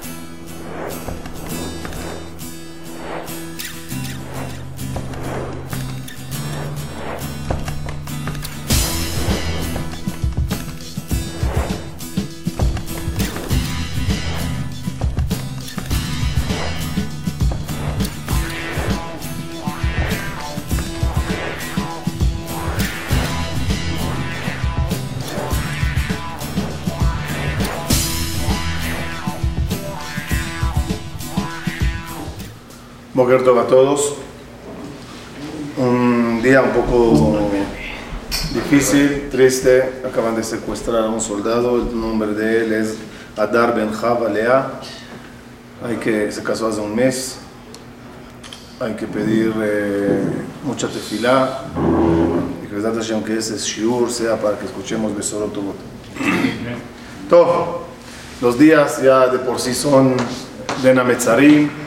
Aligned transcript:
Bye. 0.00 0.31
Boker 33.32 33.58
a 33.58 33.66
todos. 33.66 34.14
Un 35.78 36.42
día 36.42 36.60
un 36.60 36.70
poco 36.70 37.38
difícil, 38.52 39.30
triste. 39.30 40.02
Acaban 40.06 40.36
de 40.36 40.44
secuestrar 40.44 41.04
a 41.04 41.08
un 41.08 41.20
soldado. 41.20 41.76
El 41.76 41.98
nombre 41.98 42.34
de 42.34 42.64
él 42.64 42.72
es 42.74 42.96
Adar 43.38 43.74
Ben 43.74 43.90
Lea. 44.34 44.80
Hay 45.82 45.96
que, 45.96 46.30
se 46.30 46.42
casó 46.42 46.68
hace 46.68 46.80
un 46.80 46.94
mes. 46.94 47.38
Hay 48.80 48.94
que 48.96 49.06
pedir 49.06 49.54
eh, 49.62 50.20
mucha 50.62 50.88
tefilá. 50.88 51.64
Y 52.62 52.66
que 52.66 52.82
Hashem 52.82 53.22
que 53.22 53.38
ese 53.38 53.56
shiur 53.56 54.10
sea 54.10 54.38
para 54.38 54.58
que 54.58 54.66
escuchemos 54.66 55.16
Besorot 55.16 55.54
Todo. 57.30 57.82
Los 58.42 58.58
días 58.58 59.00
ya 59.00 59.26
de 59.28 59.38
por 59.38 59.58
sí 59.58 59.72
son 59.72 60.16
de 60.82 60.94
Nametzarim 60.94 61.81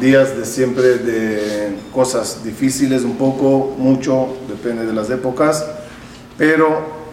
días 0.00 0.36
de 0.36 0.44
siempre 0.44 0.98
de 0.98 1.76
cosas 1.92 2.42
difíciles, 2.44 3.02
un 3.02 3.16
poco, 3.16 3.74
mucho, 3.78 4.36
depende 4.48 4.86
de 4.86 4.92
las 4.92 5.10
épocas, 5.10 5.64
pero 6.36 7.04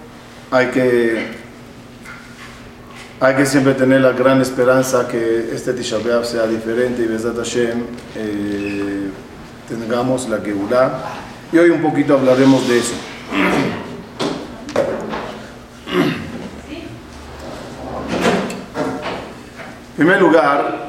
hay 0.52 0.67
que, 0.67 1.28
hay 3.19 3.36
que 3.36 3.45
siempre 3.45 3.73
tener 3.73 4.02
la 4.02 4.11
gran 4.11 4.41
esperanza 4.41 5.08
que 5.08 5.50
este 5.53 5.73
Tisha 5.73 5.97
B'Av 5.97 6.25
sea 6.25 6.47
diferente 6.47 7.03
y 7.03 7.08
Besat 7.08 7.38
Hashem 7.38 7.83
eh, 8.16 9.09
tengamos 9.67 10.28
la 10.28 10.39
Geulah. 10.39 10.91
Y 11.53 11.58
hoy 11.58 11.69
un 11.69 11.81
poquito 11.81 12.13
hablaremos 12.13 12.67
de 12.67 12.80
eso. 12.80 12.94
En 19.91 20.08
primer 20.08 20.22
lugar, 20.22 20.88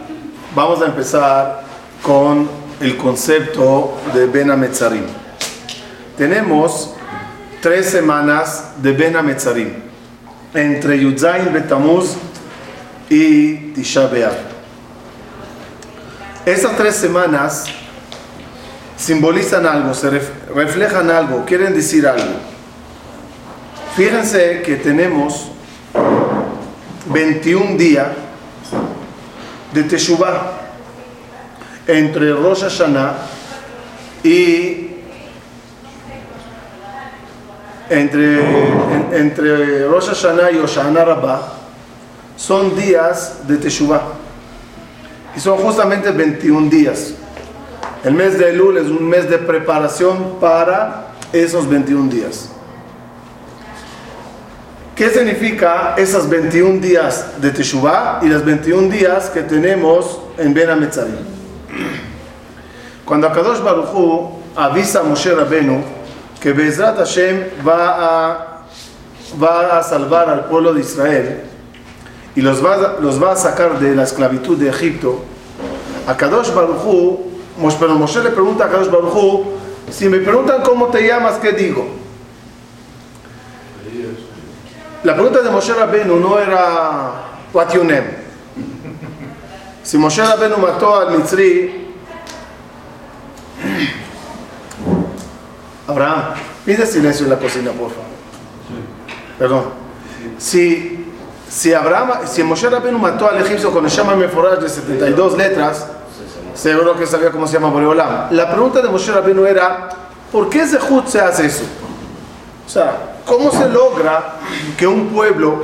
vamos 0.55 0.81
a 0.81 0.87
empezar 0.87 1.63
con 2.03 2.49
el 2.81 2.97
concepto 2.97 3.97
de 4.13 4.27
Ben 4.27 4.51
Ametzarim. 4.51 5.05
Tenemos 6.17 6.95
tres 7.61 7.87
semanas 7.87 8.73
de 8.83 8.93
Ben 8.93 9.17
Ametzarim 9.17 9.73
entre 10.53 10.99
Yudzain 10.99 11.53
Betamuz 11.53 12.17
y 13.09 13.73
Tisha 13.73 14.09
B'Av. 14.09 14.35
Esas 16.45 16.77
tres 16.77 16.97
semanas 16.97 17.67
simbolizan 18.97 19.65
algo, 19.65 19.95
se 19.95 20.11
reflejan 20.11 21.09
algo, 21.11 21.45
quieren 21.45 21.73
decir 21.73 22.07
algo. 22.07 22.35
Fíjense 23.95 24.63
que 24.63 24.77
tenemos 24.77 25.53
21 27.07 27.77
días 27.77 28.09
de 29.73 29.83
Teshuvah 29.85 30.62
entre 31.87 32.33
Rosh 32.33 32.63
Hashanah 32.63 33.15
y 34.23 34.91
entre, 37.91 38.41
entre 39.13 39.87
Rosh 39.87 40.09
Hashanah 40.09 40.51
y 40.53 40.59
Hoshana 40.59 41.05
Rabbah 41.05 41.53
son 42.37 42.75
días 42.77 43.47
de 43.47 43.57
Teshuvah 43.57 44.03
y 45.37 45.41
son 45.41 45.59
justamente 45.59 46.11
21 46.11 46.69
días. 46.69 47.15
El 48.05 48.15
mes 48.15 48.39
de 48.39 48.51
Elul 48.51 48.79
es 48.79 48.87
un 48.87 49.09
mes 49.09 49.29
de 49.31 49.39
preparación 49.39 50.39
para 50.41 51.13
esos 51.33 51.69
21 51.69 52.11
días. 52.11 52.51
¿Qué 54.97 55.09
significa 55.09 55.95
esos 55.97 56.29
21 56.29 56.81
días 56.81 57.41
de 57.41 57.51
Teshuvah 57.51 58.21
y 58.23 58.27
los 58.27 58.45
21 58.45 58.89
días 58.89 59.31
que 59.31 59.43
tenemos 59.43 60.21
en 60.37 60.53
Ben? 60.53 60.69
Cuando 63.13 63.27
Akadosh 63.27 63.61
Baruchu 63.61 64.31
avisa 64.57 65.01
a 65.01 65.03
Moshe 65.03 65.35
Rabenu 65.35 65.85
que 66.41 66.51
Bezrat 66.55 66.97
Hashem 66.97 67.63
va 67.63 67.97
a, 67.99 68.65
va 69.39 69.79
a 69.79 69.83
salvar 69.83 70.31
al 70.31 70.47
pueblo 70.47 70.73
de 70.73 70.81
Israel 70.81 71.43
y 72.35 72.41
los 72.41 72.65
va, 72.65 72.97
los 73.03 73.23
va 73.23 73.33
a 73.33 73.37
sacar 73.37 73.79
de 73.79 73.95
la 73.95 74.05
esclavitud 74.05 74.57
de 74.57 74.71
Egipto, 74.71 75.25
Akadosh 76.07 76.55
Baruchu, 76.55 77.19
pero 77.79 77.97
Moshe 77.97 78.23
le 78.23 78.31
pregunta 78.31 78.65
a 78.65 78.69
Akadosh 78.69 78.91
Baruchu, 78.91 79.45
si 79.91 80.09
me 80.09 80.21
preguntan 80.21 80.63
cómo 80.63 80.87
te 80.87 81.07
llamas, 81.07 81.35
¿qué 81.35 81.53
digo? 81.53 81.87
La 85.05 85.13
pregunta 85.13 85.43
de 85.43 85.51
Moshe 85.51 85.75
Rabenu 85.75 86.19
no 86.19 86.39
era 86.39 87.13
what 87.53 87.75
you 87.75 87.85
name. 87.85 88.23
Si 89.83 89.99
Moshe 89.99 90.25
Rabenu 90.25 90.57
mató 90.57 90.97
al 90.97 91.19
Mitzri, 91.19 91.82
Abraham, 95.89 96.35
pide 96.65 96.87
silencio 96.87 97.27
en 97.27 97.31
la 97.31 97.39
cocina, 97.39 97.71
por 97.73 97.91
favor. 97.91 98.13
Perdón. 99.39 99.65
Si, 100.39 101.07
si, 101.49 101.75
Abraham, 101.75 102.27
si 102.27 102.43
Moshe 102.43 102.69
Rabenu 102.69 102.99
mató 102.99 103.29
al 103.29 103.41
egipcio 103.41 103.71
con 103.71 103.85
el 103.85 103.91
Shama 103.91 104.15
Meforaj 104.15 104.61
de 104.61 104.69
72 104.69 105.37
letras, 105.37 105.87
seguro 106.55 106.97
que 106.97 107.07
sabía 107.07 107.31
cómo 107.31 107.47
se 107.47 107.55
llama 107.55 107.71
Boreolam. 107.71 108.29
La 108.31 108.51
pregunta 108.51 108.81
de 108.81 108.89
Moshe 108.89 109.13
Rabenu 109.13 109.45
era, 109.45 109.89
¿por 110.31 110.49
qué 110.49 110.67
Zehut 110.67 111.07
se 111.07 111.21
hace 111.21 111.47
eso? 111.47 111.65
O 112.67 112.71
sea, 112.71 113.17
¿cómo 113.27 113.51
se 113.51 113.69
logra 113.69 114.37
que 114.77 114.87
un 114.87 115.09
pueblo 115.09 115.63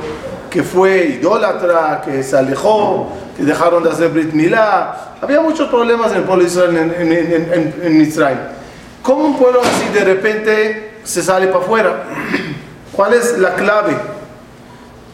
que 0.49 0.63
fue 0.63 1.19
idólatra, 1.19 2.01
que 2.03 2.23
se 2.23 2.37
alejó, 2.37 3.09
que 3.37 3.43
dejaron 3.43 3.83
de 3.83 3.91
hacer 3.91 4.09
Brit 4.09 4.33
Milá. 4.33 5.15
Había 5.21 5.41
muchos 5.41 5.69
problemas 5.69 6.11
en 6.11 6.17
el 6.17 6.23
pueblo 6.23 6.43
de 6.43 6.49
Israel 6.49 6.77
en, 6.77 7.11
en, 7.11 7.75
en, 7.81 8.01
Israel. 8.01 8.39
¿Cómo 9.01 9.25
un 9.25 9.37
pueblo 9.37 9.61
así 9.61 9.93
de 9.93 10.03
repente 10.03 10.91
se 11.03 11.21
sale 11.21 11.47
para 11.47 11.63
afuera? 11.63 12.03
¿Cuál 12.91 13.13
es 13.13 13.37
la 13.37 13.55
clave? 13.55 13.95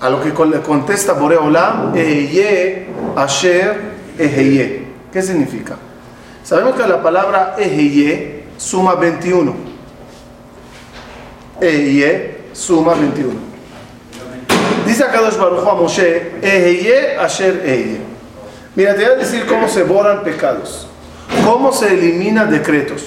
A 0.02 0.10
lo 0.10 0.22
que 0.22 0.30
le 0.46 0.62
contesta 0.62 1.14
Boreolam, 1.14 1.96
Eheye 1.96 2.88
Asher 3.16 3.80
Eheye. 4.18 4.86
¿Qué 5.12 5.22
significa? 5.22 5.76
Sabemos 6.44 6.76
que 6.76 6.88
la 6.88 7.02
palabra 7.02 7.56
Eheye 7.58 8.44
suma 8.58 8.96
21. 8.96 9.56
Eheye 11.62 12.38
suma 12.54 12.94
21. 12.94 13.55
Dice 14.96 15.04
a 15.04 15.12
Kadosh 15.12 15.36
Baruch 15.38 15.68
a 15.68 15.76
Moshe, 15.76 16.40
Eheye 16.42 17.18
Asher 17.18 17.62
Eheye. 17.66 18.00
Mira, 18.78 18.96
te 18.96 19.04
voy 19.04 19.12
a 19.12 19.16
decir 19.18 19.46
cómo 19.46 19.68
se 19.68 19.84
borran 19.84 20.24
pecados, 20.24 20.88
cómo 21.44 21.74
se 21.74 21.94
eliminan 21.94 22.50
decretos. 22.50 23.04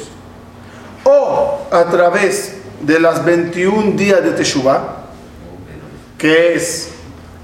O 1.04 1.66
a 1.70 1.84
través 1.86 2.56
de 2.82 3.00
las 3.00 3.24
21 3.24 3.92
días 3.92 4.22
de 4.22 4.32
Teshuvah, 4.32 5.06
que 6.18 6.56
es 6.56 6.90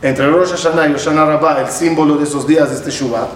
entre 0.03 0.31
Rosh 0.31 0.51
Hashanah 0.51 0.89
y 0.89 0.95
Hoshana 0.95 1.25
Rabbah 1.25 1.63
el 1.63 1.69
símbolo 1.69 2.19
de 2.19 2.25
esos 2.25 2.47
días 2.47 2.71
de 2.71 2.85
Teshuvah, 2.85 3.29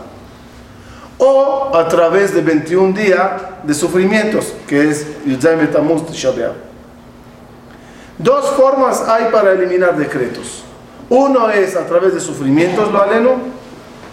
o 1.16 1.70
a 1.74 1.88
través 1.88 2.34
de 2.34 2.42
21 2.42 2.92
días 2.92 3.30
de 3.62 3.72
sufrimientos, 3.72 4.52
que 4.66 4.90
es 4.90 5.06
Yudzai 5.24 5.56
Betamuz 5.56 6.04
Tisha 6.04 6.32
Dos 8.18 8.50
formas 8.50 9.08
hay 9.08 9.32
para 9.32 9.52
eliminar 9.52 9.96
decretos. 9.96 10.67
Uno 11.10 11.50
es 11.50 11.74
a 11.76 11.86
través 11.86 12.14
de 12.14 12.20
sufrimientos, 12.20 12.92
lo 12.92 13.02
aleno, 13.02 13.36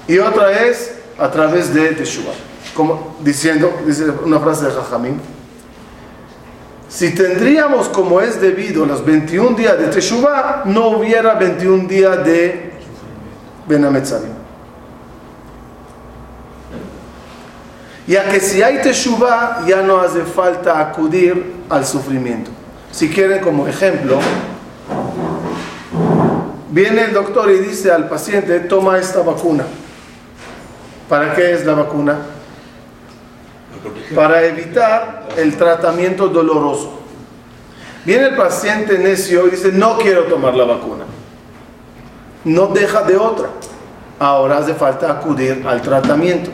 y 0.08 0.18
otra 0.20 0.52
es 0.66 0.96
a 1.18 1.30
través 1.30 1.74
de 1.74 1.90
Teshuvah. 1.92 2.34
Como 2.74 3.18
diciendo, 3.22 3.74
dice 3.86 4.06
una 4.24 4.40
frase 4.40 4.66
de 4.66 4.72
Jajamín, 4.72 5.20
si 6.88 7.14
tendríamos 7.14 7.90
como 7.90 8.22
es 8.22 8.40
debido 8.40 8.86
los 8.86 9.04
21 9.04 9.58
días 9.58 9.78
de 9.78 9.88
Teshuvah, 9.88 10.64
no 10.66 10.90
hubiera 10.90 11.34
21 11.36 11.88
días 11.88 12.24
de 12.24 12.72
Benametzarim. 13.68 14.46
Ya 18.08 18.30
que 18.30 18.40
si 18.40 18.62
hay 18.62 18.82
Teshuvah, 18.82 19.66
ya 19.66 19.82
no 19.82 20.00
hace 20.00 20.22
falta 20.22 20.80
acudir 20.80 21.56
al 21.70 21.86
sufrimiento. 21.86 22.52
Si 22.92 23.10
quieren 23.10 23.42
como 23.42 23.68
ejemplo, 23.68 24.20
Viene 26.76 27.04
el 27.04 27.14
doctor 27.14 27.50
y 27.52 27.60
dice 27.60 27.90
al 27.90 28.10
paciente, 28.10 28.60
toma 28.60 28.98
esta 28.98 29.22
vacuna. 29.22 29.64
¿Para 31.08 31.34
qué 31.34 31.54
es 31.54 31.66
la 31.66 31.74
vacuna? 31.74 32.18
Para 34.14 34.44
evitar 34.44 35.26
el 35.38 35.56
tratamiento 35.56 36.28
doloroso. 36.28 37.00
Viene 38.04 38.26
el 38.26 38.36
paciente 38.36 39.00
necio 39.00 39.48
y 39.48 39.52
dice, 39.52 39.72
no 39.72 39.98
quiero 39.98 40.24
tomar 40.26 40.54
la 40.54 40.66
vacuna. 40.66 41.06
No 42.44 42.68
deja 42.68 43.04
de 43.04 43.16
otra. 43.16 43.48
Ahora 44.20 44.58
hace 44.58 44.74
falta 44.74 45.10
acudir 45.10 45.64
al 45.66 45.82
tratamiento. 45.82 46.50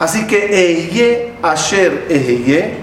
Así 0.00 0.26
que 0.26 0.46
Eye 0.46 1.34
Asher 1.40 2.08
Eye 2.10 2.78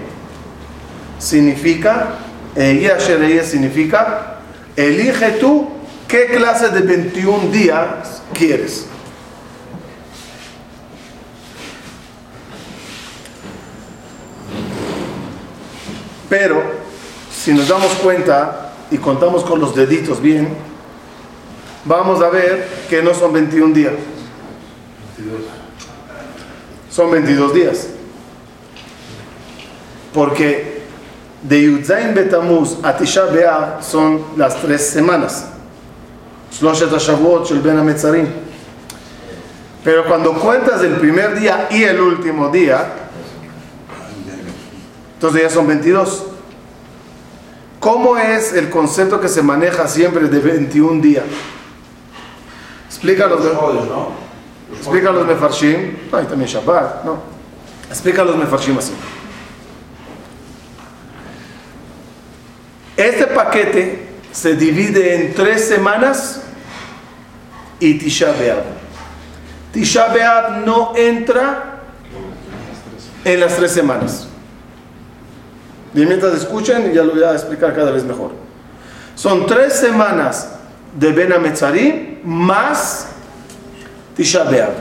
significa, 1.18 2.14
Eye 2.56 2.90
Asher 2.90 3.22
Eye 3.22 3.44
significa, 3.44 4.31
elige 4.76 5.32
tú 5.32 5.68
qué 6.08 6.26
clase 6.26 6.68
de 6.68 6.80
21 6.80 7.50
días 7.50 8.22
quieres. 8.32 8.86
Pero 16.28 16.62
si 17.30 17.52
nos 17.52 17.68
damos 17.68 17.92
cuenta 17.94 18.72
y 18.90 18.96
contamos 18.96 19.44
con 19.44 19.60
los 19.60 19.74
deditos 19.74 20.20
bien, 20.20 20.56
vamos 21.84 22.22
a 22.22 22.30
ver 22.30 22.66
que 22.88 23.02
no 23.02 23.12
son 23.14 23.32
21 23.32 23.74
días. 23.74 23.92
Son 26.90 27.10
22 27.10 27.54
días. 27.54 27.88
Porque 30.12 30.81
de 31.42 31.62
Yudzain 31.62 32.14
Betamuz 32.14 32.78
a 32.82 32.96
Tisha 32.96 33.26
B'Av 33.26 33.82
son 33.82 34.24
las 34.36 34.56
tres 34.56 34.88
semanas. 34.88 35.46
Shloshet 36.52 36.92
HaShavuot 36.92 37.50
Ben 37.62 37.78
HaMetzarim. 37.78 38.26
Pero 39.82 40.04
cuando 40.04 40.34
cuentas 40.34 40.82
el 40.82 40.94
primer 40.94 41.38
día 41.38 41.68
y 41.70 41.82
el 41.82 42.00
último 42.00 42.50
día, 42.50 42.86
entonces 45.14 45.42
ya 45.42 45.50
son 45.50 45.66
22. 45.66 46.26
¿Cómo 47.80 48.16
es 48.16 48.52
el 48.52 48.70
concepto 48.70 49.20
que 49.20 49.28
se 49.28 49.42
maneja 49.42 49.88
siempre 49.88 50.28
de 50.28 50.38
21 50.38 51.02
días? 51.02 51.24
Explica 52.88 53.26
los 55.10 55.26
mefarshim, 55.26 55.96
no, 56.12 56.22
y 56.22 56.24
también 56.24 56.48
Shabbat, 56.48 57.04
no. 57.04 57.18
Explica 57.88 58.22
los 58.22 58.36
mefarshim 58.36 58.78
así. 58.78 58.92
Este 62.96 63.26
paquete 63.26 64.08
se 64.32 64.54
divide 64.54 65.14
en 65.14 65.34
tres 65.34 65.66
semanas 65.68 66.42
y 67.80 67.98
Tisha 67.98 68.32
B'Av. 68.32 68.62
Tisha 69.72 70.08
B'Av 70.08 70.64
no 70.64 70.92
entra 70.96 71.80
en 73.24 73.40
las 73.40 73.56
tres 73.56 73.72
semanas. 73.72 74.28
Y 75.94 76.06
mientras 76.06 76.34
escuchen, 76.34 76.92
ya 76.92 77.02
lo 77.02 77.12
voy 77.12 77.22
a 77.22 77.32
explicar 77.32 77.74
cada 77.74 77.90
vez 77.90 78.04
mejor. 78.04 78.32
Son 79.14 79.46
tres 79.46 79.74
semanas 79.74 80.50
de 80.98 81.12
Ben 81.12 81.32
Ametzarim 81.32 82.20
más 82.24 83.08
Tisha 84.16 84.44
B'Av. 84.44 84.72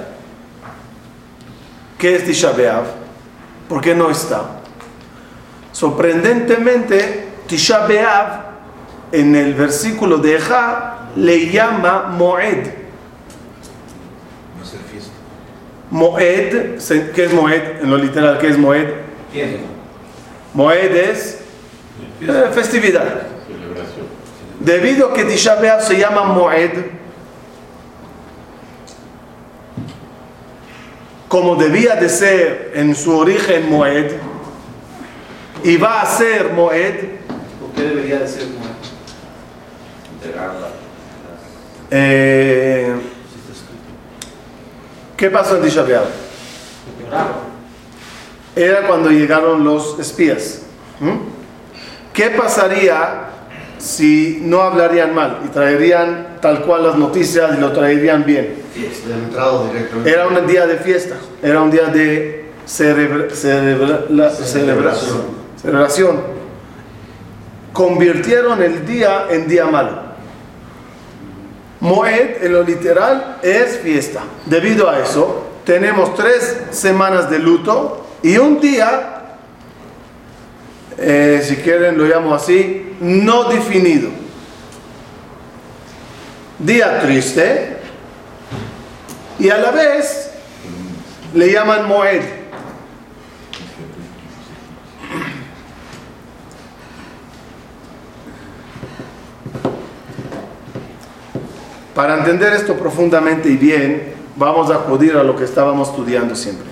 ¿Qué 1.98 2.16
es 2.16 2.26
Tisha 2.26 2.52
B'Av? 2.52 2.84
¿Por 3.70 3.82
qué 3.82 3.96
no 3.96 4.10
está? 4.10 4.44
Sorprendentemente, 5.72 7.31
Tisha 7.52 7.86
B'Av 7.86 8.44
en 9.12 9.36
el 9.36 9.54
versículo 9.54 10.18
de 10.20 10.38
Eja 10.38 11.10
le 11.18 11.52
llama 11.52 12.04
Moed. 12.18 12.66
Moed, 15.90 16.78
¿qué 17.14 17.26
es 17.26 17.34
Moed? 17.34 17.82
En 17.82 17.90
lo 17.90 17.98
literal, 17.98 18.40
¿qué 18.40 18.48
es 18.48 18.58
Moed? 18.58 18.88
Moed 20.54 20.96
es 20.96 21.40
eh, 22.22 22.52
festividad. 22.54 23.24
Debido 24.62 25.10
a 25.10 25.14
que 25.14 25.26
Tisha 25.26 25.56
B'Av 25.56 25.82
se 25.82 25.98
llama 25.98 26.24
Moed, 26.24 26.72
como 31.28 31.58
debía 31.58 31.96
de 31.96 32.08
ser 32.08 32.72
en 32.76 32.96
su 32.96 33.14
origen 33.18 33.70
Moed, 33.70 34.14
y 35.66 35.76
va 35.76 36.02
a 36.02 36.06
ser 36.06 36.54
Moed. 36.54 37.21
¿Por 37.74 37.84
qué 37.84 37.90
debería 37.90 38.20
de 38.20 38.28
ser 38.28 38.44
Moed? 38.48 38.70
Eh, 41.92 42.94
¿Qué 45.18 45.30
pasó 45.30 45.58
en 45.58 45.64
Tisha? 45.64 45.86
Era 48.56 48.88
cuando 48.88 49.10
llegaron 49.10 49.64
los 49.64 50.00
espías. 50.00 50.62
¿Mm? 51.00 51.18
¿Qué 52.14 52.30
pasaría 52.32 53.28
si 53.78 54.40
no 54.42 54.62
hablarían 54.62 55.14
mal 55.16 55.40
y 55.46 55.48
traerían 55.50 56.38
tal 56.42 56.62
cual 56.64 56.84
las 56.84 56.96
noticias 56.98 57.52
y 57.58 57.62
lo 57.62 57.72
traerían 57.72 58.26
bien? 58.26 58.56
Era 60.06 60.28
un 60.28 60.48
día 60.48 60.68
de 60.68 60.78
fiesta, 60.78 61.16
era 61.42 61.62
un 61.62 61.72
día 61.72 61.86
de 61.88 62.46
celebra- 62.68 63.30
celebra- 63.34 64.06
la- 64.10 64.30
celebración. 64.32 65.22
celebración. 65.62 66.41
Convirtieron 67.74 68.62
el 68.62 68.86
día 68.86 69.28
en 69.30 69.48
día 69.48 69.66
malo. 69.66 70.12
Moed, 71.80 72.44
en 72.44 72.54
lo 72.54 72.64
literal, 72.64 73.38
es 73.42 73.80
fiesta. 73.80 74.22
Debido 74.46 74.90
a 74.90 75.00
eso, 75.00 75.48
tenemos 75.66 76.16
tres 76.16 76.58
semanas 76.72 77.30
de 77.30 77.40
luto 77.40 78.06
y 78.22 78.38
un 78.38 78.60
día, 78.60 79.38
eh, 80.98 81.42
si 81.44 81.56
quieren 81.58 81.98
lo 81.98 82.06
llamo 82.06 82.36
así, 82.36 82.96
no 83.00 83.46
definido. 83.46 84.10
Día 86.60 87.00
triste 87.02 87.78
y 89.40 89.50
a 89.50 89.58
la 89.58 89.72
vez 89.72 90.30
le 91.34 91.52
llaman 91.52 91.88
Moed. 91.88 92.41
Para 102.02 102.18
entender 102.18 102.52
esto 102.54 102.74
profundamente 102.78 103.48
y 103.48 103.58
bien, 103.58 104.16
vamos 104.36 104.72
a 104.72 104.74
acudir 104.78 105.16
a 105.16 105.24
lo 105.24 105.36
que 105.36 105.44
estábamos 105.44 105.90
estudiando 105.90 106.36
siempre. 106.36 106.66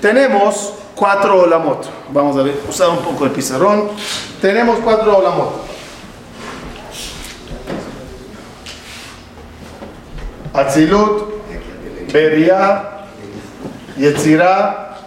Tenemos 0.00 0.72
cuatro 0.94 1.42
olamot. 1.42 1.84
Vamos 2.10 2.38
a 2.38 2.42
ver, 2.42 2.58
usar 2.66 2.88
un 2.88 3.00
poco 3.00 3.26
el 3.26 3.32
pizarrón. 3.32 3.90
Tenemos 4.40 4.78
cuatro 4.78 5.18
olamot. 5.18 5.66
Atzilut, 10.54 11.44
Beria, 12.10 12.88
Yetzirah, 13.98 15.00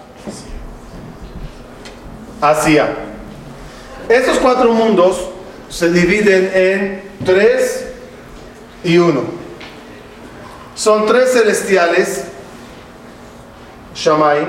Asia. 2.40 2.96
Estos 4.08 4.38
cuatro 4.38 4.72
mundos 4.74 5.30
se 5.70 5.92
dividen 5.92 6.52
en 6.54 7.04
tres 7.26 7.85
y 8.86 8.98
uno. 9.00 9.24
Son 10.76 11.06
tres 11.08 11.34
celestiales, 11.34 12.26
Shammai, 13.96 14.46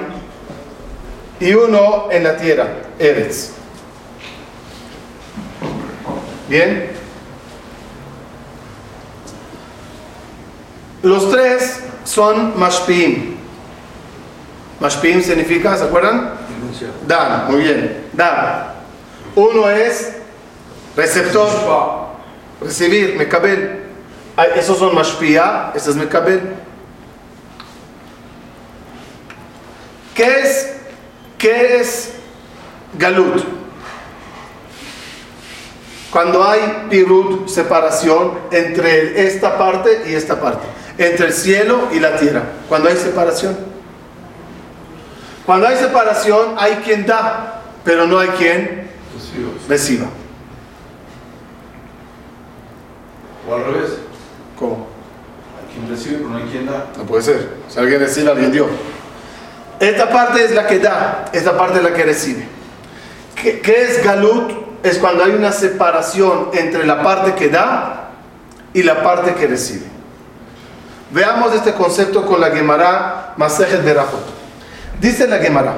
y 1.41 1.55
uno 1.55 2.09
en 2.11 2.23
la 2.23 2.37
tierra, 2.37 2.69
Eretz. 2.99 3.53
Bien. 6.49 6.91
Los 11.03 11.31
tres 11.31 11.81
son 12.05 12.59
Mashpim. 12.59 13.37
Mashpim 14.81 15.23
significa, 15.23 15.77
¿se 15.79 15.85
acuerdan? 15.85 16.35
Dan, 17.07 17.51
muy 17.51 17.63
bien. 17.63 18.09
Dan. 18.13 18.75
Uno 19.35 19.71
es 19.71 20.13
receptor, 20.95 21.49
recibir, 22.61 23.17
Mekabel. 23.17 23.86
Esos 24.55 24.79
son 24.79 24.95
Mashpia, 24.95 25.73
ese 25.75 25.91
es 25.91 25.97
Mekabel. 25.97 26.43
¿Qué 30.15 30.41
es, 30.41 30.73
qué 31.39 31.81
es 31.81 32.13
Galut? 32.99 33.43
Cuando 36.11 36.47
hay 36.49 36.87
pirut, 36.89 37.49
separación 37.49 38.39
entre 38.51 39.27
esta 39.27 39.59
parte 39.59 40.05
y 40.07 40.15
esta 40.15 40.41
parte, 40.41 40.67
entre 40.97 41.27
el 41.27 41.33
cielo 41.33 41.89
y 41.93 42.01
la 42.01 42.17
tierra. 42.17 42.43
Cuando 42.69 42.89
hay 42.89 42.97
separación. 42.97 43.57
Cuando 45.45 45.67
hay 45.67 45.77
separación, 45.77 46.55
hay 46.59 46.77
quien 46.77 47.07
da, 47.07 47.63
pero 47.85 48.07
no 48.07 48.19
hay 48.19 48.29
quien 48.31 48.91
reciba. 49.69 50.07
O 53.49 53.55
al 53.55 53.65
revés. 53.65 53.96
Quien 56.51 56.67
da. 56.67 56.87
No 56.97 57.05
puede 57.05 57.23
ser. 57.23 57.49
Si 57.69 57.79
alguien 57.79 58.01
recibe, 58.01 58.31
alguien 58.31 58.53
dio. 58.53 58.67
Esta 59.79 60.09
parte 60.09 60.45
es 60.45 60.53
la 60.53 60.67
que 60.67 60.79
da, 60.79 61.27
esta 61.33 61.57
parte 61.57 61.79
es 61.79 61.85
la 61.85 61.93
que 61.93 62.05
recibe. 62.05 62.49
¿Qué, 63.35 63.61
qué 63.61 63.83
es 63.83 64.03
galut? 64.03 64.53
Es 64.83 64.99
cuando 64.99 65.25
hay 65.25 65.33
una 65.33 65.53
separación 65.53 66.51
entre 66.55 66.87
la 66.87 67.03
parte 67.03 67.35
que 67.35 67.49
da 67.49 68.11
y 68.73 68.83
la 68.83 69.03
parte 69.03 69.35
que 69.35 69.47
recibe. 69.47 69.87
Veamos 71.11 71.55
este 71.55 71.73
concepto 71.75 72.25
con 72.25 72.41
la 72.41 72.51
Gemara 72.51 73.35
Masejet 73.37 73.85
Berachot. 73.85 74.25
Dice 75.01 75.27
la 75.27 75.39
Gemara: 75.39 75.75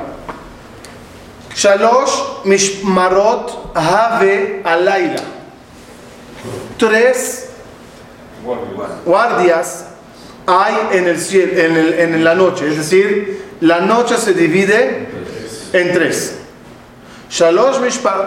Shalosh 1.54 2.44
mishmarot 2.44 3.76
have 3.76 4.62
alayla. 4.64 5.22
Tres 6.78 7.50
guardias 9.04 9.87
hay 10.48 10.74
en 10.98 11.06
el 11.06 11.20
cielo, 11.20 11.52
en, 11.60 11.76
el- 11.76 11.94
en 12.00 12.24
la 12.24 12.34
noche, 12.34 12.66
es 12.68 12.76
decir, 12.78 13.44
la 13.60 13.80
noche 13.80 14.16
se 14.16 14.32
divide 14.32 15.06
en 15.72 15.92
tres. 15.92 16.36
Shalosh 17.30 17.78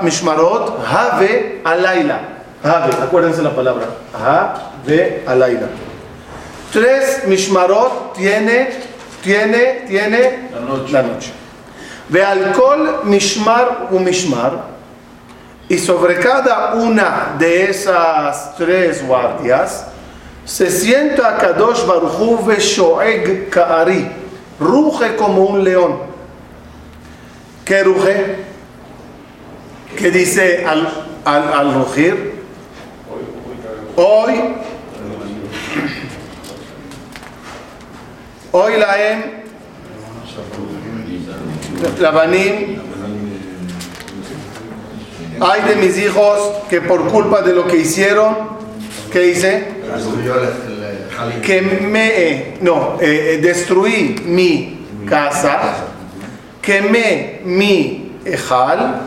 mishmarot 0.04 0.86
have 0.86 1.62
alayla. 1.64 2.20
Have, 2.64 2.94
acuérdense 3.02 3.42
la 3.42 3.50
palabra. 3.56 3.88
Have 4.14 5.24
alayla. 5.26 5.68
Tres 6.72 7.24
mishmarot 7.26 8.14
tiene, 8.16 8.70
tiene, 9.24 9.86
tiene 9.88 10.50
La 10.54 10.60
noche. 10.62 10.92
la 10.94 11.02
noche. 11.02 11.32
Ve 12.10 12.24
alcohol 12.24 13.02
mishmar 13.06 13.88
u 13.92 14.00
mishmar. 14.00 14.70
Y 15.68 15.78
sobre 15.80 16.20
cada 16.20 16.74
una 16.76 17.36
de 17.40 17.70
esas 17.72 18.56
tres 18.58 19.02
guardias 19.08 19.88
se 20.46 20.70
sienta 20.70 21.36
a 21.36 21.38
Kadosh 21.38 21.86
Baruchu 21.86 22.52
shoeg 22.60 23.50
kaari. 23.50 24.08
Ruge 24.60 25.16
como 25.16 25.44
un 25.44 25.64
león. 25.64 26.00
¿Qué 27.66 27.84
ruge? 27.84 28.36
¿Qué 29.98 30.12
dice 30.12 30.66
al, 30.66 30.88
al, 31.26 31.54
al 31.54 31.74
rugir? 31.74 32.42
Hoy, 33.96 34.34
hoy 38.52 38.78
la 38.78 39.12
em, 39.12 39.24
la 42.00 42.12
banim, 42.12 42.80
hay 45.42 45.62
de 45.62 45.76
mis 45.76 45.98
hijos 45.98 46.40
que 46.70 46.82
por 46.82 47.08
culpa 47.10 47.42
de 47.42 47.54
lo 47.54 47.68
que 47.68 47.78
hicieron, 47.78 48.61
¿qué 49.12 49.28
hice? 49.28 49.68
Que 51.42 51.62
me, 51.62 52.54
no, 52.62 52.98
eh, 53.00 53.36
eh, 53.36 53.38
destruí 53.42 54.16
mi 54.26 54.88
casa, 55.08 55.60
quemé 56.62 57.42
mi 57.44 58.14
ejal 58.26 59.02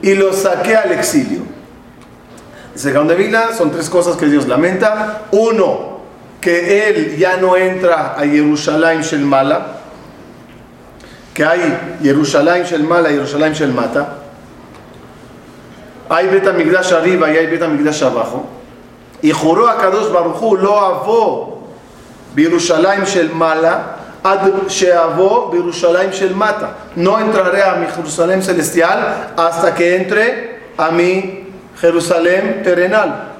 y 0.00 0.14
lo 0.14 0.32
saqué 0.32 0.76
al 0.76 0.92
exilio. 0.92 1.42
Dice 2.74 2.92
Gaon 2.92 3.08
de 3.08 3.32
son 3.56 3.70
tres 3.70 3.90
cosas 3.90 4.16
que 4.16 4.26
Dios 4.26 4.48
lamenta. 4.48 5.22
Uno, 5.32 6.00
que 6.40 6.88
él 6.88 7.16
ya 7.16 7.36
no 7.36 7.56
entra 7.56 8.14
a 8.14 8.20
Jerusalén 8.20 9.02
Shel 9.02 9.20
Mala, 9.20 9.78
que 11.34 11.44
hay 11.44 11.98
Jerusalén 12.02 12.64
Shel 12.64 12.84
Mala 12.84 13.10
y 13.10 13.14
Jerusalén 13.14 13.52
Shel 13.52 13.72
Mata. 13.72 14.18
hay 16.08 16.28
Bet 16.28 16.46
HaMikdash 16.46 16.92
arriba 16.92 17.32
y 17.32 17.36
hay 17.36 17.46
Bet 17.46 17.62
HaMikdash 17.62 18.02
abajo 18.02 18.61
y 19.22 19.30
juró 19.30 19.68
a 19.68 19.78
Kadosh 19.78 20.12
Barujú, 20.12 20.56
lo 20.56 20.78
avó 20.78 21.62
Birushalayim 22.34 23.04
Shel 23.04 23.30
Mala, 23.30 23.96
ad 24.22 24.66
sheavó 24.68 25.48
Birushalayim 25.50 26.10
Shel 26.10 26.34
No 26.96 27.20
entraré 27.20 27.62
a 27.62 27.74
mi 27.76 27.86
Jerusalén 27.86 28.42
celestial 28.42 29.32
hasta 29.36 29.74
que 29.74 29.96
entre 29.96 30.62
a 30.76 30.90
mi 30.90 31.48
Jerusalén 31.80 32.62
terrenal. 32.64 33.32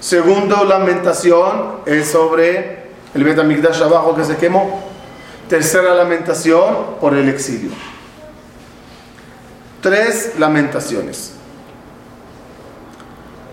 Segundo, 0.00 0.64
lamentación 0.64 1.80
es 1.86 2.10
sobre 2.10 2.90
el 3.14 3.24
Betamigdash 3.24 3.82
abajo 3.82 4.14
que 4.14 4.24
se 4.24 4.36
quemó. 4.36 4.82
Tercera 5.48 5.94
lamentación 5.94 6.96
por 7.00 7.14
el 7.14 7.28
exilio. 7.28 7.70
Tres 9.82 10.34
lamentaciones. 10.38 11.39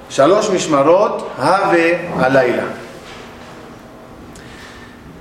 Shalosh 0.09 0.49
Mishmarot 0.49 1.37
Have 1.37 2.09
Alayla. 2.19 2.63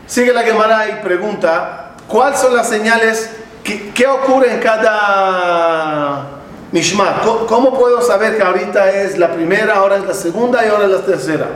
Sigue 0.07 0.33
la 0.33 0.43
Gemara 0.43 0.89
y 0.89 1.03
pregunta, 1.03 1.97
¿cuáles 2.07 2.39
son 2.39 2.55
las 2.55 2.69
señales? 2.69 3.31
¿Qué, 3.65 3.91
qué 3.93 4.07
ocurre 4.07 4.55
en 4.55 4.61
cada 4.61 6.27
Mishmar? 6.71 7.23
¿Cómo, 7.49 7.77
puedo 7.77 8.01
saber 8.01 8.37
que 8.37 8.43
ahorita 8.43 8.91
es 8.91 9.19
la 9.19 9.33
primera, 9.33 9.75
ahora 9.75 9.97
es 9.97 10.05
la 10.05 10.15
segunda 10.15 10.65
y 10.65 10.69
ahora 10.69 10.85
es 10.85 10.91
la 10.91 11.03
tercera? 11.03 11.47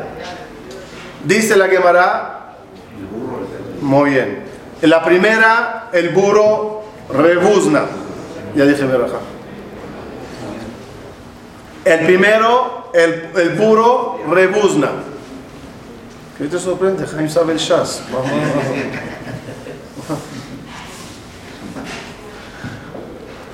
Dice 1.25 1.57
la 1.57 1.69
Gemara, 1.69 2.55
muy 3.81 4.11
bien. 4.11 4.45
En 4.83 4.91
la 4.91 5.05
primera, 5.05 5.89
el 5.93 6.09
burro 6.09 6.83
rebuzna. 7.13 7.83
Ya 8.57 8.65
dije 8.65 8.85
Berajá. 8.85 9.19
El 11.85 12.01
primero, 12.07 12.91
el, 12.93 13.31
el 13.37 13.51
burro 13.51 14.19
rebuzna. 14.29 14.91
¿Qué 16.37 16.47
te 16.47 16.59
sorprende? 16.59 17.07
Jaime 17.07 17.29
sabe 17.29 17.53
el 17.53 17.61
vamos. 18.11 18.31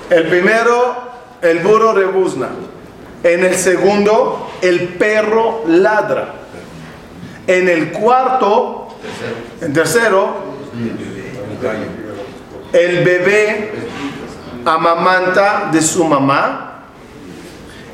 El 0.09 0.27
primero, 0.27 0.95
el 1.41 1.59
burro 1.59 1.93
rebuzna. 1.93 2.49
En 3.23 3.43
el 3.43 3.55
segundo, 3.55 4.49
el 4.61 4.89
perro 4.89 5.63
ladra. 5.67 6.33
En 7.45 7.67
el 7.67 7.91
cuarto, 7.91 8.87
en 9.59 9.73
tercero, 9.73 10.35
el 12.71 13.03
bebé 13.03 13.73
amamanta 14.65 15.69
de 15.71 15.81
su 15.81 16.05
mamá. 16.05 16.66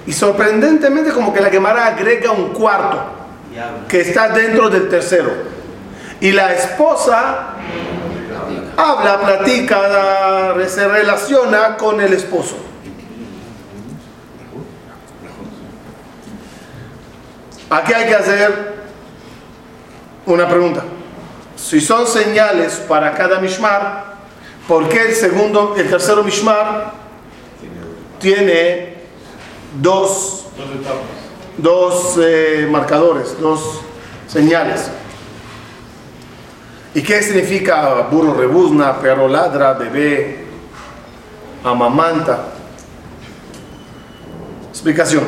Y 0.05 0.11
sorprendentemente 0.13 1.11
como 1.11 1.33
que 1.33 1.39
la 1.39 1.49
Gemara 1.49 1.87
agrega 1.87 2.31
un 2.31 2.49
cuarto 2.49 3.03
que 3.87 4.01
está 4.01 4.29
dentro 4.29 4.69
del 4.69 4.89
tercero. 4.89 5.31
Y 6.19 6.31
la 6.31 6.53
esposa 6.53 7.55
habla, 8.75 9.19
platica, 9.19 10.55
se 10.67 10.87
relaciona 10.87 11.77
con 11.77 12.01
el 12.01 12.13
esposo. 12.13 12.57
Aquí 17.69 17.93
hay 17.93 18.07
que 18.07 18.15
hacer 18.15 18.73
una 20.25 20.47
pregunta. 20.47 20.83
Si 21.55 21.81
son 21.81 22.05
señales 22.05 22.73
para 22.87 23.13
cada 23.13 23.39
mishmar, 23.39 24.15
¿por 24.67 24.89
qué 24.89 25.07
el 25.07 25.15
segundo, 25.15 25.75
el 25.77 25.89
tercero 25.89 26.23
mishmar 26.23 26.91
tiene 28.19 28.92
dos 29.81 30.43
Dos 31.57 32.17
eh, 32.19 32.67
marcadores, 32.69 33.39
dos 33.39 33.81
señales. 34.27 34.89
¿Y 36.95 37.01
qué 37.01 37.21
significa 37.21 38.07
burro 38.09 38.33
rebuzna, 38.33 38.99
perro 38.99 39.27
ladra, 39.27 39.73
bebé, 39.73 40.45
amamanta? 41.63 42.47
Explicación. 44.71 45.23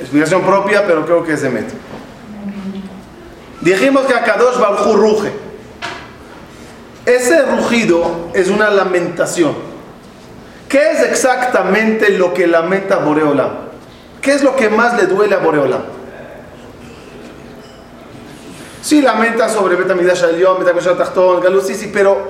Explicación 0.00 0.42
propia, 0.42 0.86
pero 0.86 1.04
creo 1.04 1.22
que 1.22 1.36
se 1.36 1.50
mete. 1.50 1.74
Dijimos 3.60 4.06
que 4.06 4.14
Akadosh 4.14 4.58
Baruj 4.58 4.94
ruge. 4.96 5.32
Ese 7.04 7.42
rugido 7.44 8.30
es 8.32 8.48
una 8.48 8.70
lamentación. 8.70 9.73
¿Qué 10.74 10.90
es 10.90 11.02
exactamente 11.02 12.08
lo 12.08 12.34
que 12.34 12.48
lamenta 12.48 12.96
Boreolam? 12.96 13.50
¿Qué 14.20 14.32
es 14.32 14.42
lo 14.42 14.56
que 14.56 14.68
más 14.68 14.96
le 14.96 15.06
duele 15.06 15.36
a 15.36 15.38
Boreolam? 15.38 15.82
Sí, 18.82 19.00
lamenta 19.00 19.48
sobre 19.48 19.76
Betamidash 19.76 20.24
Elión, 20.24 20.58
Betamidash 20.58 20.96
Tachtón, 20.96 21.40
Galú, 21.40 21.60
sí, 21.60 21.76
sí, 21.76 21.92
pero 21.94 22.28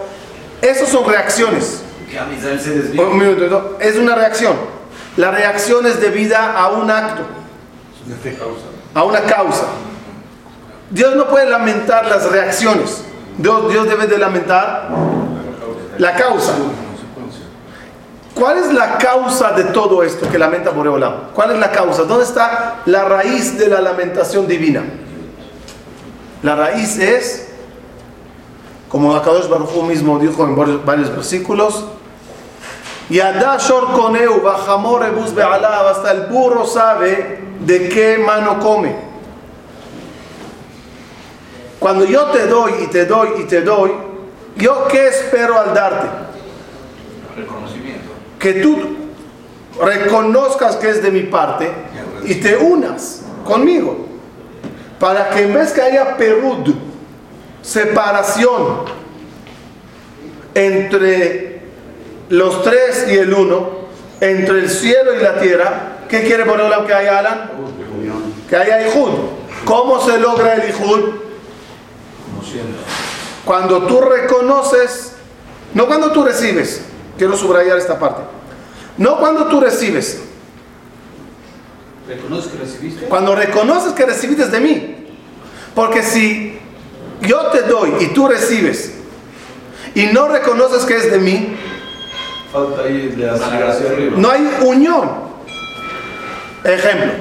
esos 0.61 0.91
son 0.91 1.09
reacciones. 1.09 1.85
Un 2.99 3.17
minuto, 3.17 3.79
es 3.81 3.97
una 3.97 4.15
reacción. 4.15 4.57
La 5.17 5.31
reacción 5.31 5.87
es 5.87 5.99
debida 6.03 6.53
a 6.53 6.69
un 6.69 6.91
acto, 6.91 7.23
a 8.93 9.05
una 9.05 9.23
causa. 9.23 9.65
Dios 10.91 11.17
no 11.17 11.29
puede 11.29 11.49
lamentar 11.49 12.05
las 12.09 12.31
reacciones. 12.31 13.05
Dios, 13.39 13.71
Dios 13.71 13.89
debe 13.89 14.07
de 14.07 14.19
lamentar 14.19 14.91
la 15.97 16.15
causa. 16.15 16.53
¿Cuál 18.35 18.59
es 18.59 18.73
la 18.73 18.99
causa 18.99 19.53
de 19.53 19.65
todo 19.65 20.03
esto 20.03 20.29
que 20.29 20.39
lamenta 20.39 20.71
Boreolam? 20.71 21.31
¿Cuál 21.35 21.53
es 21.53 21.59
la 21.59 21.71
causa? 21.71 22.03
¿Dónde 22.03 22.25
está 22.25 22.83
la 22.87 23.05
raíz 23.05 23.57
de 23.59 23.69
la 23.69 23.81
lamentación 23.81 24.47
divina? 24.49 24.83
La 26.43 26.57
raíz 26.57 26.99
es, 26.99 27.49
como 28.89 29.15
Akadosh 29.15 29.49
Baruj 29.49 29.83
mismo 29.85 30.19
dijo 30.19 30.45
en 30.45 30.57
varios- 30.85 31.15
versículos, 31.15 31.85
Be'alav, 35.35 35.89
hasta 35.89 36.11
el 36.11 36.23
burro 36.23 36.67
sabe 36.67 37.41
de 37.61 37.89
qué 37.89 38.19
mano 38.19 38.59
come. 38.59 38.97
Cuando 41.79 42.05
yo 42.05 42.25
te 42.27 42.47
doy 42.47 42.73
y 42.83 42.87
te 42.89 43.05
doy 43.07 43.29
y 43.41 43.45
te 43.45 43.61
doy, 43.63 43.93
¿yo 44.57 44.89
qué 44.89 45.09
espero 45.09 45.59
al 45.59 45.75
darte? 45.75 46.07
Reconocimiento. 47.37 47.84
Que 48.45 48.61
tú 48.61 48.79
reconozcas 49.83 50.77
que 50.77 50.91
es 50.91 51.03
de 51.03 51.11
mi 51.11 51.23
parte 51.23 51.73
y 52.27 52.35
te 52.35 52.59
unas 52.59 53.23
conmigo. 53.43 54.05
Para 55.01 55.31
que 55.31 55.45
en 55.45 55.55
vez 55.55 55.73
que 55.73 55.81
haya 55.81 56.19
perud, 56.19 56.75
separación 57.63 58.83
entre 60.55 61.63
los 62.29 62.63
tres 62.63 63.07
y 63.09 63.17
el 63.17 63.33
uno, 63.33 63.71
entre 64.21 64.59
el 64.59 64.69
cielo 64.69 65.15
y 65.15 65.23
la 65.23 65.41
tierra, 65.41 65.97
¿qué 66.11 66.25
quiere 66.25 66.45
poner 66.45 66.71
que 66.87 66.93
haya 66.93 67.21
Alan? 67.21 67.51
Que 68.51 68.57
haya 68.57 68.89
Ijud. 68.89 69.09
¿Cómo 69.65 70.03
se 70.03 70.19
logra 70.19 70.57
el 70.57 70.69
Ijud? 70.69 71.01
Cuando 73.47 73.87
tú 73.87 74.03
reconoces, 74.03 75.13
no 75.73 75.87
cuando 75.87 76.13
tú 76.13 76.25
recibes, 76.25 76.85
quiero 77.19 77.37
subrayar 77.37 77.79
esta 77.79 77.99
parte, 77.99 78.23
no 78.99 79.19
cuando 79.19 79.47
tú 79.47 79.61
recibes, 79.61 80.21
¿Reconoces 82.07 82.53
que 82.53 82.59
recibiste? 82.59 83.07
cuando 83.07 83.35
reconoces 83.35 83.93
que 83.93 84.05
recibiste 84.05 84.47
de 84.47 84.61
mí. 84.61 84.97
Porque 85.75 86.03
si 86.03 86.59
yo 87.23 87.47
te 87.47 87.63
doy 87.63 87.95
y 88.01 88.07
tú 88.09 88.29
recibes 88.29 88.93
y 89.95 90.07
no 90.07 90.29
reconoces 90.29 90.85
que 90.85 90.97
es 90.97 91.11
de 91.11 91.19
mí, 91.19 91.57
Falta 92.53 92.83
ahí 92.83 93.09
de 93.09 94.13
no 94.17 94.31
hay 94.31 94.49
unión. 94.63 95.11
Ejemplo, 96.63 97.13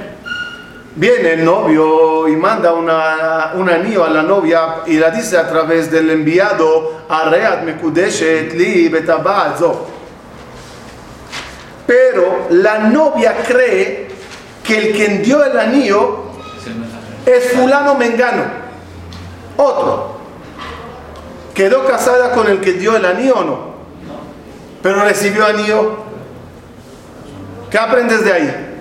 viene 0.96 1.34
el 1.34 1.44
novio 1.46 2.28
y 2.28 2.36
manda 2.36 2.74
una, 2.74 3.54
un 3.56 3.68
anillo 3.68 4.06
a 4.06 4.10
la 4.10 4.22
novia 4.22 4.84
y 4.86 4.98
la 4.98 5.10
dice 5.10 5.38
a 5.38 5.50
través 5.50 5.90
del 5.90 6.12
enviado, 6.12 7.06
Areat 7.10 7.64
Mekudeshet 7.64 8.54
li 8.54 8.90
betabal 8.90 9.58
zo". 9.58 9.88
Pero 11.86 12.48
la 12.50 12.80
novia 12.80 13.44
cree 13.46 14.08
que 14.64 14.78
el 14.78 14.96
que 14.96 15.08
dio 15.20 15.44
el 15.44 15.60
anillo 15.60 16.24
Es 17.26 17.54
fulano 17.54 17.96
mengano. 17.96 18.44
Otro. 19.58 20.18
¿Quedó 21.54 21.86
casada 21.86 22.32
con 22.32 22.48
el 22.48 22.60
que 22.60 22.74
dio 22.74 22.96
el 22.96 23.06
anillo 23.06 23.36
o 23.36 23.44
no? 23.44 23.74
Pero 24.82 25.04
recibió 25.04 25.46
anillo. 25.46 25.98
¿Qué 27.70 27.78
aprendes 27.78 28.26
de 28.26 28.34
ahí? 28.34 28.76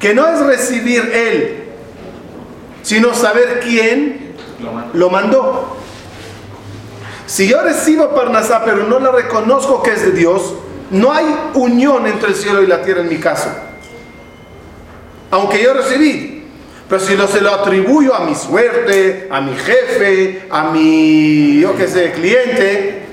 Que 0.00 0.14
no 0.14 0.26
es 0.26 0.40
recibir 0.40 1.10
él, 1.14 1.68
sino 2.82 3.14
saber 3.14 3.60
quién 3.60 4.34
lo 4.94 5.10
mandó. 5.10 5.76
Si 7.26 7.46
yo 7.46 7.62
recibo 7.62 8.14
Parnasá, 8.14 8.64
pero 8.64 8.84
no 8.84 8.98
la 8.98 9.12
reconozco 9.12 9.82
que 9.82 9.92
es 9.92 10.02
de 10.02 10.12
Dios, 10.12 10.54
no 10.90 11.12
hay 11.12 11.26
unión 11.54 12.06
entre 12.06 12.28
el 12.28 12.34
cielo 12.34 12.62
y 12.62 12.66
la 12.66 12.82
tierra 12.82 13.00
en 13.00 13.08
mi 13.08 13.18
caso. 13.18 13.48
Aunque 15.30 15.62
yo 15.62 15.74
recibí. 15.74 16.40
Pero 16.88 17.00
si 17.00 17.16
lo, 17.16 17.28
se 17.28 17.40
lo 17.40 17.54
atribuyo 17.54 18.16
a 18.16 18.24
mi 18.24 18.34
suerte, 18.34 19.28
a 19.30 19.40
mi 19.40 19.54
jefe, 19.54 20.48
a 20.50 20.64
mi, 20.64 21.60
yo 21.60 21.76
qué 21.76 21.86
sé, 21.86 22.10
cliente, 22.10 23.04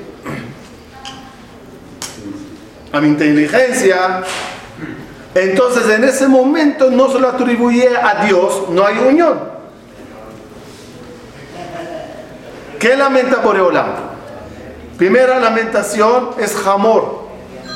a 2.91 2.99
mi 2.99 3.09
inteligencia, 3.09 4.23
entonces 5.35 5.87
en 5.89 6.03
ese 6.05 6.27
momento 6.27 6.89
no 6.89 7.11
se 7.11 7.19
lo 7.19 7.29
atribuye 7.29 7.87
a 7.95 8.25
Dios, 8.25 8.63
no 8.69 8.83
hay 8.83 8.97
unión. 8.97 9.39
¿Qué 12.79 12.97
lamenta 12.97 13.41
Boreolam? 13.41 13.89
Primera 14.97 15.39
lamentación 15.39 16.31
es 16.39 16.55
Jamor, 16.55 17.26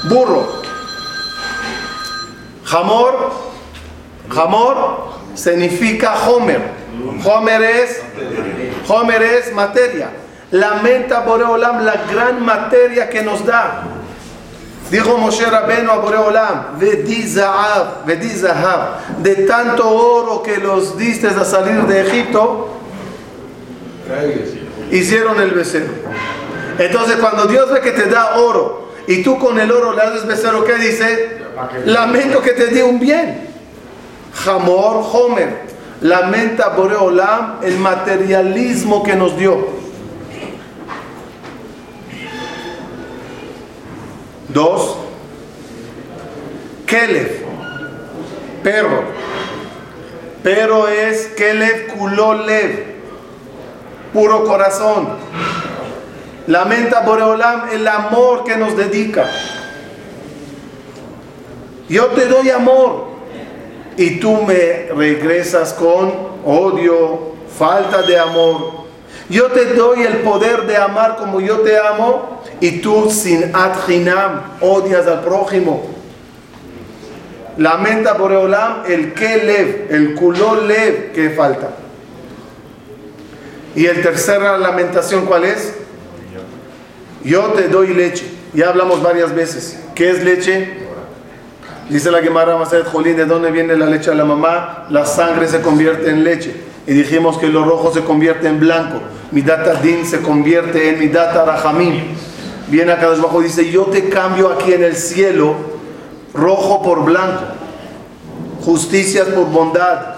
burro. 0.03 0.61
Jamor, 2.65 3.31
Jamor 4.29 5.11
significa 5.35 6.15
Homer. 6.27 6.81
Homer 7.23 7.61
es, 7.61 8.01
Homer 8.87 9.21
es 9.21 9.53
materia. 9.53 10.11
Lamenta 10.51 11.21
Boreolam 11.21 11.85
la 11.85 11.95
gran 12.11 12.43
materia 12.43 13.09
que 13.09 13.23
nos 13.23 13.45
da. 13.45 13.83
Dijo 14.89 15.17
Moshe 15.17 15.45
Rabenu 15.45 15.89
a 15.89 15.97
Boreolam, 15.97 16.77
de 16.77 16.97
tanto 19.47 19.89
oro 19.89 20.43
que 20.43 20.57
los 20.57 20.97
diste 20.97 21.27
a 21.27 21.45
salir 21.45 21.83
de 21.83 22.01
Egipto, 22.01 22.67
hicieron 24.91 25.39
el 25.39 25.51
becerro. 25.51 25.93
Entonces 26.77 27.15
cuando 27.17 27.45
Dios 27.45 27.71
ve 27.71 27.79
que 27.79 27.91
te 27.91 28.07
da 28.07 28.35
oro 28.35 28.90
y 29.11 29.23
tú 29.23 29.37
con 29.37 29.59
el 29.59 29.69
oro 29.69 29.93
le 29.93 30.01
haces 30.01 30.25
becerro, 30.25 30.63
¿qué 30.63 30.75
dice? 30.75 31.37
Lamento 31.85 32.41
que 32.41 32.51
te 32.51 32.67
di 32.67 32.81
un 32.81 32.97
bien. 32.97 33.49
Jamor, 34.33 35.03
Homer. 35.11 35.69
Lamenta 35.99 36.69
Boreolam 36.69 37.57
el 37.61 37.77
materialismo 37.77 39.03
que 39.03 39.15
nos 39.15 39.37
dio. 39.37 39.67
Dos. 44.47 44.97
Kelev. 46.85 47.45
Perro. 48.63 49.03
Pero 50.41 50.87
es 50.87 51.27
Kelev 51.35 51.87
Kulolev. 51.87 52.95
Puro 54.13 54.45
corazón. 54.45 55.09
Lamenta 56.47 57.01
Boreolam 57.01 57.69
el 57.71 57.87
amor 57.87 58.43
que 58.43 58.57
nos 58.57 58.75
dedica. 58.75 59.29
Yo 61.87 62.07
te 62.07 62.25
doy 62.25 62.49
amor 62.49 63.07
y 63.97 64.19
tú 64.19 64.41
me 64.43 64.87
regresas 64.95 65.73
con 65.73 66.13
odio, 66.45 67.33
falta 67.57 68.01
de 68.01 68.17
amor. 68.17 68.81
Yo 69.29 69.47
te 69.47 69.73
doy 69.73 70.03
el 70.03 70.17
poder 70.17 70.65
de 70.65 70.77
amar 70.77 71.17
como 71.17 71.39
yo 71.39 71.59
te 71.59 71.77
amo 71.77 72.41
y 72.59 72.79
tú 72.79 73.09
sin 73.11 73.55
adjinam 73.55 74.57
odias 74.61 75.07
al 75.07 75.21
prójimo. 75.21 75.83
Lamenta 77.57 78.13
Boreolam 78.13 78.83
el 78.87 79.13
que 79.13 79.37
lev, 79.37 79.87
el 79.89 80.15
culó 80.15 80.55
lev 80.55 81.11
que 81.11 81.29
falta. 81.31 81.69
Y 83.75 83.85
el 83.85 84.01
tercera 84.01 84.57
lamentación, 84.57 85.25
¿cuál 85.25 85.45
es? 85.45 85.80
Yo 87.23 87.41
te 87.53 87.67
doy 87.67 87.93
leche. 87.93 88.25
Ya 88.53 88.69
hablamos 88.69 89.01
varias 89.01 89.33
veces. 89.33 89.79
¿Qué 89.95 90.09
es 90.09 90.23
leche? 90.23 90.81
Dice 91.89 92.11
la 92.11 92.21
Gemara 92.21 92.57
Maset 92.57 92.85
Jolín, 92.85 93.17
¿de 93.17 93.25
dónde 93.25 93.51
viene 93.51 93.75
la 93.75 93.85
leche 93.85 94.11
a 94.11 94.15
la 94.15 94.25
mamá? 94.25 94.87
La 94.89 95.05
sangre 95.05 95.47
se 95.47 95.61
convierte 95.61 96.09
en 96.09 96.23
leche. 96.23 96.53
Y 96.87 96.93
dijimos 96.93 97.37
que 97.37 97.47
lo 97.47 97.63
rojo 97.63 97.93
se 97.93 98.01
convierte 98.01 98.47
en 98.47 98.59
blanco. 98.59 99.01
Mi 99.31 99.41
data 99.41 99.75
din 99.75 100.05
se 100.05 100.21
convierte 100.21 100.89
en 100.89 100.99
mi 100.99 101.07
data 101.07 101.45
rahamim. 101.45 102.15
Viene 102.67 102.93
acá 102.93 103.07
abajo 103.07 103.41
dice, 103.41 103.69
yo 103.69 103.83
te 103.83 104.07
cambio 104.07 104.49
aquí 104.49 104.71
en 104.73 104.83
el 104.83 104.95
cielo 104.95 105.55
rojo 106.33 106.81
por 106.81 107.03
blanco, 107.03 107.43
justicias 108.63 109.27
por 109.27 109.47
bondad, 109.47 110.15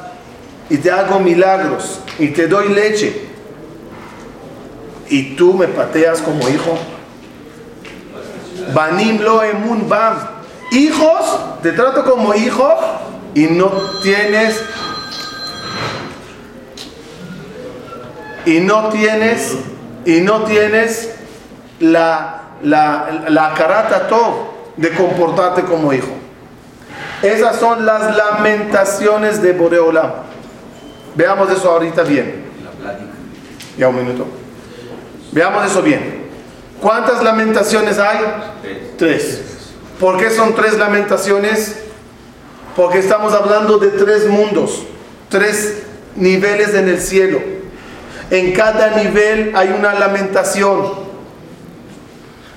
y 0.70 0.78
te 0.78 0.92
hago 0.92 1.20
milagros, 1.20 2.00
y 2.20 2.28
te 2.28 2.48
doy 2.48 2.70
leche. 2.70 3.28
Y 5.10 5.36
tú 5.36 5.54
me 5.54 5.68
pateas 5.68 6.22
como 6.22 6.48
hijo. 6.50 6.78
Banim 8.73 9.21
lo 9.21 9.43
emun 9.43 9.88
bam. 9.89 10.15
Hijos, 10.71 11.39
te 11.62 11.71
trato 11.71 12.04
como 12.04 12.34
hijo 12.34 12.76
y 13.34 13.45
no 13.45 13.71
tienes 14.02 14.62
y 18.45 18.60
no 18.60 18.89
tienes 18.89 19.56
y 20.06 20.21
no 20.21 20.43
tienes 20.43 21.13
la 21.80 22.41
la 22.63 23.26
la 23.30 23.54
karata 23.54 24.08
todo 24.08 24.54
de 24.78 24.91
comportarte 24.91 25.63
como 25.63 25.93
hijo. 25.93 26.12
Esas 27.21 27.58
son 27.58 27.86
las 27.86 28.15
lamentaciones 28.17 29.41
de 29.41 29.54
Boreolam. 29.54 30.12
Veamos 31.15 31.49
eso 31.52 31.71
ahorita 31.71 32.04
bien. 32.04 32.43
Ya 33.78 33.88
un 33.88 33.95
minuto. 33.95 34.26
Veamos 35.32 35.65
eso 35.65 35.82
bien. 35.82 36.23
¿Cuántas 36.84 37.24
lamentaciones 37.24 37.98
hay? 37.98 38.19
Tres. 38.98 39.41
¿Por 40.02 40.17
qué 40.17 40.30
son 40.30 40.54
tres 40.54 40.78
lamentaciones? 40.78 41.78
Porque 42.76 43.00
estamos 43.00 43.32
hablando 43.32 43.78
de 43.78 43.88
tres 43.88 44.28
mundos, 44.28 44.84
tres 45.30 45.84
niveles 46.17 46.74
en 46.74 46.89
el 46.89 47.00
cielo. 47.00 47.39
En 48.30 48.52
cada 48.52 48.98
nivel 49.02 49.54
hay 49.56 49.69
una 49.69 49.93
lamentación. 49.93 50.91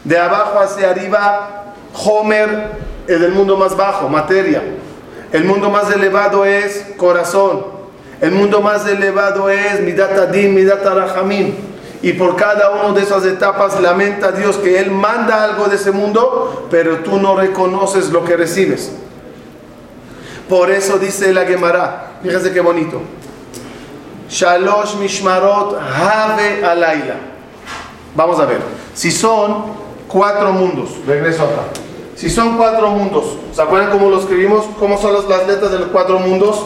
De 0.02 0.18
abajo 0.18 0.58
hacia 0.58 0.90
arriba, 0.90 1.74
Homer 1.94 2.72
es 3.06 3.20
el 3.20 3.30
mundo 3.30 3.56
más 3.56 3.76
bajo, 3.76 4.08
materia. 4.08 4.60
El 5.32 5.44
mundo 5.44 5.70
más 5.70 5.88
elevado 5.94 6.44
es 6.44 6.84
corazón. 6.96 7.64
El 8.20 8.32
mundo 8.32 8.60
más 8.60 8.88
elevado 8.88 9.48
es 9.50 9.80
Midat 9.82 10.18
Adin, 10.18 10.52
Midat 10.52 10.84
Rahamim. 10.84 11.75
Y 12.02 12.12
por 12.12 12.36
cada 12.36 12.70
una 12.70 12.92
de 12.92 13.02
esas 13.02 13.24
etapas 13.24 13.80
lamenta 13.80 14.28
a 14.28 14.32
Dios 14.32 14.56
que 14.56 14.78
Él 14.78 14.90
manda 14.90 15.42
algo 15.42 15.66
de 15.66 15.76
ese 15.76 15.90
mundo, 15.90 16.66
pero 16.70 16.98
tú 16.98 17.18
no 17.18 17.36
reconoces 17.36 18.10
lo 18.10 18.24
que 18.24 18.36
recibes. 18.36 18.92
Por 20.48 20.70
eso 20.70 20.98
dice 20.98 21.32
la 21.32 21.44
Gemara, 21.44 22.18
fíjense 22.22 22.52
qué 22.52 22.60
bonito. 22.60 23.00
Shalosh 24.28 24.96
Mishmarot 24.96 25.78
Have 25.78 26.64
Alayla. 26.64 27.16
Vamos 28.14 28.38
a 28.40 28.46
ver. 28.46 28.60
Si 28.94 29.10
son 29.10 29.64
cuatro 30.08 30.52
mundos, 30.52 30.90
regreso 31.06 31.42
acá. 31.42 31.62
Si 32.14 32.30
son 32.30 32.56
cuatro 32.56 32.90
mundos, 32.90 33.36
¿se 33.52 33.60
acuerdan 33.60 33.90
cómo 33.90 34.08
lo 34.08 34.18
escribimos? 34.18 34.64
¿Cómo 34.78 34.98
son 34.98 35.12
las, 35.12 35.46
letras 35.46 35.70
de 35.70 35.78
los 35.78 35.88
cuatro 35.88 36.18
mundos? 36.18 36.64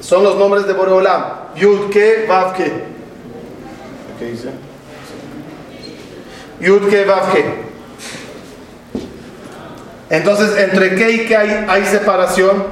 Son 0.00 0.22
los 0.22 0.36
nombres 0.36 0.66
de 0.66 0.74
Boreolam. 0.74 1.24
Yud 1.56 1.90
Ke. 1.90 2.26
¿Qué 4.20 4.26
dice? 4.26 4.50
Yud 6.60 6.90
Ke 6.90 7.06
Vav 7.06 7.32
Ke. 7.32 7.44
Entonces, 10.10 10.58
entre 10.58 10.94
qué 10.94 11.10
y 11.10 11.26
qué 11.26 11.36
hay, 11.38 11.64
hay 11.66 11.86
separación. 11.86 12.66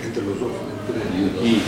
Entre 0.00 0.22
los 0.22 0.38
dos. 0.38 0.52
Y 1.42 1.62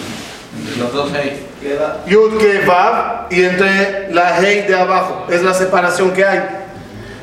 los 0.78 0.92
dos 0.92 1.12
ahí. 1.14 1.48
Queda 1.60 2.04
Yud 2.06 2.38
Ke 2.38 2.64
Vav 2.64 3.26
y 3.30 3.42
entre 3.42 4.14
la 4.14 4.38
Hei 4.40 4.68
de 4.68 4.76
abajo. 4.76 5.26
Es 5.28 5.42
la 5.42 5.52
separación 5.52 6.12
que 6.12 6.24
hay. 6.24 6.40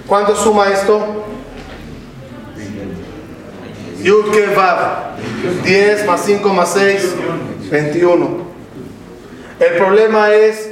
¿Cuánto 0.06 0.36
suma 0.36 0.68
esto? 0.70 1.24
Yud 4.04 4.32
Ke 4.34 4.48
Vav. 4.54 5.16
10 5.64 6.06
más 6.06 6.26
5 6.26 6.54
más 6.54 6.74
6, 6.74 7.16
21. 7.72 8.48
El 9.62 9.78
problema 9.78 10.34
es 10.34 10.67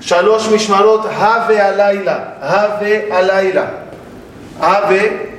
Shalosh 0.00 0.48
Mishmarot 0.48 1.06
Have 1.10 1.54
Alayla. 1.54 2.38
Have 2.40 3.08
Alayla. 3.10 3.66
Have 4.60 5.36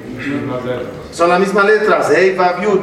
son 1.11 1.29
las 1.29 1.39
mismas 1.39 1.65
letras, 1.65 2.09
Yud. 2.61 2.79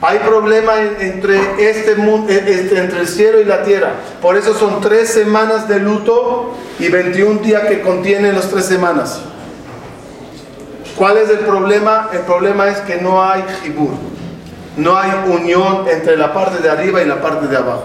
Hay 0.00 0.18
problema 0.20 0.76
en- 0.80 0.96
entre 1.00 1.70
este 1.70 1.96
mundo, 1.96 2.32
entre 2.32 3.00
el 3.00 3.08
cielo 3.08 3.40
y 3.40 3.44
la 3.44 3.62
tierra. 3.62 3.90
Por 4.22 4.36
eso 4.36 4.54
son 4.54 4.80
tres 4.80 5.10
semanas 5.10 5.68
de 5.68 5.80
luto 5.80 6.54
y 6.78 6.88
21 6.88 7.40
días 7.40 7.62
que 7.64 7.80
contienen 7.80 8.34
las 8.36 8.48
tres 8.48 8.64
semanas. 8.66 9.20
¿Cuál 10.96 11.16
es 11.18 11.28
el 11.30 11.38
problema? 11.40 12.08
El 12.12 12.20
problema 12.20 12.68
es 12.68 12.78
que 12.78 12.96
no 12.96 13.22
hay 13.24 13.44
jibur. 13.62 13.90
No 14.76 14.96
hay 14.96 15.10
unión 15.28 15.86
entre 15.90 16.16
la 16.16 16.32
parte 16.32 16.62
de 16.62 16.70
arriba 16.70 17.02
y 17.02 17.06
la 17.06 17.20
parte 17.20 17.48
de 17.48 17.56
abajo. 17.56 17.84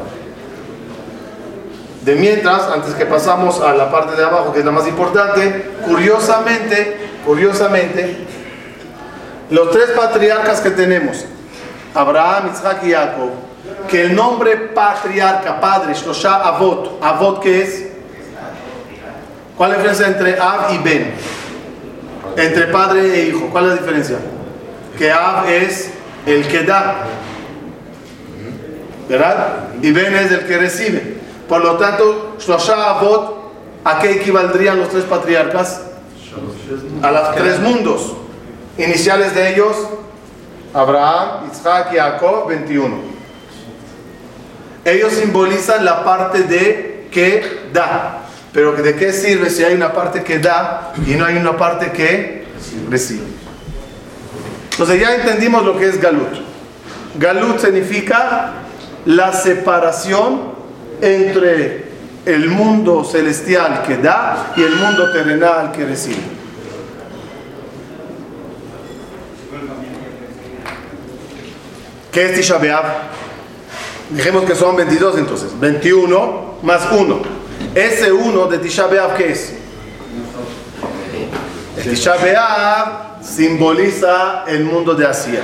De 2.03 2.15
mientras, 2.15 2.63
antes 2.63 2.95
que 2.95 3.05
pasamos 3.05 3.61
a 3.61 3.73
la 3.73 3.89
parte 3.89 4.17
de 4.17 4.25
abajo, 4.25 4.51
que 4.51 4.59
es 4.59 4.65
la 4.65 4.71
más 4.71 4.85
importante, 4.87 5.71
curiosamente, 5.85 6.97
curiosamente, 7.25 8.17
los 9.49 9.71
tres 9.71 9.91
patriarcas 9.91 10.59
que 10.59 10.71
tenemos, 10.71 11.23
Abraham, 11.93 12.49
Isaac 12.53 12.79
y 12.83 12.91
Jacob, 12.91 13.29
que 13.87 14.01
el 14.01 14.15
nombre 14.15 14.57
patriarca, 14.57 15.61
padre, 15.61 15.93
Shloshá 15.93 16.45
Avot, 16.45 17.01
Avot 17.01 17.41
que 17.41 17.61
es, 17.61 17.85
¿cuál 19.55 19.71
es 19.71 19.77
la 19.77 19.83
diferencia 19.83 20.07
entre 20.07 20.39
Av 20.39 20.73
y 20.73 20.77
Ben? 20.79 21.13
Entre 22.35 22.67
padre 22.67 23.13
e 23.13 23.27
hijo, 23.27 23.47
¿cuál 23.49 23.65
es 23.65 23.69
la 23.69 23.77
diferencia? 23.77 24.17
Que 24.97 25.09
Av 25.09 25.47
es 25.47 25.89
el 26.25 26.45
que 26.47 26.63
da, 26.63 26.95
¿verdad? 29.07 29.69
Y 29.81 29.91
Ben 29.93 30.13
es 30.15 30.31
el 30.33 30.45
que 30.45 30.57
recibe. 30.57 31.22
Por 31.47 31.63
lo 31.63 31.77
tanto, 31.77 32.35
Shloshá 32.39 32.91
Avot, 32.91 33.35
¿a 33.83 33.99
qué 33.99 34.11
equivaldrían 34.13 34.79
los 34.79 34.89
tres 34.89 35.03
patriarcas? 35.03 35.81
A 37.01 37.11
los 37.11 37.35
tres 37.35 37.59
mundos. 37.59 38.13
Iniciales 38.77 39.35
de 39.35 39.53
ellos, 39.53 39.75
Abraham, 40.73 41.49
Isaac 41.51 41.89
y 41.93 41.97
Jacob, 41.97 42.47
21. 42.47 42.95
Ellos 44.85 45.13
simbolizan 45.13 45.85
la 45.85 46.03
parte 46.03 46.43
de 46.43 47.07
que 47.11 47.69
da. 47.71 48.19
Pero 48.51 48.73
¿de 48.73 48.95
qué 48.95 49.11
sirve 49.13 49.49
si 49.49 49.63
hay 49.63 49.73
una 49.73 49.93
parte 49.93 50.23
que 50.23 50.39
da 50.39 50.93
y 51.05 51.11
no 51.11 51.25
hay 51.25 51.37
una 51.37 51.57
parte 51.57 51.91
que 51.91 52.45
recibe? 52.89 53.23
Entonces 54.71 54.99
ya 54.99 55.15
entendimos 55.15 55.63
lo 55.63 55.77
que 55.77 55.87
es 55.87 56.01
Galut. 56.01 56.33
Galut 57.15 57.59
significa 57.59 58.53
la 59.05 59.33
separación 59.33 60.52
entre 61.03 61.83
el 62.25 62.47
mundo 62.47 63.03
celestial 63.03 63.83
que 63.85 63.97
da 63.97 64.53
y 64.55 64.63
el 64.63 64.75
mundo 64.75 65.11
terrenal 65.11 65.71
que 65.71 65.85
recibe. 65.85 66.21
¿Qué 72.11 72.25
es 72.25 72.35
Tisha 72.35 72.57
B'Av? 72.57 72.85
Dijimos 74.11 74.45
que 74.45 74.55
son 74.55 74.75
22 74.75 75.17
entonces. 75.17 75.59
21 75.59 76.59
más 76.61 76.87
1. 76.91 77.21
Ese 77.75 78.11
1 78.11 78.47
de 78.47 78.57
Tisha 78.59 78.87
B'Av, 78.87 79.15
¿qué 79.15 79.31
es? 79.31 79.53
El 81.77 81.83
Tisha 81.89 82.15
B'Av 82.15 83.23
simboliza 83.23 84.45
el 84.47 84.63
mundo 84.63 84.93
de 84.93 85.07
Asia. 85.07 85.41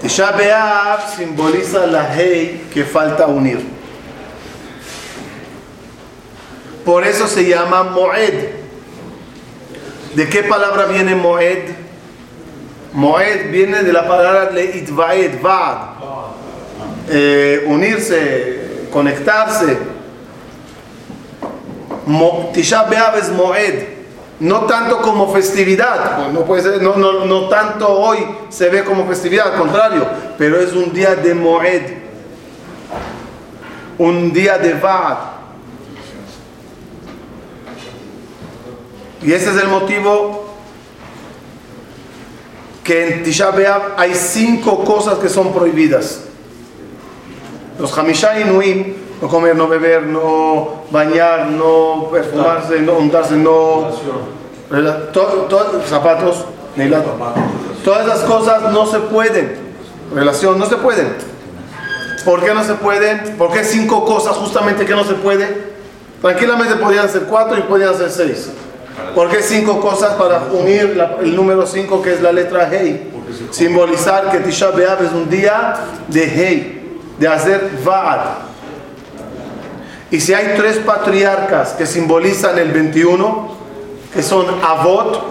Tisha 0.00 0.32
B'Av 0.32 1.14
simboliza 1.14 1.86
la 1.86 2.02
Hei 2.02 2.62
que 2.72 2.84
falta 2.84 3.26
unir. 3.26 3.60
Por 6.84 7.04
eso 7.04 7.26
se 7.26 7.44
llama 7.44 7.82
Moed. 7.82 8.48
¿De 10.14 10.28
qué 10.28 10.42
palabra 10.42 10.86
viene 10.86 11.14
Moed? 11.14 11.70
Moed 12.94 13.50
viene 13.50 13.82
de 13.82 13.92
la 13.92 14.08
palabra 14.08 14.50
leitvaed, 14.50 15.40
vad. 15.42 15.90
Eh, 17.10 17.64
unirse, 17.66 18.86
conectarse. 18.90 19.76
Tisha 22.54 22.84
B'Av 22.84 23.18
es 23.18 23.28
Moed. 23.30 23.99
No 24.40 24.60
tanto 24.62 25.02
como 25.02 25.30
festividad, 25.32 26.16
pues 26.16 26.32
no, 26.32 26.44
puede 26.46 26.82
no, 26.82 26.96
no, 26.96 27.26
no 27.26 27.48
tanto 27.48 27.88
hoy 27.88 28.18
se 28.48 28.70
ve 28.70 28.84
como 28.84 29.06
festividad, 29.06 29.52
al 29.52 29.58
contrario, 29.58 30.06
pero 30.38 30.58
es 30.58 30.72
un 30.72 30.94
día 30.94 31.14
de 31.14 31.34
Moed, 31.34 31.82
un 33.98 34.32
día 34.32 34.56
de 34.56 34.72
Vad. 34.74 35.18
Y 39.22 39.32
ese 39.32 39.50
es 39.50 39.56
el 39.58 39.68
motivo 39.68 40.46
que 42.82 43.08
en 43.08 43.22
Tisha 43.22 43.50
B'Av 43.50 43.94
hay 43.98 44.14
cinco 44.14 44.84
cosas 44.84 45.18
que 45.18 45.28
son 45.28 45.52
prohibidas. 45.52 46.22
Los 47.78 47.96
Hamisha 47.96 48.40
Inuim, 48.40 48.94
no 49.20 49.28
comer, 49.28 49.54
no 49.56 49.68
beber, 49.68 50.02
no 50.04 50.82
bañar, 50.90 51.46
no 51.48 52.08
perfumarse, 52.10 52.80
no 52.80 52.94
untarse, 52.94 53.34
no... 53.36 53.90
to- 55.12 55.46
to- 55.48 55.82
zapatos, 55.86 56.44
Todas 57.84 58.06
esas 58.06 58.20
cosas 58.20 58.72
no 58.72 58.86
se 58.86 58.98
pueden. 59.00 59.56
Relación, 60.14 60.58
no 60.58 60.66
se 60.66 60.76
pueden. 60.76 61.14
¿Por 62.24 62.44
qué 62.44 62.52
no 62.54 62.62
se 62.64 62.74
pueden? 62.74 63.36
¿Por 63.38 63.52
qué 63.52 63.64
cinco 63.64 64.04
cosas 64.04 64.36
justamente 64.36 64.84
que 64.84 64.94
no 64.94 65.04
se 65.04 65.14
puede? 65.14 65.70
Tranquilamente 66.20 66.76
podrían 66.76 67.08
ser 67.08 67.22
cuatro 67.22 67.58
y 67.58 67.62
podrían 67.62 67.94
ser 67.96 68.10
seis. 68.10 68.50
¿Por 69.14 69.28
qué 69.30 69.42
cinco 69.42 69.80
cosas 69.80 70.14
para 70.14 70.42
unir 70.52 71.02
el 71.22 71.34
número 71.34 71.66
cinco 71.66 72.02
que 72.02 72.12
es 72.14 72.20
la 72.20 72.32
letra 72.32 72.68
Hei? 72.70 73.10
Simbolizar 73.50 74.30
que 74.30 74.38
Tisha 74.40 74.70
B'Av 74.70 75.02
es 75.04 75.12
un 75.12 75.28
día 75.30 75.74
de 76.08 76.24
Hei, 76.24 76.98
de 77.18 77.26
hacer 77.28 77.70
Vaad. 77.84 78.49
Y 80.10 80.20
si 80.20 80.34
hay 80.34 80.54
tres 80.56 80.78
patriarcas 80.78 81.70
que 81.74 81.86
simbolizan 81.86 82.58
el 82.58 82.72
21, 82.72 83.48
que 84.12 84.22
son 84.22 84.46
Avot, 84.62 85.22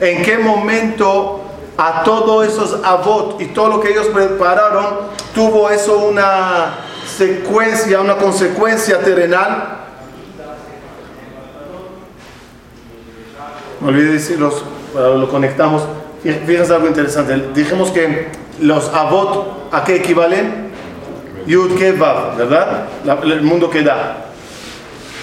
¿en 0.00 0.22
qué 0.22 0.38
momento 0.38 1.42
a 1.76 2.02
todos 2.04 2.46
esos 2.46 2.78
Avot 2.84 3.40
y 3.40 3.46
todo 3.46 3.68
lo 3.68 3.80
que 3.80 3.90
ellos 3.90 4.06
prepararon 4.06 4.86
tuvo 5.34 5.68
eso 5.68 5.98
una 5.98 6.76
secuencia, 7.18 8.00
una 8.00 8.16
consecuencia 8.16 9.00
terrenal? 9.00 9.78
Me 13.80 13.88
olvidé 13.88 14.12
decirlos, 14.12 14.64
lo 14.94 15.28
conectamos. 15.28 15.82
Fí- 16.24 16.46
Fíjense 16.46 16.72
algo 16.72 16.86
interesante. 16.86 17.50
Dijimos 17.54 17.90
que 17.90 18.28
los 18.60 18.88
Avot, 18.94 19.68
¿a 19.72 19.84
qué 19.84 19.96
equivalen? 19.96 20.63
Yud 21.46 21.78
Ke 21.78 21.92
Vav, 21.92 22.36
¿verdad? 22.36 22.84
La- 23.04 23.18
el 23.22 23.42
mundo 23.42 23.68
que 23.70 23.82
da. 23.82 24.16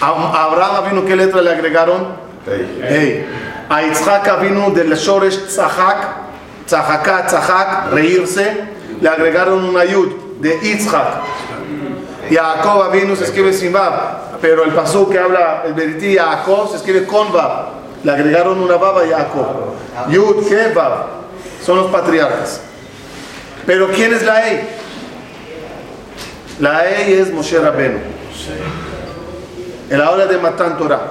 A 0.02 0.08
a 0.08 0.44
Abraham 0.46 0.90
vino, 0.90 1.06
¿qué 1.06 1.16
letra 1.16 1.42
le 1.42 1.52
agregaron? 1.52 2.08
Hey. 2.46 3.28
A 3.70 3.82
Yitzhak 3.84 4.42
vino 4.42 4.70
del 4.72 4.94
Shoresh 4.96 5.48
Tzahak, 5.48 6.08
Tzahaka, 6.66 7.26
Tzahak, 7.28 7.92
reírse, 7.94 8.64
le 9.00 9.10
agregaron 9.10 9.64
una 9.64 9.86
Yud 9.86 10.10
de 10.40 10.60
Yitzhak. 10.62 11.22
Y 12.30 12.38
a 12.38 12.44
Jacob 12.44 12.92
vino 12.92 13.16
se 13.16 13.26
escribe 13.26 13.54
sin 13.54 13.74
Vav, 13.74 14.40
pero 14.42 14.64
el 14.64 14.72
pasú 14.72 15.10
que 15.10 15.20
habla 15.20 15.64
el 15.66 15.74
Berití 15.74 16.18
Jacob 16.18 16.70
se 16.70 16.78
escribe 16.78 17.06
con 17.06 17.32
Vav. 17.32 17.70
Le 18.04 18.12
agregaron 18.12 18.60
una 18.60 18.78
Vav 18.78 19.00
a 19.00 19.08
Jacob. 19.08 19.48
Yud, 20.10 20.48
Ke, 20.48 20.72
Vav. 20.74 21.06
Son 21.64 21.78
los 21.78 21.92
patriarcas. 21.92 22.62
Pero 23.66 23.90
¿quién 23.90 24.14
es 24.14 24.24
la 24.24 24.50
E? 24.50 24.81
La 26.62 26.86
E 26.90 27.20
es 27.20 27.32
Moshe 27.34 27.60
Rabbeinu. 27.60 27.98
En 29.90 29.98
la 30.00 30.12
hora 30.12 30.26
de 30.28 30.38
Matan 30.38 30.78
Torah. 30.78 31.02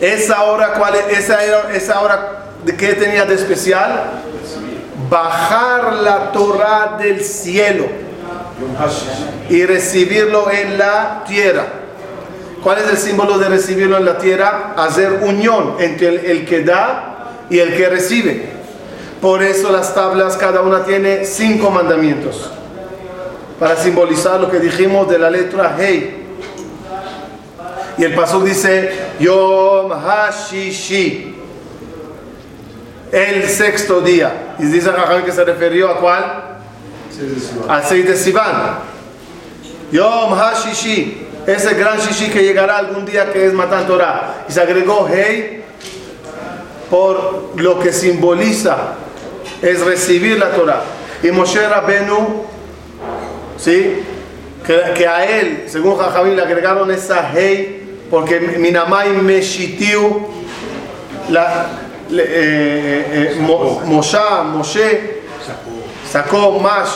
Esa 0.00 0.42
hora, 0.44 0.74
¿cuál 0.74 0.94
es? 0.96 1.18
Esa, 1.18 1.42
era- 1.44 1.72
esa 1.72 2.00
hora, 2.00 2.42
¿de 2.64 2.76
qué 2.76 2.94
tenía 2.94 3.24
de 3.24 3.34
especial? 3.36 4.10
Bajar 5.08 5.94
la 5.94 6.32
Torah 6.32 6.96
del 6.98 7.24
cielo 7.24 7.86
y 9.48 9.64
recibirlo 9.64 10.50
en 10.50 10.76
la 10.78 11.24
tierra. 11.26 11.64
¿Cuál 12.62 12.78
es 12.78 12.90
el 12.90 12.96
símbolo 12.98 13.38
de 13.38 13.48
recibirlo 13.48 13.96
en 13.96 14.04
la 14.04 14.18
tierra? 14.18 14.74
Hacer 14.76 15.20
unión 15.22 15.76
entre 15.78 16.30
el 16.30 16.44
que 16.44 16.62
da 16.64 17.36
y 17.48 17.58
el 17.60 17.74
que 17.76 17.88
recibe. 17.88 18.50
Por 19.22 19.42
eso 19.42 19.70
las 19.72 19.94
tablas, 19.94 20.36
cada 20.36 20.60
una 20.62 20.84
tiene 20.84 21.24
cinco 21.24 21.70
mandamientos. 21.70 22.50
Para 23.60 23.76
simbolizar 23.76 24.40
lo 24.40 24.50
que 24.50 24.58
dijimos 24.58 25.08
de 25.08 25.18
la 25.18 25.30
letra 25.30 25.76
Hey. 25.78 26.26
Y 27.96 28.04
el 28.04 28.14
pasuk 28.14 28.42
dice 28.42 28.90
Yom 29.20 29.90
Hashishi. 29.90 31.36
El 33.12 33.48
sexto 33.48 34.00
día. 34.00 34.56
Y 34.58 34.64
dice 34.64 34.90
Jajam 34.90 35.24
que 35.24 35.30
se 35.30 35.44
refirió 35.44 35.90
a 35.90 36.00
cuál? 36.00 36.50
al 37.68 37.84
6 37.84 38.06
de 38.06 38.16
Sivan. 38.16 38.78
Yom 39.92 40.32
HaShishi, 40.32 41.26
ese 41.46 41.74
gran 41.74 41.98
Shishi 41.98 42.30
que 42.30 42.42
llegará 42.42 42.78
algún 42.78 43.04
día 43.04 43.32
que 43.32 43.46
es 43.46 43.52
Matan 43.52 43.86
Torah. 43.86 44.44
Y 44.48 44.52
se 44.52 44.60
agregó 44.60 45.08
Hey 45.12 45.64
por 46.88 47.52
lo 47.56 47.78
que 47.78 47.92
simboliza 47.92 48.94
es 49.62 49.80
recibir 49.80 50.38
la 50.38 50.50
Torah. 50.50 50.82
Y 51.22 51.30
Moshe 51.30 51.66
Rabenu, 51.68 52.44
¿sí? 53.60 54.02
Que, 54.94 55.06
a 55.06 55.24
él, 55.24 55.64
según 55.68 55.96
Jajamín, 55.96 56.36
le 56.36 56.42
agregaron 56.42 56.90
esa 56.90 57.30
Hey 57.34 57.76
porque 58.10 58.40
Minamai 58.40 59.10
Meshitiu, 59.10 60.26
la, 61.30 61.66
le- 62.10 62.22
eh, 62.22 62.26
eh, 62.28 63.34
eh, 63.36 63.40
Mo- 63.40 63.80
Mosha, 63.86 64.42
Moshe, 64.42 65.20
sacó 66.10 66.58
Mash, 66.58 66.90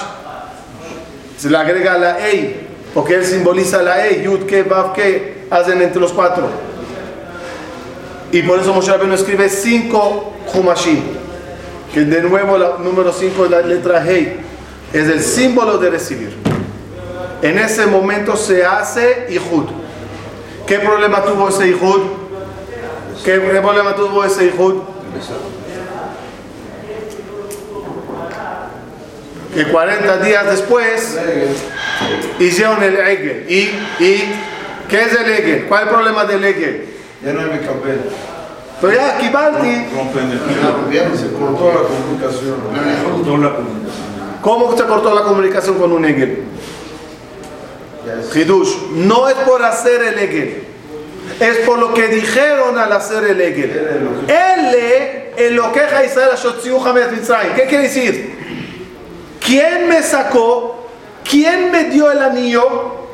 se 1.39 1.49
le 1.51 1.57
agrega 1.57 1.97
la 1.99 2.29
Ei, 2.29 2.67
porque 2.93 3.15
él 3.15 3.25
simboliza 3.25 3.83
la 3.83 4.07
Ei, 4.07 4.23
Yud, 4.25 4.45
Ke, 4.47 4.63
Vav, 4.65 4.93
Ke, 4.93 5.47
hacen 5.51 5.81
entre 5.83 6.01
los 6.01 6.13
cuatro. 6.13 6.49
Y 8.33 8.43
por 8.43 8.59
eso 8.59 8.75
Moshe 8.75 8.91
Rabbeinu 8.91 9.15
escribe 9.15 9.49
cinco 9.49 10.33
Humashim, 10.53 11.01
que 11.93 12.01
de 12.01 12.21
nuevo 12.23 12.59
la 12.59 12.77
número 12.79 13.13
cinco 13.13 13.45
es 13.45 13.51
la 13.51 13.61
letra 13.61 14.03
Hei, 14.05 14.37
es 14.93 15.09
el 15.09 15.21
símbolo 15.23 15.79
de 15.79 15.91
recibir. 15.91 16.54
En 17.45 17.59
ese 17.59 17.85
momento 17.85 18.37
se 18.37 18.65
hace 18.65 19.27
Ihud. 19.29 19.67
¿Qué 20.67 20.79
problema 20.79 21.23
tuvo 21.23 21.51
ese 21.51 21.69
Ihud? 21.69 22.01
¿Qué, 23.23 23.33
qué 23.39 23.61
problema 23.61 23.95
tuvo 23.95 24.25
ese 24.25 24.47
Ihud? 24.47 24.77
que 29.55 29.67
40 29.67 30.17
días 30.19 30.47
después 30.47 31.19
hicieron 32.41 32.83
el 32.83 32.97
Egel. 32.97 33.47
¿Y, 33.49 34.03
¿Y 34.03 34.35
qué 34.89 35.03
es 35.03 35.13
el 35.13 35.31
Egel? 35.31 35.67
¿Cuál 35.67 35.83
es 35.83 35.89
el 35.89 35.95
problema 35.95 36.25
del 36.25 36.45
Egel? 36.45 36.89
Ya 37.23 37.35
no 37.35 37.41
hay 37.41 37.47
Mecapel. 37.47 38.01
Pero 38.81 38.93
ya, 38.95 39.19
Kibalti, 39.19 39.87
Se 41.15 41.31
cortó 41.33 41.73
la 41.75 41.83
comunicación. 41.83 42.57
Cortó 43.05 43.37
la 43.37 43.55
comunicación. 43.55 44.05
¿cómo 44.41 44.77
se 44.77 44.85
cortó 44.85 45.15
la 45.15 45.23
comunicación 45.23 45.79
con 45.79 45.93
un 45.93 46.05
Egel? 46.07 46.43
Hidush, 48.35 48.91
no 48.93 49.29
es 49.29 49.35
por 49.35 49.63
hacer 49.63 50.03
el 50.03 50.19
Egel, 50.19 50.65
es 51.41 51.59
por 51.59 51.79
lo 51.79 51.95
que 51.95 52.09
dijeron 52.09 52.79
al 52.79 52.93
hacer 52.93 53.25
el 53.25 53.41
Egel. 53.41 53.71
Ele, 54.29 55.33
en 55.37 55.57
lo 55.57 55.73
que 55.73 55.81
Israel 56.07 56.31
Mitzrayim. 57.11 57.55
¿Qué 57.55 57.65
quiere 57.65 57.85
decir? 57.85 58.35
¿Quién 59.45 59.89
me 59.89 60.03
sacó? 60.03 60.87
¿Quién 61.29 61.71
me 61.71 61.85
dio 61.85 62.11
el 62.11 62.23
anillo? 62.23 63.07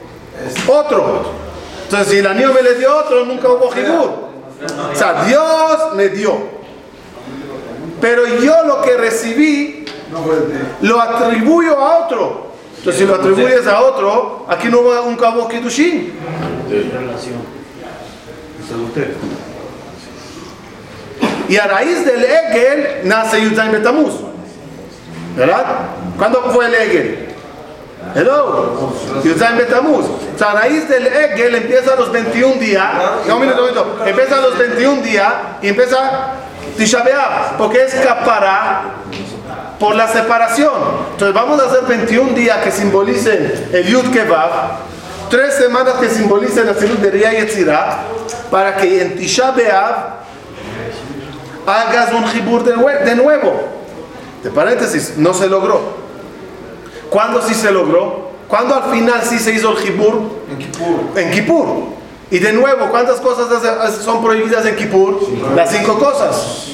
Otro. 0.67 1.33
Entonces, 1.85 2.09
si 2.09 2.19
el 2.19 2.27
anillo 2.27 2.53
me 2.53 2.63
le 2.63 2.75
dio 2.75 2.97
otro, 2.97 3.25
nunca 3.25 3.49
hubo 3.49 3.71
Hibur. 3.75 4.31
O 4.93 4.95
sea, 4.95 5.25
Dios 5.25 5.95
me 5.95 6.09
dio. 6.09 6.37
Pero 8.01 8.27
yo 8.27 8.65
lo 8.65 8.81
que 8.83 8.97
recibí 8.97 9.85
lo 10.83 11.01
atribuyo 11.01 11.79
a 11.79 12.05
otro. 12.05 12.50
Entonces, 12.81 13.03
si 13.03 13.07
lo 13.07 13.17
atribuyes 13.17 13.67
a 13.67 13.83
otro, 13.83 14.47
aquí 14.49 14.69
no 14.69 14.83
va 14.83 15.03
un 15.03 15.15
cabo 15.15 15.47
Kiddushin. 15.47 16.15
Y 21.47 21.57
a 21.59 21.67
raíz 21.67 22.07
del 22.07 22.25
Egel 22.25 23.01
nace 23.05 23.43
Yudzaim 23.43 23.73
Betamuz. 23.73 24.15
¿Verdad? 25.37 25.65
¿Cuándo 26.17 26.41
fue 26.55 26.69
el 26.69 26.75
Egel? 26.75 27.29
Hello. 28.15 28.95
Yudzaim 29.25 29.59
Betamuz. 29.59 30.07
O 30.07 30.39
sea, 30.39 30.53
a 30.53 30.55
raíz 30.55 30.89
del 30.89 31.07
Egel 31.07 31.57
empieza 31.57 31.95
los 31.97 32.11
21 32.11 32.55
días. 32.55 32.93
No, 33.29 33.35
un 33.37 33.43
minuto, 33.43 33.61
un 33.63 33.69
minuto. 33.69 33.97
Empieza 34.07 34.41
los 34.41 34.57
21 34.57 35.03
días 35.03 35.33
y 35.61 35.69
empieza 35.69 36.31
Tisha 36.79 37.03
B'Av, 37.03 37.59
Porque 37.59 37.85
es 37.85 37.95
capará 37.97 38.85
por 39.81 39.97
la 39.97 40.07
separación. 40.07 40.73
Entonces 41.13 41.35
vamos 41.35 41.61
a 41.61 41.65
hacer 41.67 41.81
21 41.89 42.35
días 42.35 42.59
que 42.63 42.71
simbolicen 42.71 43.69
el 43.73 43.85
Yud 43.87 44.13
Kevav. 44.13 44.51
Tres 45.31 45.55
semanas 45.55 45.95
que 46.01 46.09
simbolicen 46.11 46.67
la 46.67 46.75
salud 46.75 46.99
de 46.99 47.11
Ria 47.11 47.33
y 47.33 47.37
Yetzirah, 47.41 48.03
para 48.51 48.77
que 48.77 49.01
en 49.03 49.17
Tisha 49.17 49.53
B'Av 49.53 50.21
hagas 51.67 52.13
un 52.13 52.25
jibur 52.29 52.65
de, 52.65 52.75
nue- 52.77 53.03
de 53.05 53.15
nuevo. 53.17 53.53
De 54.43 54.51
paréntesis, 54.51 55.15
no 55.17 55.33
se 55.35 55.49
logró. 55.49 55.81
¿Cuándo 57.11 57.41
sí 57.43 57.55
se 57.55 57.71
logró? 57.71 58.31
¿Cuándo 58.49 58.75
al 58.75 58.91
final 58.91 59.21
sí 59.23 59.39
se 59.39 59.53
hizo 59.53 59.71
el 59.73 59.79
jibur? 59.79 60.23
En 60.51 60.59
Kipur. 60.59 61.01
En 61.17 61.31
Kippur. 61.31 61.67
Y 62.31 62.39
de 62.39 62.53
nuevo, 62.53 62.87
¿cuántas 62.91 63.21
cosas 63.21 63.47
son 64.03 64.23
prohibidas 64.25 64.65
en 64.67 64.77
Kippur? 64.77 65.21
Las 65.55 65.71
cinco 65.71 65.99
cosas. 65.99 66.67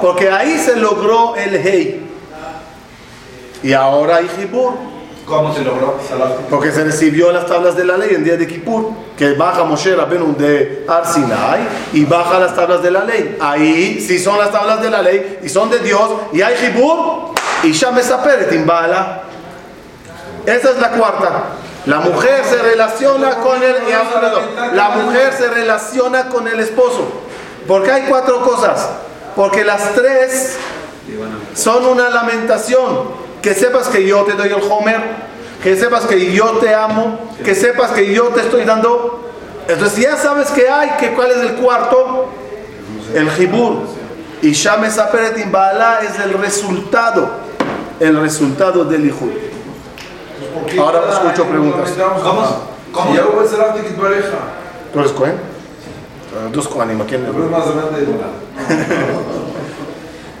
Porque 0.00 0.30
ahí 0.30 0.58
se 0.58 0.76
logró 0.76 1.34
el 1.36 1.54
Hei. 1.56 2.03
Y 3.64 3.72
ahora 3.72 4.16
hay 4.16 4.26
Kippur. 4.26 4.74
¿Cómo 5.24 5.54
se 5.54 5.64
logró? 5.64 5.98
Porque 6.50 6.70
se 6.70 6.84
recibió 6.84 7.32
las 7.32 7.46
tablas 7.46 7.74
de 7.74 7.84
la 7.84 7.96
ley 7.96 8.14
en 8.14 8.22
día 8.22 8.36
de 8.36 8.46
Kippur, 8.46 8.90
que 9.16 9.32
baja 9.32 9.64
Moshe 9.64 9.96
Rabbeinu 9.96 10.36
de 10.36 10.84
Ar 10.86 11.06
Sinai 11.06 11.66
y 11.94 12.04
baja 12.04 12.38
las 12.38 12.54
tablas 12.54 12.82
de 12.82 12.90
la 12.90 13.04
ley. 13.04 13.38
Ahí 13.40 14.04
sí 14.06 14.18
son 14.18 14.36
las 14.36 14.52
tablas 14.52 14.82
de 14.82 14.90
la 14.90 15.00
ley 15.00 15.38
y 15.42 15.48
son 15.48 15.70
de 15.70 15.78
Dios 15.78 16.10
y 16.30 16.42
hay 16.42 16.54
Kippur 16.56 17.32
y 17.62 17.72
Shamesaperet 17.72 18.50
Timbala. 18.50 19.22
Esa 20.44 20.70
es 20.70 20.78
la 20.78 20.90
cuarta. 20.90 21.44
La 21.86 22.00
mujer 22.00 22.44
se 22.44 22.60
relaciona 22.60 23.36
con 23.36 23.62
el 23.62 23.76
la 24.74 24.88
mujer 24.90 25.32
se 25.32 25.48
relaciona 25.48 26.28
con 26.28 26.46
el 26.48 26.60
esposo. 26.60 27.08
Porque 27.66 27.90
hay 27.90 28.02
cuatro 28.02 28.42
cosas. 28.42 28.90
Porque 29.34 29.64
las 29.64 29.94
tres 29.94 30.56
son 31.54 31.86
una 31.86 32.10
lamentación. 32.10 33.23
Que 33.44 33.52
sepas 33.52 33.88
que 33.88 34.06
yo 34.06 34.22
te 34.22 34.32
doy 34.32 34.48
el 34.48 34.62
Homer, 34.70 35.02
que 35.62 35.76
sepas 35.76 36.06
que 36.06 36.32
yo 36.32 36.52
te 36.52 36.74
amo, 36.74 37.18
que 37.44 37.54
sepas 37.54 37.90
que 37.90 38.10
yo 38.10 38.28
te 38.28 38.40
estoy 38.40 38.64
dando. 38.64 39.22
Entonces 39.68 39.98
ya 39.98 40.16
sabes 40.16 40.48
que 40.48 40.66
hay, 40.66 40.92
que 40.98 41.12
cuál 41.12 41.30
es 41.30 41.36
el 41.36 41.52
cuarto, 41.56 42.30
el 43.14 43.30
Jibur. 43.32 43.82
Y 44.40 44.52
Shames 44.52 44.96
Aperet 44.96 45.36
Imbala 45.36 46.00
es 46.00 46.18
el 46.20 46.32
resultado, 46.38 47.28
el 48.00 48.18
resultado 48.18 48.86
del 48.86 49.08
Ijud. 49.08 49.32
Ahora 50.78 51.02
escucho 51.12 51.44
preguntas. 51.44 51.92
¿Cómo? 52.22 52.46
¿Cómo? 52.92 53.14
Ya 53.14 53.26
hubo 53.26 53.40
arte 53.40 53.82
que 53.82 53.90
pareja. 53.90 54.38
¿Tú 54.90 55.00
eres 55.00 55.12
Cohen? 55.12 55.34
Dos 56.50 56.66
Cohen, 56.66 56.98
¿a 56.98 57.04
quién 57.04 57.26
es 57.26 57.34
más 57.34 57.74
grande 57.74 58.06
de 58.06 58.12
la. 58.12 59.44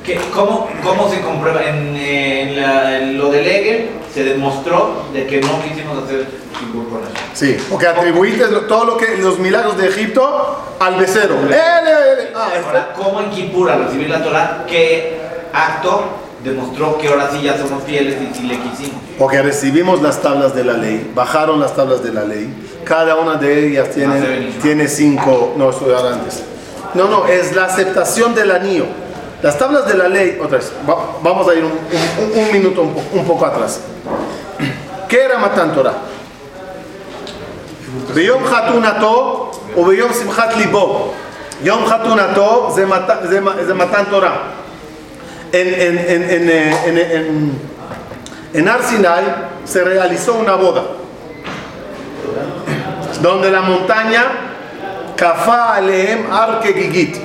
¿Qué- 0.04 0.20
cómo, 0.34 0.68
¿Cómo 0.84 1.10
se 1.10 1.20
comprueba? 1.22 1.62
En, 1.64 1.96
en 1.96 2.60
la- 2.60 2.98
en 2.98 3.18
lo 3.18 3.30
del 3.30 3.46
Hegel 3.46 3.90
se 4.12 4.22
demostró 4.24 5.04
de 5.12 5.26
que 5.26 5.40
no 5.40 5.62
quisimos 5.62 6.04
hacer 6.04 6.26
con 6.62 7.02
eso. 7.02 7.10
Sí, 7.32 7.56
porque 7.70 7.86
atribuiste 7.86 8.44
todo 8.68 8.84
lo 8.84 8.96
que 8.96 9.16
los 9.18 9.38
milagros 9.38 9.76
de 9.78 9.88
Egipto 9.88 10.58
al 10.78 10.96
becerro. 10.96 11.36
Él, 11.40 11.52
él, 11.52 12.18
él. 12.20 12.28
Ah, 12.34 12.48
Ahora, 12.66 12.92
¿cómo 12.96 13.20
en 13.20 13.30
Kippur 13.30 13.70
al 13.70 13.84
recibir 13.86 14.08
la 14.10 14.22
Torah, 14.22 14.64
qué 14.68 15.18
acto 15.52 16.04
demostró 16.44 16.96
que 16.98 17.08
ahora 17.08 17.30
sí 17.32 17.42
ya 17.42 17.56
somos 17.56 17.82
fieles 17.84 18.16
y 18.20 18.34
sí 18.34 18.42
le 18.44 18.58
quisimos? 18.58 19.00
Porque 19.18 19.42
recibimos 19.42 20.00
las 20.02 20.20
tablas 20.22 20.54
de 20.54 20.64
la 20.64 20.74
ley, 20.74 21.10
bajaron 21.14 21.60
las 21.60 21.74
tablas 21.74 22.02
de 22.02 22.12
la 22.12 22.24
ley, 22.24 22.52
cada 22.84 23.16
una 23.16 23.34
de 23.36 23.68
ellas 23.68 23.90
tiene, 23.90 24.50
tiene 24.62 24.88
cinco, 24.88 25.54
no, 25.56 25.64
ahora 25.70 26.14
antes. 26.14 26.42
No, 26.94 27.08
no, 27.08 27.26
es 27.26 27.54
la 27.56 27.64
aceptación 27.64 28.34
del 28.34 28.50
anillo. 28.52 28.86
Las 29.43 29.57
tablas 29.57 29.87
de 29.87 29.93
la 29.93 30.07
ley, 30.09 30.37
otra 30.41 30.57
vez, 30.57 30.71
va- 30.89 31.17
vamos 31.21 31.47
a 31.47 31.53
ir 31.53 31.63
un, 31.63 31.71
un- 31.71 32.39
un 32.45 32.51
minuto 32.51 32.81
un, 32.81 32.93
po- 32.93 33.03
un 33.13 33.25
poco 33.25 33.45
atrás. 33.45 33.79
¿Qué 35.07 35.23
era 35.23 35.37
Matan 35.39 35.73
Torah? 35.73 35.93
ביום 38.13 38.43
חתונתו 38.45 39.51
וביום 39.77 40.13
שמחת 40.13 40.55
ליבו. 40.55 41.13
יום 41.63 41.85
חתונתו 41.85 42.71
זה, 42.75 42.85
מת, 42.85 43.01
זה, 43.23 43.39
זה 43.65 43.73
מתן 43.73 44.03
תורה. 44.09 44.37
En, 45.51 45.55
en, 45.55 45.95
en, 46.13 46.21
en, 46.35 46.49
eh, 46.49 46.87
en, 46.87 46.97
en- 47.15 47.51
en 48.53 48.67
Ar 48.67 48.81
Sinai 48.83 49.23
se 49.65 49.83
realizó 49.83 50.33
una 50.35 50.53
boda, 50.55 50.83
donde 53.21 53.49
la 53.51 53.61
montaña, 53.61 54.23
Kafá 55.15 55.73
Aleem 55.75 56.31
Arke 56.31 56.73
Gigit, 56.73 57.17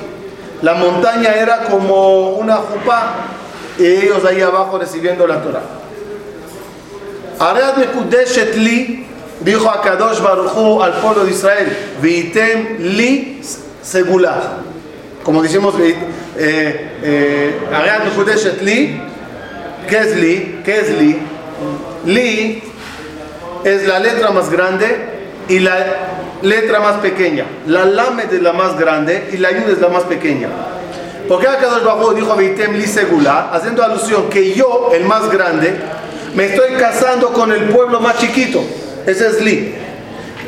la 0.62 0.74
montaña 0.74 1.34
era 1.34 1.64
como 1.64 2.30
una 2.30 2.56
jupa 2.56 3.14
y 3.78 3.86
ellos 3.86 4.24
ahí 4.24 4.40
abajo 4.40 4.78
recibiendo 4.78 5.26
la 5.26 5.42
Torah. 5.42 5.62
Aread 7.38 7.76
Mekudeshet 7.76 8.56
Li, 8.56 9.06
dijo 9.40 9.70
a 9.70 9.80
Kadosh 9.80 10.20
Baruchu 10.20 10.82
al 10.82 10.92
pueblo 11.00 11.24
de 11.24 11.30
Israel, 11.30 11.76
Vitem 12.02 12.76
Li 12.78 13.40
Segula. 13.82 14.58
Como 15.22 15.42
decimos, 15.42 15.74
eh, 15.80 15.96
eh, 16.36 17.60
Aread 17.72 18.04
Mekudeshet 18.04 18.60
Li, 18.60 19.00
¿qué 19.88 19.98
es 19.98 20.16
Li? 20.16 20.60
¿Qué 20.64 20.80
es 20.80 20.90
Li? 20.90 21.18
Li 22.04 22.62
es 23.64 23.86
la 23.86 23.98
letra 23.98 24.30
más 24.30 24.50
grande 24.50 25.19
y 25.50 25.58
la 25.58 25.84
letra 26.42 26.78
más 26.78 26.96
pequeña. 26.98 27.44
La 27.66 27.84
lamed 27.84 28.32
es 28.32 28.40
la 28.40 28.52
más 28.52 28.78
grande 28.78 29.30
y 29.32 29.36
la 29.36 29.50
yud 29.50 29.68
es 29.68 29.80
la 29.80 29.88
más 29.88 30.04
pequeña. 30.04 30.48
¿Por 31.28 31.40
qué 31.40 31.48
Akadosh 31.48 31.82
Hu 31.82 32.14
dijo 32.14 32.34
Vitem 32.36 32.74
Li 32.74 32.86
Segula? 32.86 33.50
Haciendo 33.52 33.82
alusión 33.82 34.30
que 34.30 34.52
yo, 34.54 34.90
el 34.94 35.04
más 35.04 35.28
grande, 35.28 35.74
me 36.34 36.46
estoy 36.46 36.74
casando 36.74 37.32
con 37.32 37.50
el 37.50 37.64
pueblo 37.64 38.00
más 38.00 38.18
chiquito. 38.18 38.62
Ese 39.04 39.26
es 39.26 39.42
Li. 39.42 39.74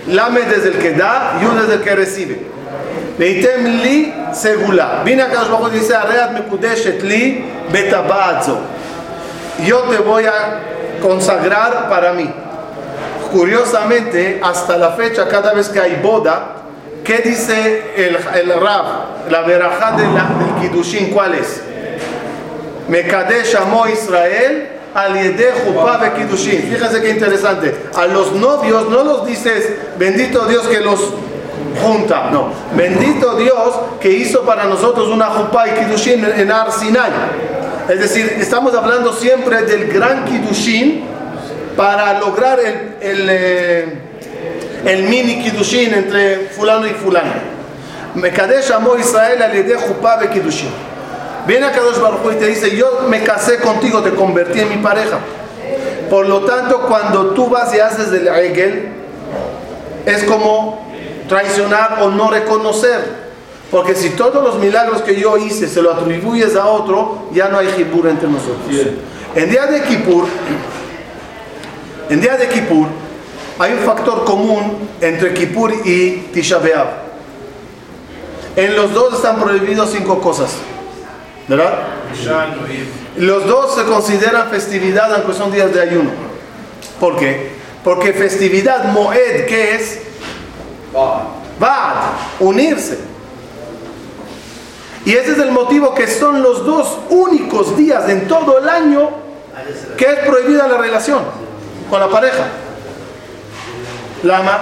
Lamed 0.07 0.53
es 0.53 0.67
el 0.67 0.79
que 0.79 0.93
da, 0.93 1.41
yud 1.43 1.65
es 1.65 1.71
el 1.71 1.83
que 1.83 1.95
recibe. 1.97 2.39
Vitem 3.19 3.83
Li 3.83 4.15
Segula. 4.33 5.03
Viene 5.05 5.23
Akadosh 5.23 5.51
Hu 5.51 5.69
y 5.69 5.81
dice 5.81 5.97
Areat 5.97 6.33
Mekudeshet 6.33 7.03
Li 7.03 7.45
Betabazo. 7.73 8.61
Yo 9.67 9.79
te 9.81 9.99
voy 9.99 10.27
a 10.27 10.61
consagrar 11.01 11.89
para 11.89 12.13
mí. 12.13 12.42
Curiosamente, 13.33 14.41
hasta 14.43 14.77
la 14.77 14.91
fecha, 14.93 15.27
cada 15.29 15.53
vez 15.55 15.69
que 15.71 15.81
hay 15.81 15.99
boda, 16.03 16.57
¿qué 17.03 17.19
dice 17.25 17.83
el, 17.97 18.17
el 18.39 18.61
Rab? 18.61 19.31
La 19.31 19.41
verajá 19.43 19.93
de 19.97 20.05
la- 20.05 20.31
del 20.39 20.61
Kiddushin, 20.71 21.11
¿cuál 21.11 21.35
es? 21.35 21.63
Mekadesh 22.89 23.55
amo 23.57 23.87
Israel 23.89 24.69
al 24.95 25.15
be 25.15 26.13
Kiddushin. 26.17 26.63
Fíjense 26.71 27.01
qué 27.01 27.11
interesante. 27.11 27.75
A 27.97 28.07
los 28.07 28.33
novios 28.33 28.89
no 28.91 29.03
los 29.03 29.27
dices, 29.27 29.71
bendito 29.99 30.45
Dios 30.47 30.67
que 30.69 30.81
los 30.81 31.01
junta. 31.83 32.29
No, 32.31 32.49
bendito 32.77 33.37
Dios 33.37 33.75
que 34.01 34.11
hizo 34.11 34.43
para 34.43 34.65
nosotros 34.65 35.09
una 35.09 35.27
Jupá 35.27 35.69
y 35.69 35.71
Kiddushin 35.73 36.23
en, 36.25 36.41
en 36.41 36.53
Ar 36.53 36.71
Sinai. 36.71 37.11
Es 37.89 37.99
decir, 37.99 38.37
estamos 38.39 38.75
hablando 38.75 39.13
siempre 39.15 39.63
del 39.63 39.91
gran 39.91 40.25
Kiddushin 40.27 41.05
para 41.77 42.19
lograr 42.21 42.61
el, 42.61 42.97
el, 43.01 43.29
eh, 43.31 43.87
el 44.85 45.03
mini 45.05 45.43
Kiddushin 45.43 45.95
entre 45.95 46.49
fulano 46.49 46.87
y 46.87 46.91
fulano. 46.91 47.33
Mekadesh 48.15 48.71
amo 48.73 48.97
Israel 48.97 49.43
al 49.43 49.53
yedeh 49.53 49.77
Jupá 49.77 50.19
Kiddushin. 50.31 50.71
Viene 51.47 51.67
a 51.67 51.73
Kadosh 51.73 51.99
Baruj 51.99 52.33
y 52.33 52.37
te 52.37 52.47
dice, 52.47 52.77
yo 52.77 53.01
me 53.09 53.23
casé 53.25 53.59
contigo, 53.59 54.01
te 54.01 54.11
convertí 54.11 54.61
en 54.61 54.69
mi 54.69 54.77
pareja. 54.77 55.19
Por 56.09 56.29
lo 56.29 56.45
tanto, 56.45 56.83
cuando 56.83 57.31
tú 57.31 57.49
vas 57.49 57.75
y 57.75 57.81
haces 57.81 58.11
del 58.11 58.29
Egel, 58.29 58.91
es 60.07 60.23
como 60.25 60.87
traicionar 61.29 61.99
o 62.03 62.11
no 62.11 62.31
reconocer. 62.31 63.23
Porque 63.71 63.95
si 63.95 64.11
todos 64.11 64.45
los 64.45 64.59
milagros 64.59 65.03
que 65.03 65.19
yo 65.19 65.37
hice 65.39 65.67
se 65.67 65.83
lo 65.83 65.93
atribuyes 65.93 66.55
a 66.55 66.67
otro, 66.67 67.29
ya 67.33 67.49
no 67.49 67.59
hay 67.59 67.69
Kippur 67.69 68.07
entre 68.07 68.29
nosotros. 68.29 68.59
En 69.35 69.51
día 69.51 69.67
de 69.67 69.83
Kippur, 69.83 70.27
en 72.09 72.21
día 72.21 72.37
de 72.37 72.49
Kippur, 72.49 72.87
hay 73.59 73.73
un 73.73 73.79
factor 73.81 74.25
común 74.25 74.89
entre 75.01 75.35
Kippur 75.35 75.73
y 75.85 76.29
Tisha 76.33 76.59
B'Av. 76.59 76.89
En 78.57 78.77
los 78.77 78.93
dos 78.93 79.15
están 79.15 79.41
prohibidos 79.41 79.91
cinco 79.93 80.21
cosas. 80.21 80.55
¿Verdad? 81.49 81.79
Los 83.17 83.47
dos 83.47 83.75
se 83.75 83.85
consideran 83.85 84.49
festividad 84.51 85.15
aunque 85.15 85.33
son 85.35 85.53
días 85.53 85.73
de 85.73 85.81
ayuno. 85.81 86.11
¿Por 87.01 87.17
qué? 87.17 87.53
Porque 87.85 88.13
festividad 88.13 88.85
Moed, 88.87 89.47
¿qué 89.47 89.75
es? 89.75 90.01
Bad, 91.59 91.97
unirse. 92.41 92.99
Y 95.05 95.13
ese 95.15 95.33
es 95.33 95.39
el 95.39 95.51
motivo 95.51 95.95
que 95.95 96.07
son 96.07 96.43
los 96.43 96.65
dos 96.65 96.99
únicos 97.11 97.77
días 97.77 98.09
en 98.09 98.29
todo 98.29 98.59
el 98.59 98.69
año 98.69 99.11
que 99.97 100.05
es 100.05 100.19
prohibida 100.21 100.69
la 100.69 100.79
relación 100.79 101.23
con 101.93 102.01
la 102.01 102.09
pareja. 102.09 102.45
Lama. 104.23 104.61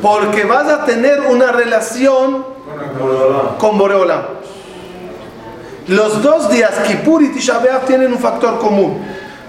Porque 0.00 0.44
vas 0.44 0.68
a 0.70 0.86
tener 0.86 1.20
una 1.20 1.52
relación 1.52 2.46
con 3.58 3.76
Boreolam. 3.76 4.22
Los 5.88 6.22
dos 6.22 6.48
días, 6.48 6.72
Kippur 6.86 7.22
y 7.24 7.28
Tisha 7.28 7.60
tienen 7.86 8.10
un 8.10 8.18
factor 8.18 8.58
común. 8.58 9.04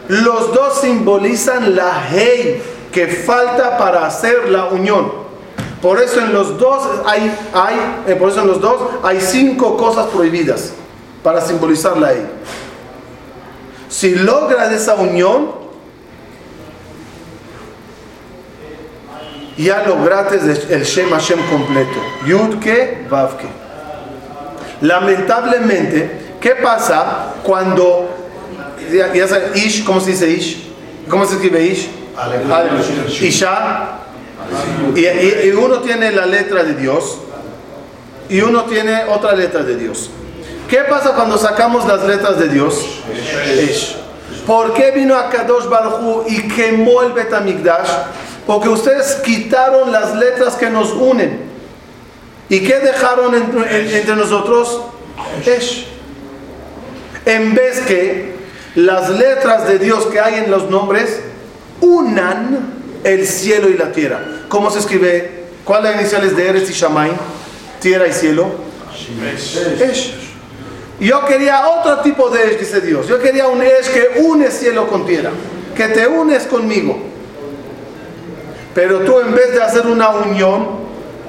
Los 0.10 0.54
dos 0.54 0.82
simbolizan 0.82 1.78
la 1.78 2.04
Hei 2.12 2.62
que 2.92 3.08
falta 3.08 3.78
para 3.78 4.06
hacer 4.06 4.50
la 4.50 4.66
unión. 4.66 5.10
Por 5.82 6.02
eso 6.02 6.20
en 6.20 6.34
los 6.34 6.58
dos 6.58 6.84
hay, 7.06 7.34
hay, 7.54 7.76
eh, 8.06 8.16
por 8.16 8.32
eso 8.32 8.42
en 8.42 8.48
los 8.48 8.60
dos 8.60 8.82
hay 9.02 9.22
cinco 9.22 9.78
cosas 9.78 10.08
prohibidas 10.08 10.74
para 11.24 11.40
simbolizar 11.40 11.96
la 11.96 12.12
Hei. 12.12 12.26
Si 13.98 14.14
logras 14.14 14.72
esa 14.72 14.94
unión, 14.94 15.50
ya 19.58 19.84
lograste 19.88 20.36
el 20.70 20.84
Shem 20.84 21.10
Hashem 21.10 21.40
completo. 21.50 22.00
Yudke, 22.28 23.08
Vavke. 23.10 23.48
Lamentablemente, 24.82 26.12
¿qué 26.40 26.52
pasa 26.52 27.34
cuando, 27.42 28.08
ya, 28.94 29.12
ya 29.16 29.28
saben, 29.28 29.54
Ish, 29.56 29.84
¿cómo 29.84 30.00
se 30.00 30.12
dice 30.12 30.30
Ish? 30.30 30.60
¿Cómo 31.10 31.26
se 31.26 31.34
escribe 31.34 31.64
Ish? 31.66 31.90
Isha. 33.24 33.90
Y, 34.96 35.00
y- 35.08 35.42
y 35.48 35.50
uno 35.54 35.80
tiene 35.80 36.12
la 36.12 36.28
letra 36.28 36.64
de 36.64 36.76
Dios 36.76 37.18
y 38.30 38.42
uno 38.42 38.66
tiene 38.66 39.06
otra 39.06 39.34
letra 39.36 39.64
de 39.64 39.76
Dios. 39.76 40.12
¿Qué 40.70 40.78
pasa 40.90 41.12
cuando 41.14 41.38
sacamos 41.38 41.86
las 41.88 42.04
letras 42.04 42.38
de 42.40 42.50
Dios? 42.50 42.84
Ish. 43.64 43.96
¿Por 44.46 44.74
qué 44.74 44.92
vino 44.92 45.16
a 45.16 45.30
Kadosh 45.30 45.66
Baruj 45.68 46.26
y 46.28 46.48
quemó 46.48 47.02
el 47.04 47.14
Betamigdash? 47.14 47.90
Porque 48.46 48.70
ustedes 48.70 49.16
quitaron 49.24 49.92
las 49.92 50.16
letras 50.16 50.56
que 50.56 50.70
nos 50.70 50.92
unen. 50.94 51.48
¿Y 52.50 52.62
qué 52.62 52.80
dejaron 52.80 53.36
entre, 53.36 53.82
en- 53.82 53.96
entre 53.96 54.16
nosotros? 54.16 54.82
Esh. 55.46 55.86
En 57.26 57.54
vez 57.56 57.80
que 57.82 58.36
las 58.76 59.10
letras 59.10 59.68
de 59.68 59.80
Dios 59.80 60.06
que 60.06 60.20
hay 60.22 60.36
en 60.36 60.50
los 60.52 60.70
nombres 60.70 61.20
unan 61.82 62.74
el 63.04 63.28
cielo 63.28 63.70
y 63.70 63.74
la 63.78 63.92
tierra. 63.92 64.20
¿Cómo 64.48 64.70
se 64.72 64.80
escribe? 64.80 65.46
¿Cuáles 65.66 65.92
las 65.92 66.02
iniciales 66.02 66.38
de 66.38 66.48
Eres 66.48 66.70
y 66.70 66.74
Shamay? 66.74 67.12
Tierra 67.82 68.08
y 68.08 68.14
cielo. 68.14 68.50
Esh. 69.82 70.27
Yo 71.00 71.26
quería 71.26 71.68
otro 71.68 72.00
tipo 72.00 72.30
de 72.30 72.52
Esh, 72.52 72.60
dice 72.60 72.82
Dios. 72.82 73.08
Yo 73.08 73.20
quería 73.20 73.48
un 73.48 73.62
Esh 73.62 73.92
que 73.92 74.22
une 74.22 74.50
cielo 74.50 74.88
con 74.88 75.06
tierra. 75.06 75.32
Que 75.76 75.88
te 75.90 76.08
unes 76.08 76.48
conmigo. 76.48 76.98
Pero 78.74 79.00
tú 79.00 79.20
en 79.20 79.34
vez 79.34 79.54
de 79.54 79.62
hacer 79.62 79.86
una 79.88 80.10
unión, 80.10 80.68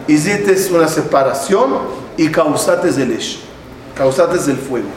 hiciste 0.06 0.56
una 0.74 0.88
separación 0.88 1.78
y 2.16 2.28
causaste 2.28 2.88
el 2.88 3.12
Esh. 3.12 3.40
Causaste 3.94 4.50
el 4.50 4.56
fuego. 4.56 4.88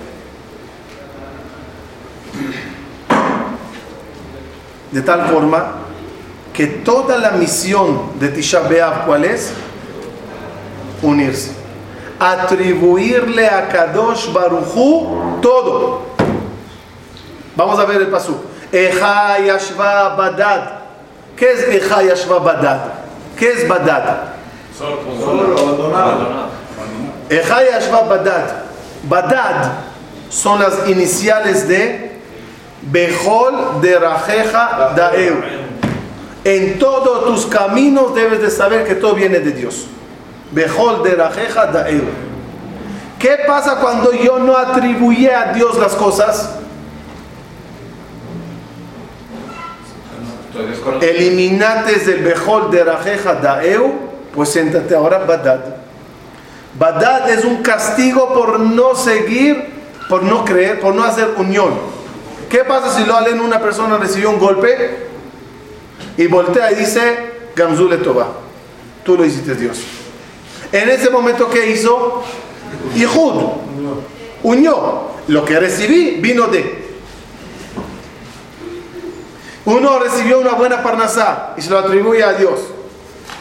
de 4.91 5.01
tal 5.01 5.27
forma 5.29 5.75
que 6.53 6.67
toda 6.67 7.17
la 7.17 7.31
misión 7.31 8.19
de 8.19 8.27
Tisha 8.29 8.59
B'Av, 8.61 9.05
¿cuál 9.05 9.23
es? 9.23 9.51
Unirse. 11.01 11.60
Atribuirle 12.21 13.47
a 13.47 13.67
Kadosh 13.67 14.31
Baruchu 14.31 15.41
todo. 15.41 16.03
Vamos 17.55 17.79
a 17.79 17.85
ver 17.85 17.99
el 17.99 18.07
paso. 18.09 18.43
Eja 18.71 19.39
Yashva 19.39 20.15
Badad. 20.15 20.81
¿Qué 21.35 21.51
es 21.51 21.67
Eja 21.67 22.03
Yashva 22.03 22.37
Badad? 22.37 22.79
¿Qué 23.35 23.49
es 23.51 23.67
Badad? 23.67 24.33
Solo 24.77 25.57
abandonado. 25.57 26.49
Eja 27.27 27.63
Yashva 27.63 28.01
Badad. 28.01 28.45
Badad 29.09 29.71
son 30.29 30.59
las 30.59 30.87
iniciales 30.87 31.67
de 31.67 32.21
Bejol 32.83 33.81
de 33.81 33.97
Rajeja 33.97 34.93
Daeu. 34.95 35.41
En 36.43 36.77
todos 36.77 37.25
tus 37.25 37.47
caminos 37.47 38.13
debes 38.13 38.41
de 38.41 38.51
saber 38.51 38.85
que 38.85 38.93
todo 38.93 39.15
viene 39.15 39.39
de 39.39 39.51
Dios. 39.53 39.87
Bejol 40.51 41.03
de 41.03 41.15
Rajeja 41.15 41.67
Daeu. 41.67 42.03
¿Qué 43.19 43.37
pasa 43.45 43.75
cuando 43.75 44.11
yo 44.13 44.39
no 44.39 44.57
atribuye 44.57 45.33
a 45.33 45.53
Dios 45.53 45.77
las 45.77 45.93
cosas? 45.93 46.57
Eliminates 51.01 52.05
del 52.07 52.23
Bejol 52.23 52.71
de 52.71 52.83
Rajeja 52.83 53.35
Daeu, 53.35 53.93
pues 54.33 54.49
siéntate 54.49 54.95
ahora 54.95 55.19
Badad. 55.19 55.59
Badad 56.77 57.29
es 57.29 57.45
un 57.45 57.57
castigo 57.57 58.33
por 58.33 58.59
no 58.59 58.95
seguir, 58.95 59.69
por 60.09 60.23
no 60.23 60.43
creer, 60.43 60.79
por 60.79 60.95
no 60.95 61.03
hacer 61.03 61.29
unión. 61.37 61.73
¿Qué 62.49 62.63
pasa 62.65 62.93
si 62.93 63.05
lo 63.05 63.15
alen 63.15 63.39
una 63.39 63.59
persona 63.59 63.97
recibió 63.97 64.29
un 64.29 64.39
golpe 64.39 65.07
y 66.17 66.27
voltea 66.27 66.71
y 66.71 66.75
dice, 66.75 67.31
Gamzule 67.55 67.97
Toba, 67.97 68.27
tú 69.05 69.15
lo 69.15 69.23
hiciste 69.23 69.55
Dios? 69.55 70.00
En 70.71 70.89
ese 70.89 71.09
momento, 71.09 71.49
¿qué 71.49 71.71
hizo? 71.71 72.23
Yehud, 72.95 73.43
unió. 74.43 75.11
Lo 75.27 75.45
que 75.45 75.59
recibí 75.59 76.19
vino 76.19 76.47
de. 76.47 76.81
Uno 79.65 79.99
recibió 79.99 80.39
una 80.39 80.53
buena 80.53 80.81
parnasá 80.81 81.53
y 81.57 81.61
se 81.61 81.69
lo 81.69 81.79
atribuye 81.79 82.23
a 82.23 82.33
Dios. 82.33 82.59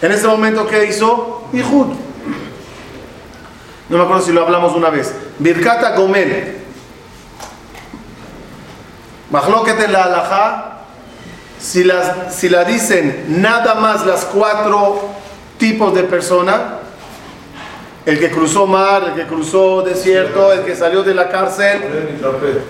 En 0.02 0.12
ese 0.12 0.26
momento, 0.26 0.66
¿qué 0.66 0.86
hizo? 0.86 1.44
Yehud. 1.52 1.88
No 3.88 3.96
me 3.96 4.04
acuerdo 4.04 4.24
si 4.24 4.32
lo 4.32 4.42
hablamos 4.42 4.74
una 4.74 4.90
vez. 4.90 5.12
Birkata 5.38 5.96
Gomel. 5.96 6.58
Mahloket 9.30 9.88
la 9.88 10.04
halajá. 10.04 10.66
Si, 11.60 11.84
las, 11.84 12.34
si 12.34 12.48
la 12.48 12.64
dicen 12.64 13.26
nada 13.42 13.74
más 13.74 14.06
las 14.06 14.24
cuatro 14.24 15.10
tipos 15.58 15.94
de 15.94 16.04
persona, 16.04 16.78
el 18.06 18.18
que 18.18 18.30
cruzó 18.30 18.66
mar, 18.66 19.04
el 19.08 19.14
que 19.14 19.26
cruzó 19.26 19.82
desierto, 19.82 20.52
el 20.52 20.60
que 20.60 20.74
salió 20.74 21.02
de 21.02 21.14
la 21.14 21.28
cárcel, 21.28 21.82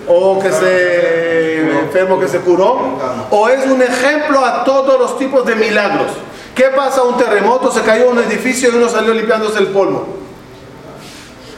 o 0.07 0.39
que 0.39 0.51
se 0.51 1.81
enfermo 1.91 2.19
que 2.19 2.27
se 2.27 2.39
curó, 2.39 2.97
o 3.29 3.49
es 3.49 3.65
un 3.65 3.81
ejemplo 3.81 4.43
a 4.43 4.63
todos 4.63 4.99
los 4.99 5.17
tipos 5.17 5.45
de 5.45 5.55
milagros. 5.55 6.11
¿Qué 6.55 6.65
pasa? 6.75 7.03
Un 7.03 7.17
terremoto, 7.17 7.71
se 7.71 7.81
cayó 7.81 8.09
un 8.09 8.19
edificio 8.19 8.69
y 8.71 8.75
uno 8.75 8.89
salió 8.89 9.13
limpiándose 9.13 9.59
el 9.59 9.67
polvo. 9.67 10.05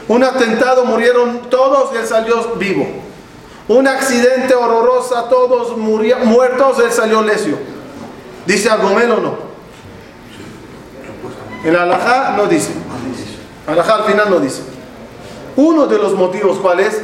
Un 0.06 0.22
atentado, 0.22 0.84
murieron 0.84 1.50
todos 1.50 1.90
y 1.94 1.96
él 1.96 2.06
salió 2.06 2.54
vivo. 2.56 2.86
Un 3.66 3.88
accidente 3.88 4.54
horroroso, 4.54 5.24
todos 5.24 5.76
murió, 5.76 6.18
muertos, 6.18 6.78
él 6.78 6.92
salió 6.92 7.22
lesio. 7.22 7.58
¿Dice 8.46 8.68
Agomel 8.70 9.10
o 9.10 9.20
no? 9.20 9.34
En 11.64 11.72
la 11.72 11.84
alajá 11.84 12.34
no 12.36 12.46
dice. 12.46 12.72
Alajá 13.66 13.94
al 13.96 14.04
final 14.04 14.30
no 14.30 14.40
dice. 14.40 14.62
Uno 15.56 15.86
de 15.86 15.98
los 15.98 16.14
motivos, 16.14 16.58
¿cuál 16.58 16.80
es? 16.80 17.00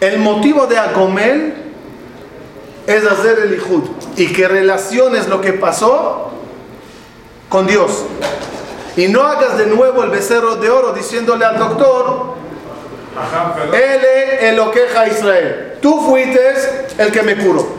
El 0.00 0.18
motivo 0.18 0.66
de 0.66 0.78
Agomel 0.78 1.54
es 2.86 3.04
hacer 3.04 3.38
el 3.40 3.54
Ijud 3.54 3.82
y 4.16 4.32
que 4.32 4.46
relaciones 4.46 5.28
lo 5.28 5.40
que 5.40 5.52
pasó 5.52 6.30
con 7.48 7.66
Dios. 7.66 8.04
Y 8.96 9.08
no 9.08 9.22
hagas 9.22 9.58
de 9.58 9.66
nuevo 9.66 10.02
el 10.02 10.10
becerro 10.10 10.56
de 10.56 10.70
oro 10.70 10.92
diciéndole 10.92 11.44
al 11.44 11.58
doctor, 11.58 12.34
él 13.72 14.00
es 14.40 14.56
lo 14.56 14.70
queja 14.70 15.08
Israel. 15.08 15.78
Tú 15.80 16.00
fuiste 16.00 16.54
el 16.98 17.12
que 17.12 17.22
me 17.22 17.36
curó. 17.36 17.75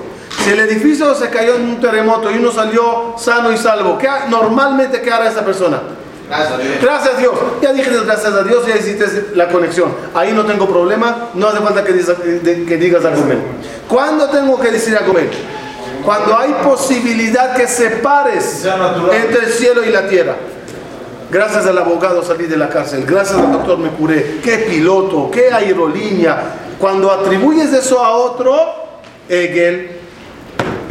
Si 0.47 0.53
el 0.53 0.59
edificio 0.61 1.13
se 1.13 1.29
cayó 1.29 1.55
en 1.55 1.63
un 1.63 1.81
terremoto 1.81 2.31
y 2.31 2.37
uno 2.37 2.51
salió 2.51 3.15
sano 3.17 3.51
y 3.51 3.57
salvo, 3.57 3.97
¿qué, 3.97 4.07
normalmente 4.29 5.01
¿qué 5.01 5.11
hará 5.11 5.27
esa 5.27 5.43
persona? 5.43 5.81
Gracias 6.29 6.51
a 6.53 6.57
Dios. 6.57 6.75
Gracias 6.81 7.15
a 7.15 7.17
Dios. 7.17 7.33
Ya 7.61 7.73
dije 7.73 7.89
gracias 8.05 8.33
a 8.33 8.43
Dios, 8.43 8.65
ya 8.67 8.75
hiciste 8.77 9.05
la 9.35 9.49
conexión. 9.49 9.93
Ahí 10.13 10.31
no 10.33 10.45
tengo 10.45 10.67
problema, 10.67 11.29
no 11.33 11.47
hace 11.47 11.59
falta 11.59 11.83
que, 11.83 11.93
digas- 11.93 12.17
que 12.67 12.77
digas 12.77 13.03
a 13.05 13.11
comer. 13.11 13.37
¿Cuándo 13.87 14.29
tengo 14.29 14.59
que 14.59 14.71
decir 14.71 14.95
a 14.95 15.01
comer? 15.05 15.29
Cuando 16.05 16.37
hay 16.37 16.53
posibilidad 16.63 17.53
que 17.55 17.67
separes 17.67 18.65
entre 19.13 19.45
el 19.45 19.51
cielo 19.51 19.83
y 19.83 19.89
la 19.89 20.07
tierra. 20.07 20.35
Gracias 21.29 21.65
al 21.65 21.77
abogado 21.77 22.23
salí 22.23 22.45
de 22.45 22.55
la 22.55 22.69
cárcel, 22.69 23.03
gracias 23.05 23.37
al 23.37 23.51
doctor 23.51 23.77
me 23.79 23.89
curé. 23.89 24.39
Qué 24.41 24.59
piloto, 24.59 25.29
qué 25.29 25.51
aerolínea. 25.51 26.55
Cuando 26.79 27.11
atribuyes 27.11 27.73
eso 27.73 28.01
a 28.03 28.11
otro, 28.11 28.55
Egel, 29.27 29.96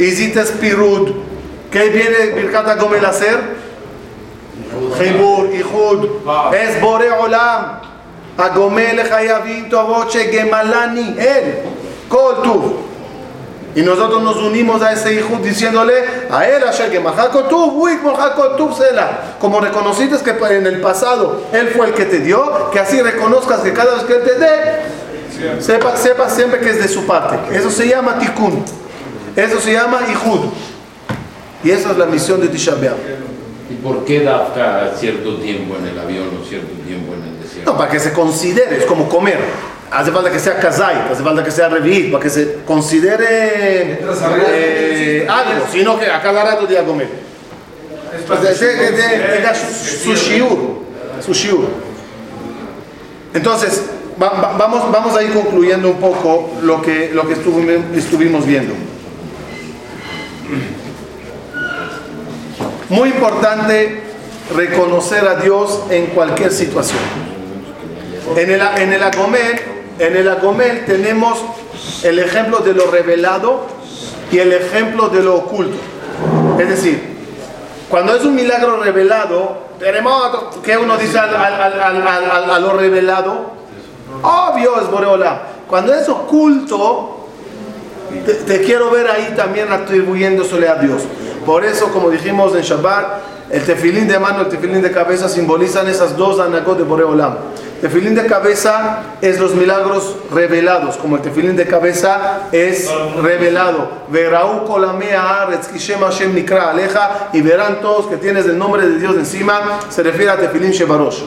hiciste 0.05 0.41
espirud. 0.41 1.11
¿Qué 1.71 1.89
viene 1.89 2.33
Birkat 2.35 2.67
Agomel 2.67 3.03
a 3.05 3.09
hacer? 3.09 3.37
Hibur, 4.99 5.53
Ihud. 5.53 6.09
Es 6.53 6.81
Bore 6.81 7.11
Olam. 7.11 7.79
Agomel 8.37 8.99
Hayavito 8.99 9.85
Boche 9.85 10.29
Gemalani. 10.31 11.15
Él. 11.17 11.59
Koltuf. 12.09 12.87
Y 13.77 13.83
nosotros 13.83 14.23
nos 14.23 14.37
unimos 14.37 14.81
a 14.81 14.91
ese 14.91 15.13
hijo 15.13 15.37
diciéndole 15.43 15.93
a 16.31 16.47
él, 16.47 16.63
Asher 16.63 16.91
como 19.39 19.59
reconociste 19.59 20.17
que 20.23 20.55
en 20.55 20.65
el 20.65 20.81
pasado 20.81 21.43
él 21.53 21.67
fue 21.77 21.85
el 21.85 21.93
que 21.93 22.05
te 22.05 22.21
dio, 22.21 22.71
que 22.71 22.79
así 22.79 22.99
reconozcas 22.99 23.59
que 23.59 23.73
cada 23.73 23.93
vez 23.93 24.03
que 24.05 24.13
él 24.13 24.23
te 24.23 24.33
dé, 24.39 25.61
sepa, 25.61 25.95
sepa 25.95 26.27
siempre 26.27 26.59
que 26.59 26.71
es 26.71 26.81
de 26.81 26.87
su 26.87 27.05
parte. 27.05 27.37
Eso 27.55 27.69
se 27.69 27.87
llama 27.87 28.17
tikkun. 28.17 28.65
Eso 29.37 29.61
se 29.61 29.71
llama 29.71 30.01
ihud. 30.11 30.49
Y 31.63 31.71
esa 31.71 31.91
es 31.91 31.97
la 31.97 32.05
misión 32.07 32.41
de 32.41 32.47
Tisha 32.49 32.75
B'Av. 32.75 32.97
¿Y 33.69 33.73
por 33.75 34.03
qué 34.05 34.21
Dafka 34.21 34.91
cierto 34.99 35.35
tiempo 35.37 35.75
en 35.77 35.87
el 35.87 35.99
avión 35.99 36.27
o 36.41 36.45
cierto 36.45 36.73
tiempo 36.85 37.13
en 37.13 37.23
el 37.23 37.41
desierto? 37.41 37.71
No, 37.71 37.77
para 37.77 37.91
que 37.91 37.99
se 37.99 38.11
considere, 38.13 38.77
es 38.77 38.85
como 38.85 39.07
comer. 39.07 39.37
Hace 39.91 40.11
falta 40.11 40.29
que 40.31 40.39
sea 40.39 40.57
kazai, 40.59 40.95
hace 41.11 41.23
falta 41.23 41.43
que 41.43 41.51
sea 41.51 41.69
revit, 41.69 42.11
para 42.11 42.23
que 42.23 42.29
se 42.29 42.55
considere 42.65 43.99
eh, 44.49 45.27
algo, 45.29 45.65
sino 45.71 45.97
que 45.99 46.07
a 46.07 46.21
cada 46.21 46.43
rato 46.43 46.65
día 46.65 46.83
comer. 46.83 47.07
De- 48.41 48.55
tenga 49.37 49.53
su, 49.55 50.13
shiur, 50.15 50.57
su 51.25 51.33
shiur. 51.33 51.67
Entonces, 53.33 53.83
va- 54.21 54.29
va- 54.29 54.55
vamos, 54.57 54.91
vamos 54.91 55.15
a 55.15 55.23
ir 55.23 55.31
concluyendo 55.33 55.89
un 55.89 55.97
poco 55.97 56.51
lo 56.61 56.81
que, 56.81 57.11
lo 57.13 57.27
que 57.27 57.33
estuvimos 57.33 58.45
viendo. 58.45 58.73
Muy 62.89 63.09
importante 63.09 64.01
reconocer 64.55 65.27
a 65.27 65.35
Dios 65.35 65.81
en 65.89 66.07
cualquier 66.07 66.51
situación. 66.51 66.99
En 68.35 68.51
el, 68.51 68.61
en 68.61 68.93
el 68.93 69.03
Agomel, 69.03 69.59
en 69.99 70.15
el 70.15 70.29
Agomel 70.29 70.85
tenemos 70.85 71.37
el 72.03 72.19
ejemplo 72.19 72.59
de 72.59 72.73
lo 72.73 72.89
revelado 72.89 73.65
y 74.31 74.39
el 74.39 74.53
ejemplo 74.53 75.09
de 75.09 75.23
lo 75.23 75.35
oculto. 75.35 75.77
Es 76.59 76.69
decir, 76.69 77.17
cuando 77.89 78.15
es 78.15 78.23
un 78.23 78.35
milagro 78.35 78.81
revelado, 78.81 79.67
terremoto, 79.79 80.61
que 80.63 80.77
uno 80.77 80.97
dice 80.97 81.17
al- 81.19 81.35
al- 81.35 81.61
al- 81.81 82.51
a 82.51 82.59
lo 82.59 82.73
revelado, 82.73 83.51
obvio 84.23 84.79
es 84.81 84.89
Boreola. 84.89 85.41
Cuando 85.69 85.93
es 85.93 86.07
oculto, 86.09 87.27
te, 88.25 88.33
te 88.33 88.61
quiero 88.61 88.89
ver 88.89 89.07
ahí 89.09 89.33
también 89.35 89.71
atribuyéndosele 89.71 90.67
a 90.69 90.75
Dios. 90.75 91.01
Por 91.47 91.63
eso, 91.63 91.93
como 91.93 92.09
dijimos 92.09 92.53
en 92.55 92.61
Shabbat, 92.61 93.05
el 93.49 93.63
tefilín 93.63 94.05
de 94.05 94.19
mano 94.19 94.41
el 94.41 94.49
tefilín 94.49 94.81
de 94.81 94.91
cabeza 94.91 95.29
simbolizan 95.29 95.87
esas 95.87 96.17
dos 96.17 96.41
anagot 96.41 96.77
de 96.77 96.83
Boreolam. 96.83 97.35
Tefilín 97.79 98.15
de 98.15 98.25
cabeza 98.25 99.03
es 99.21 99.39
los 99.39 99.55
milagros 99.55 100.17
revelados, 100.33 100.97
como 100.97 101.15
el 101.15 101.21
tefilín 101.21 101.55
de 101.55 101.65
cabeza 101.65 102.49
es 102.51 102.91
revelado. 103.23 103.87
Y 107.31 107.41
verán 107.41 107.81
todos 107.81 108.07
que 108.07 108.17
tienes 108.17 108.45
el 108.45 108.57
nombre 108.57 108.85
de 108.85 108.99
Dios 108.99 109.15
encima, 109.15 109.79
se 109.87 110.03
refiere 110.03 110.31
a 110.31 110.35
tefilín 110.35 110.71
shebarosh. 110.71 111.21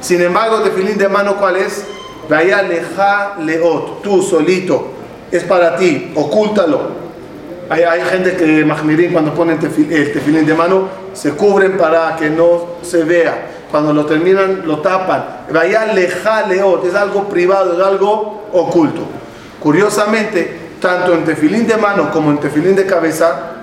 Sin 0.00 0.22
embargo, 0.22 0.62
tefilín 0.62 0.96
de 0.96 1.10
mano, 1.10 1.36
¿cuál 1.36 1.56
es? 1.56 1.84
Vaya 2.30 2.62
leja 2.62 3.34
leot, 3.40 4.00
tú 4.00 4.22
solito. 4.22 4.92
es 5.30 5.44
para 5.44 5.76
ti, 5.76 6.12
ocúltalo. 6.14 7.05
Hay, 7.68 8.00
gente 8.10 8.36
que 8.36 9.10
cuando 9.12 9.34
ponen 9.34 9.58
el 9.60 10.12
tefilín 10.12 10.46
de 10.46 10.54
mano 10.54 10.88
se 11.14 11.32
cubren 11.32 11.76
para 11.76 12.14
que 12.16 12.30
no 12.30 12.76
se 12.82 13.02
vea. 13.02 13.54
Cuando 13.70 13.92
lo 13.92 14.06
terminan 14.06 14.62
lo 14.64 14.78
tapan. 14.78 15.24
Vaya 15.52 15.92
lejaleot, 15.92 16.84
es 16.86 16.94
algo 16.94 17.24
privado, 17.28 17.72
es 17.72 17.84
algo 17.84 18.48
oculto. 18.52 19.02
Curiosamente, 19.60 20.68
tanto 20.80 21.12
en 21.12 21.24
tefilín 21.24 21.66
de 21.66 21.76
mano 21.76 22.12
como 22.12 22.30
en 22.30 22.38
tefilín 22.38 22.76
de 22.76 22.86
cabeza, 22.86 23.54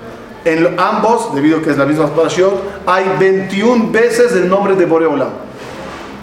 en 0.43 0.77
ambos, 0.77 1.33
debido 1.33 1.59
a 1.59 1.61
que 1.61 1.69
es 1.69 1.77
la 1.77 1.85
misma 1.85 2.07
parashot, 2.07 2.83
hay 2.85 3.05
21 3.17 3.91
veces 3.91 4.33
el 4.33 4.49
nombre 4.49 4.75
de 4.75 4.85
Boreolam. 4.85 5.29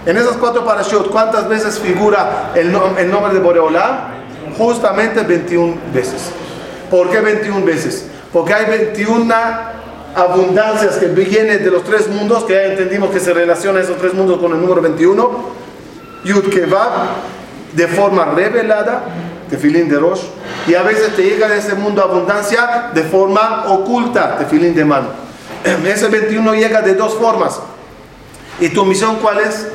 En 0.04 0.16
esas 0.18 0.36
cuatro 0.36 0.66
parashot, 0.66 1.10
¿cuántas 1.10 1.48
veces 1.48 1.78
figura 1.78 2.52
el 2.54 2.70
nombre 2.72 3.32
de 3.32 3.40
Boreolam? 3.40 4.20
Justamente 4.58 5.22
21 5.22 5.76
veces. 5.94 6.32
¿Por 6.90 7.10
qué 7.10 7.20
21 7.20 7.64
veces? 7.64 8.06
Porque 8.32 8.52
hay 8.52 8.66
21 8.66 9.34
abundancias 10.14 10.96
que 10.96 11.06
vienen 11.06 11.62
de 11.62 11.70
los 11.70 11.84
tres 11.84 12.08
mundos, 12.08 12.44
que 12.44 12.54
ya 12.54 12.64
entendimos 12.64 13.10
que 13.10 13.20
se 13.20 13.32
relaciona 13.32 13.80
esos 13.80 13.96
tres 13.98 14.12
mundos 14.12 14.40
con 14.40 14.52
el 14.52 14.60
número 14.60 14.82
21. 14.82 15.60
Yud 16.24 16.44
de 17.72 17.86
forma 17.86 18.24
revelada, 18.26 19.04
tefilín 19.48 19.88
de 19.88 19.98
Rosh, 19.98 20.22
y 20.66 20.74
a 20.74 20.82
veces 20.82 21.14
te 21.14 21.22
llega 21.22 21.48
de 21.48 21.58
ese 21.58 21.74
mundo 21.74 22.02
abundancia 22.02 22.90
de 22.92 23.04
forma 23.04 23.66
oculta, 23.68 24.36
tefilín 24.36 24.74
de 24.74 24.84
mano. 24.84 25.08
Ese 25.86 26.08
21 26.08 26.54
llega 26.54 26.82
de 26.82 26.94
dos 26.94 27.14
formas. 27.14 27.60
¿Y 28.60 28.70
tu 28.70 28.84
misión 28.84 29.16
cuál 29.16 29.40
es? 29.40 29.68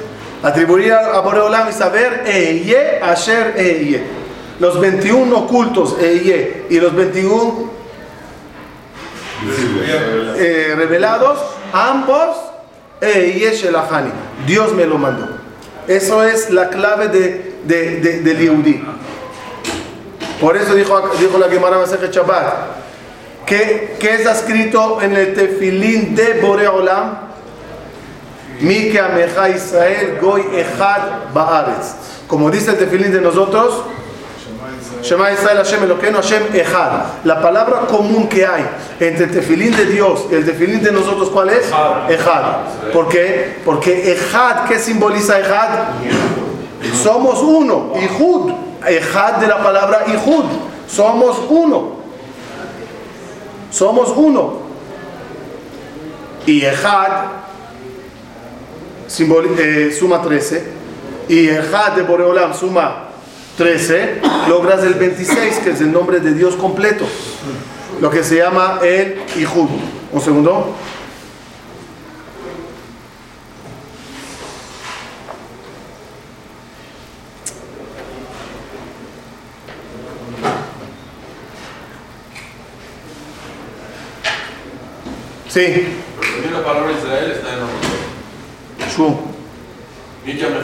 Atribuir 0.44 0.94
a 0.94 1.20
Boreolam 1.22 1.70
y 1.70 1.74
saber 1.74 2.24
Eye, 2.26 3.00
Asher, 3.02 3.54
Eye. 3.58 4.25
Los 4.60 4.80
21 4.80 5.38
ocultos, 5.38 5.98
Eye, 6.00 6.66
y 6.70 6.80
los 6.80 6.96
21 6.96 7.72
eh, 10.38 10.74
revelados, 10.76 11.40
ambos, 11.74 12.38
Eye 13.02 13.52
Shelahani. 13.54 14.12
Dios 14.48 14.74
me 14.74 14.86
lo 14.86 14.98
mandó. 14.98 15.28
Eso 15.88 16.24
es 16.24 16.50
la 16.50 16.70
clave 16.70 17.10
de, 17.10 17.56
de, 17.66 18.00
de, 18.00 18.22
del 18.22 18.38
Yehudí. 18.40 18.84
Por 20.40 20.58
eso 20.58 20.74
dijo, 20.74 21.10
dijo 21.20 21.38
la 21.38 21.50
Gemara 21.50 21.78
Masejet 21.78 22.12
Shabbat, 22.12 22.54
que, 23.46 23.98
que 24.00 24.16
está 24.16 24.32
escrito 24.32 25.02
en 25.02 25.16
el 25.16 25.34
tefilín 25.34 26.16
de 26.16 26.40
Boreolam, 26.42 27.26
Mi 28.60 28.90
que 28.90 29.02
Israel 29.56 30.18
goy 30.22 30.44
echad 30.56 31.34
baaretz. 31.34 31.96
Como 32.28 32.50
dice 32.50 32.72
el 32.72 32.78
tefilín 32.78 33.12
de 33.12 33.22
nosotros, 33.22 33.84
Shema 35.06 35.32
Israel 35.32 35.58
Hashem 35.58 35.84
Elokeinu 35.84 36.16
Hashem 36.18 36.44
Echad. 36.54 36.92
La 37.26 37.40
palabra 37.42 37.82
común 37.88 38.28
que 38.28 38.46
hay 38.46 38.66
entre 39.00 39.26
el 39.26 39.32
tefilín 39.32 39.76
de 39.76 39.86
Dios 39.86 40.26
y 40.32 40.36
el 40.36 40.46
tefilín 40.46 40.82
de 40.82 40.92
nosotros, 40.92 41.30
¿cuál 41.30 41.50
es? 41.50 41.68
Echad. 42.10 42.92
¿Por 42.92 43.08
qué? 43.10 43.58
Porque 43.64 44.12
Echad, 44.14 44.66
¿qué 44.68 44.80
simboliza 44.80 45.40
Echad? 45.40 45.70
Somos 47.04 47.40
uno. 47.42 47.94
Ihud. 47.96 48.52
Echad 48.88 49.34
de 49.38 49.48
la 49.48 49.62
palabra 49.64 50.06
Ihud. 50.08 50.46
Somos 50.88 51.38
uno. 51.50 51.96
Somos 53.72 54.10
uno. 54.16 54.54
Y 56.48 56.64
Echad 56.66 57.12
simboli- 59.08 59.56
eh, 59.60 59.92
suma 59.92 60.22
13 60.22 60.64
y 61.30 61.48
Ejad 61.50 61.94
de 61.94 62.02
Boreolam 62.04 62.54
suma 62.54 63.05
13, 63.58 64.22
logras 64.50 64.84
el 64.84 64.96
26, 64.96 65.60
que 65.64 65.72
es 65.72 65.82
el 65.82 65.92
nombre 65.92 66.20
de 66.20 66.34
Dios 66.34 66.56
completo, 66.56 67.06
lo 68.02 68.10
que 68.10 68.24
se 68.24 68.38
llama 68.38 68.80
el 68.84 69.18
Ihud. 69.38 69.70
Un 70.12 70.22
segundo. 70.22 70.76
Sí, 85.50 85.88
la 86.52 86.64
palabra 86.66 86.92
Israel 86.92 87.32
está 87.32 87.54
en 87.54 87.60
la. 87.60 87.66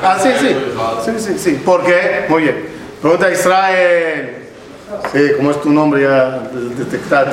Ah, 0.04 0.20
sí, 0.22 0.30
sí. 0.40 0.56
Sí, 1.06 1.12
sí, 1.20 1.40
sí. 1.40 1.62
¿Por 1.64 1.86
qué? 1.86 2.26
Muy 2.28 2.44
bien. 2.44 2.81
Pregunta 3.02 3.32
Israel. 3.32 4.38
Sí, 5.14 5.32
como 5.38 5.52
es 5.52 5.62
tu 5.62 5.70
nombre 5.72 6.02
ya 6.04 6.40
de- 6.52 6.76
detectaste. 6.84 7.32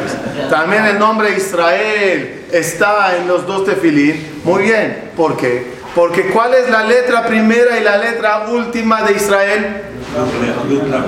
También 0.48 0.84
el 0.86 0.98
nombre 0.98 1.34
Israel 1.36 2.44
está 2.52 3.16
en 3.16 3.26
los 3.28 3.46
dos 3.46 3.64
tefilín. 3.64 4.40
Muy 4.44 4.62
bien. 4.62 5.10
¿Por 5.16 5.36
qué? 5.36 5.76
Porque 5.94 6.28
¿cuál 6.30 6.54
es 6.54 6.70
la 6.70 6.84
letra 6.84 7.26
primera 7.26 7.78
y 7.78 7.82
la 7.82 7.98
letra 7.98 8.46
última 8.48 9.02
de 9.02 9.14
Israel? 9.14 9.82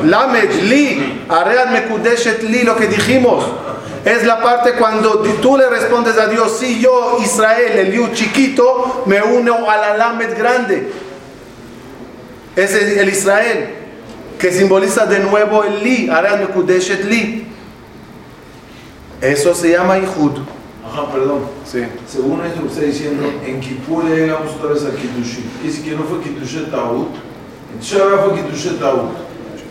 Lamed, 0.04 0.50
Li, 0.62 1.24
Aread 1.28 1.70
Mekudeshet 1.70 2.42
Li, 2.42 2.64
lo 2.64 2.76
que 2.76 2.86
dijimos. 2.88 3.44
Es 4.04 4.24
la 4.24 4.40
parte 4.42 4.72
cuando 4.72 5.20
tú 5.40 5.56
le 5.56 5.68
respondes 5.68 6.16
a 6.18 6.26
Dios, 6.26 6.56
si 6.58 6.80
yo, 6.80 7.18
Israel, 7.22 7.78
el 7.78 7.92
Yud 7.92 8.12
chiquito, 8.12 9.04
me 9.06 9.22
uno 9.22 9.70
a 9.70 9.76
la 9.76 9.96
Lamed 9.96 10.36
grande. 10.36 10.90
Ese 12.56 12.78
es 12.92 12.98
el 12.98 13.08
Israel, 13.10 13.68
que 14.40 14.50
simboliza 14.50 15.04
de 15.06 15.20
nuevo 15.20 15.62
el 15.64 15.84
Li, 15.84 16.10
Mekudeshet 16.38 17.04
Li. 17.04 17.46
Eso 19.20 19.54
se 19.54 19.70
llama 19.72 19.98
Ihud. 19.98 20.38
Ajá, 20.90 21.12
perdón. 21.12 21.42
Sí. 21.64 21.84
Según 22.08 22.44
esto 22.44 22.62
que 22.62 22.68
está 22.68 22.80
diciendo, 22.80 23.30
en 23.46 23.60
Kippur 23.60 24.08
ya 24.08 24.16
llegamos 24.16 24.54
otra 24.54 24.70
vez 24.70 24.84
al 24.84 24.92
Kiddushim. 24.92 25.44
Dice 25.62 25.82
que 25.82 25.92
no 25.92 26.04
fue 26.04 26.20
Kiddushet 26.20 26.70
Taut. 26.70 27.14
En 27.74 27.80
Shabbat 27.80 28.24
fue 28.24 28.40
Kiddushet 28.40 28.80
Taut. 28.80 29.12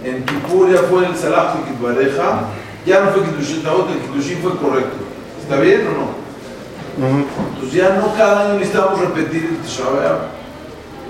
En 0.04 0.24
Kippur 0.24 0.72
ya 0.72 0.84
fue 0.84 1.08
el 1.08 1.16
Salah 1.16 1.56
fue 1.56 1.74
Kitbareja. 1.74 2.42
Ya 2.86 3.02
no 3.02 3.12
fue 3.12 3.24
Kiddushet 3.24 3.64
Taut, 3.64 3.90
el 3.90 4.00
Kiddushim 4.00 4.40
fue 4.42 4.56
correcto. 4.56 4.98
¿Está 5.42 5.60
bien 5.60 5.82
o 5.88 5.92
no? 5.98 7.08
Ujú. 7.08 7.26
Entonces 7.56 7.74
ya 7.74 7.96
no 7.96 8.14
cada 8.16 8.46
año 8.46 8.60
necesitamos 8.60 9.00
repetir 9.02 9.50
el 9.50 9.58
Tisha 9.58 9.84
B'Av. 9.90 10.39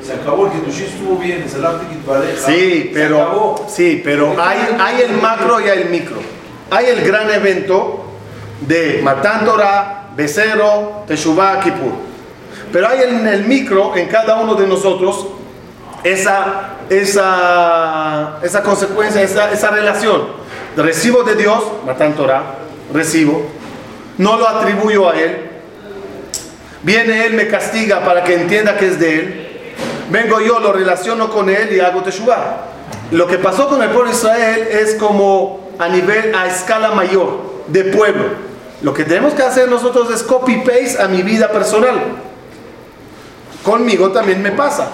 Se 0.10 0.16
acabó, 0.16 0.48
el 0.48 0.68
estuvo 0.68 1.18
bien, 1.18 1.44
el. 1.44 1.50
Sí, 1.52 2.92
Se 2.92 3.06
acabó. 3.06 3.56
pero, 3.58 3.66
sí, 3.70 4.02
pero 4.04 4.36
hay, 4.42 4.58
hay 4.80 5.02
el 5.02 5.22
macro 5.22 5.62
y 5.62 5.70
hay 5.70 5.84
el 5.84 5.90
micro. 5.90 6.18
Hay 6.72 6.88
el 6.88 7.06
gran 7.06 7.30
evento 7.30 8.06
de 8.62 9.02
Matan 9.04 9.46
Torah, 9.46 10.10
Becero, 10.16 11.04
Teshuvah, 11.06 11.60
Kippur. 11.60 11.92
Pero 12.74 12.88
hay 12.88 13.04
en 13.04 13.28
el 13.28 13.46
micro, 13.46 13.96
en 13.96 14.08
cada 14.08 14.38
uno 14.38 14.56
de 14.56 14.66
nosotros, 14.66 15.28
esa, 16.04 16.78
esa, 16.90 18.40
esa 18.42 18.64
consecuencia, 18.64 19.22
esa, 19.22 19.52
esa 19.52 19.70
relación. 19.70 20.24
Recibo 20.76 21.22
de 21.22 21.36
Dios, 21.36 21.64
Matan 21.86 22.16
Torah, 22.16 22.56
recibo, 22.92 23.46
no 24.18 24.40
lo 24.40 24.50
atribuyo 24.50 25.08
a 25.08 25.20
Él. 25.20 25.50
Viene 26.82 27.28
Él, 27.28 27.34
me 27.34 27.48
castiga 27.48 28.04
para 28.04 28.24
que 28.24 28.34
entienda 28.34 28.76
que 28.76 28.88
es 28.88 29.00
de 29.00 29.20
Él. 29.20 29.49
Vengo 30.10 30.40
yo, 30.42 30.60
lo 30.60 30.74
relaciono 30.74 31.30
con 31.30 31.50
Él 31.50 31.74
y 31.74 31.80
hago 31.80 32.02
Teshuvah. 32.02 32.58
Lo 33.12 33.28
que 33.28 33.38
pasó 33.38 33.68
con 33.68 33.82
el 33.82 33.90
pueblo 33.90 34.10
de 34.10 34.16
Israel 34.16 34.68
es 34.72 34.96
como 34.96 35.70
a 35.78 35.88
nivel, 35.88 36.34
a 36.36 36.48
escala 36.48 36.92
mayor, 36.92 37.64
de 37.68 37.86
pueblo. 37.86 38.26
Lo 38.82 38.94
que 38.94 39.04
tenemos 39.04 39.34
que 39.34 39.44
hacer 39.44 39.70
nosotros 39.70 40.10
es 40.12 40.24
copy-paste 40.24 41.02
a 41.02 41.08
mi 41.08 41.22
vida 41.22 41.50
personal. 41.52 42.00
Conmigo 43.64 44.12
también 44.12 44.42
me 44.42 44.52
pasa. 44.52 44.90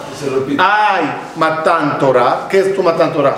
Hay 0.58 1.04
Matan 1.36 2.00
Torah. 2.00 2.48
¿Qué 2.50 2.60
es 2.60 2.76
tu 2.76 2.82
Matan 2.82 3.14
Torah? 3.14 3.36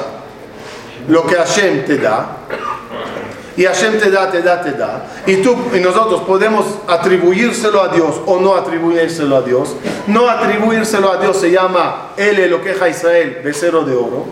Lo 1.07 1.25
que 1.25 1.35
Hashem 1.35 1.85
te 1.85 1.97
da. 1.97 2.27
Y 3.57 3.65
Hashem 3.65 3.99
te 3.99 4.11
da, 4.11 4.29
te 4.29 4.43
da, 4.43 4.61
te 4.61 4.71
da. 4.73 5.07
Y 5.25 5.37
tú 5.37 5.57
y 5.73 5.79
nosotros 5.79 6.21
podemos 6.21 6.63
atribuírselo 6.87 7.81
a 7.81 7.87
Dios 7.87 8.21
o 8.27 8.39
no 8.39 8.55
atribuírselo 8.55 9.35
a 9.35 9.41
Dios. 9.41 9.75
No 10.05 10.29
atribuírselo 10.29 11.11
a 11.11 11.17
Dios 11.17 11.37
se 11.37 11.49
llama 11.49 12.11
El 12.17 12.51
lo 12.51 12.61
queja 12.61 12.87
Israel, 12.87 13.41
becerro 13.43 13.83
de 13.83 13.95
oro. 13.95 14.25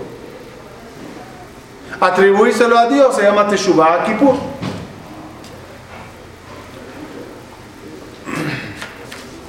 Atribuírselo 1.99 2.78
a 2.78 2.88
Dios 2.88 3.15
se 3.15 3.23
llama 3.23 3.47
Teshuvah 3.47 4.03
Kippur. 4.05 4.36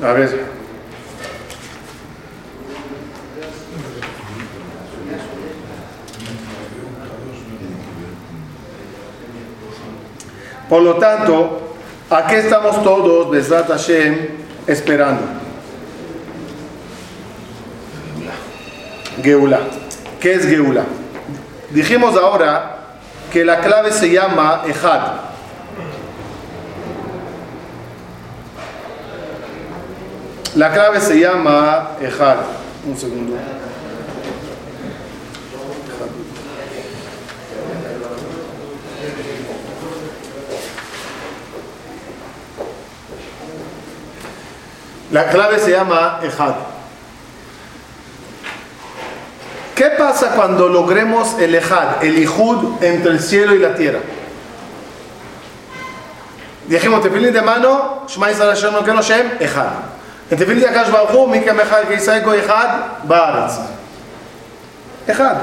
A 0.03 0.13
ver. 0.13 0.56
Por 10.69 10.83
lo 10.83 10.97
tanto, 10.97 11.75
¿a 12.11 12.27
qué 12.27 12.39
estamos 12.39 12.83
todos, 12.83 13.31
Besrat 13.31 13.69
Hashem, 13.69 14.29
esperando? 14.67 15.23
Geula. 19.23 19.61
¿Qué 20.21 20.35
es 20.35 20.47
Geula? 20.47 20.85
Dijimos 21.71 22.17
ahora 22.17 22.79
que 23.33 23.45
la 23.45 23.61
clave 23.61 23.93
se 23.93 24.11
llama 24.11 24.63
Ejad. 24.67 25.13
La 30.57 30.73
clave 30.73 31.01
se 31.01 31.21
llama 31.21 31.91
Ejad. 32.01 32.39
Un 32.87 32.97
segundo. 32.97 33.37
La 45.17 45.29
clave 45.29 45.59
se 45.59 45.71
llama 45.71 46.21
Ejad. 46.23 46.53
¿Qué 49.75 49.87
pasa 49.97 50.33
cuando 50.33 50.69
logremos 50.69 51.39
el 51.39 51.55
Ejad, 51.55 52.05
el 52.05 52.19
Ijud 52.19 52.85
entre 52.85 53.13
el 53.13 53.21
cielo 53.21 53.55
y 53.55 53.59
la 53.59 53.75
tierra? 53.75 54.01
Dijimos, 56.67 57.01
tefilín 57.01 57.33
de 57.33 57.41
mano, 57.41 58.03
Shema 58.07 58.29
Yisrael 58.29 58.55
Hashem 58.55 58.95
Hashem, 58.95 59.31
Ejad. 59.41 59.69
En 60.31 60.37
tefilín 60.37 60.61
de 60.61 60.69
Akash 60.69 60.91
Baruch 60.91 61.15
Hu, 61.15 61.27
Mika 61.29 61.55
Mechad 61.55 61.85
Keisai 61.89 62.23
Ko 62.23 62.35
Ejad, 62.35 63.05
Baaretz. 63.05 63.55
Ejad. 65.07 65.37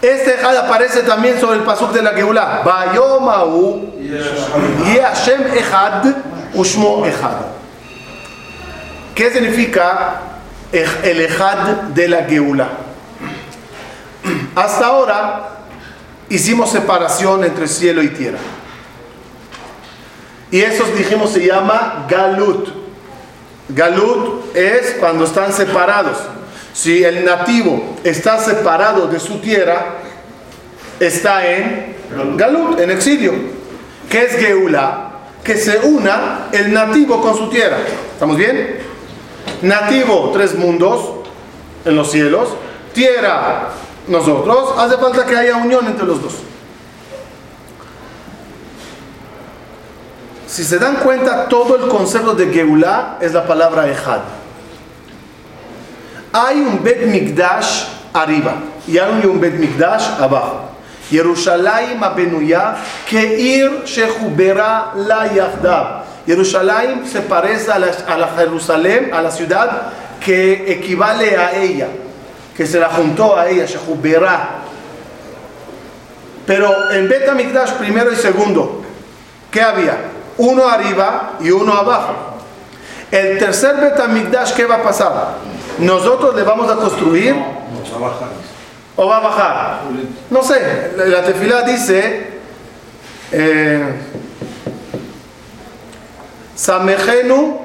Este 0.00 0.34
Ejad 0.34 0.56
aparece 0.58 1.02
también 1.02 1.40
sobre 1.40 1.58
el 1.58 1.64
pasuk 1.64 1.90
de 1.90 2.02
la 2.02 2.12
Geulah. 2.12 2.62
Bayomahu, 2.62 3.94
y 3.98 4.96
Hashem 4.96 5.56
Ejad, 5.56 6.04
Ushmo 6.54 7.04
Ejad. 7.04 7.57
¿Qué 9.18 9.32
significa 9.32 10.20
el 10.70 11.20
Ejad 11.20 11.88
de 11.88 12.06
la 12.06 12.22
Geulah? 12.22 12.68
Hasta 14.54 14.86
ahora 14.86 15.48
hicimos 16.28 16.70
separación 16.70 17.42
entre 17.42 17.66
cielo 17.66 18.00
y 18.00 18.10
tierra. 18.10 18.38
Y 20.52 20.60
eso 20.60 20.84
dijimos 20.96 21.32
se 21.32 21.44
llama 21.44 22.06
Galut. 22.08 22.68
Galut 23.70 24.56
es 24.56 24.94
cuando 25.00 25.24
están 25.24 25.52
separados. 25.52 26.18
Si 26.72 27.02
el 27.02 27.24
nativo 27.24 27.96
está 28.04 28.38
separado 28.38 29.08
de 29.08 29.18
su 29.18 29.40
tierra, 29.40 29.96
está 31.00 31.44
en 31.44 31.96
Galut, 32.36 32.78
en 32.78 32.92
exilio. 32.92 33.32
¿Qué 34.08 34.26
es 34.26 34.36
Geula? 34.36 35.10
Que 35.42 35.56
se 35.56 35.78
una 35.80 36.46
el 36.52 36.72
nativo 36.72 37.20
con 37.20 37.36
su 37.36 37.50
tierra. 37.50 37.78
¿Estamos 38.14 38.36
bien? 38.36 38.86
Nativo, 39.62 40.30
tres 40.32 40.54
mundos 40.56 41.00
en 41.84 41.96
los 41.96 42.10
cielos. 42.10 42.48
Tierra, 42.92 43.68
nosotros. 44.06 44.74
Hace 44.78 44.96
falta 44.96 45.24
que 45.26 45.36
haya 45.36 45.56
unión 45.56 45.86
entre 45.86 46.06
los 46.06 46.22
dos. 46.22 46.34
Si 50.46 50.64
se 50.64 50.78
dan 50.78 50.96
cuenta, 50.96 51.48
todo 51.48 51.76
el 51.76 51.88
concepto 51.88 52.34
de 52.34 52.52
Geulah 52.52 53.18
es 53.20 53.32
la 53.32 53.46
palabra 53.46 53.86
Ejad. 53.88 54.20
Hay 56.32 56.60
un 56.60 56.82
Bet 56.82 57.06
Mikdash 57.06 57.84
arriba 58.12 58.54
y 58.86 58.98
hay 58.98 59.26
un 59.26 59.40
Bet 59.40 59.54
Mikdash 59.54 60.20
abajo. 60.20 60.68
Yerushalayim 61.10 62.02
Abenuya, 62.02 62.76
Keir 63.06 63.84
Shehubera 63.84 64.92
La 64.94 65.32
Yahdav. 65.32 66.04
Jerusalén 66.28 67.06
se 67.10 67.22
parece 67.22 67.72
a 67.72 67.78
la, 67.78 67.86
a 68.06 68.18
la 68.18 68.28
Jerusalén, 68.36 69.10
a 69.14 69.22
la 69.22 69.30
ciudad 69.30 69.92
que 70.22 70.70
equivale 70.70 71.38
a 71.38 71.56
ella, 71.56 71.88
que 72.54 72.66
se 72.66 72.78
la 72.78 72.90
juntó 72.90 73.34
a 73.34 73.48
ella, 73.48 73.64
Shehubera. 73.64 74.58
Pero 76.44 76.90
en 76.90 77.08
Bet 77.08 77.32
Mikdash 77.32 77.72
primero 77.78 78.12
y 78.12 78.16
segundo, 78.16 78.82
¿qué 79.50 79.62
había? 79.62 79.96
Uno 80.36 80.68
arriba 80.68 81.38
y 81.40 81.50
uno 81.50 81.72
abajo. 81.72 82.14
El 83.10 83.38
tercer 83.38 83.76
Betamigdash, 83.76 84.52
¿qué 84.52 84.66
va 84.66 84.76
a 84.76 84.82
pasar? 84.82 85.36
Nosotros 85.78 86.34
le 86.34 86.42
vamos 86.42 86.70
a 86.70 86.76
construir 86.76 87.34
o 88.96 89.06
va 89.06 89.16
a 89.16 89.20
bajar. 89.20 89.80
No 90.28 90.42
sé, 90.42 90.92
la 90.94 91.22
tefila 91.22 91.62
dice, 91.62 92.32
eh, 93.32 93.82
Samejenu 96.58 97.56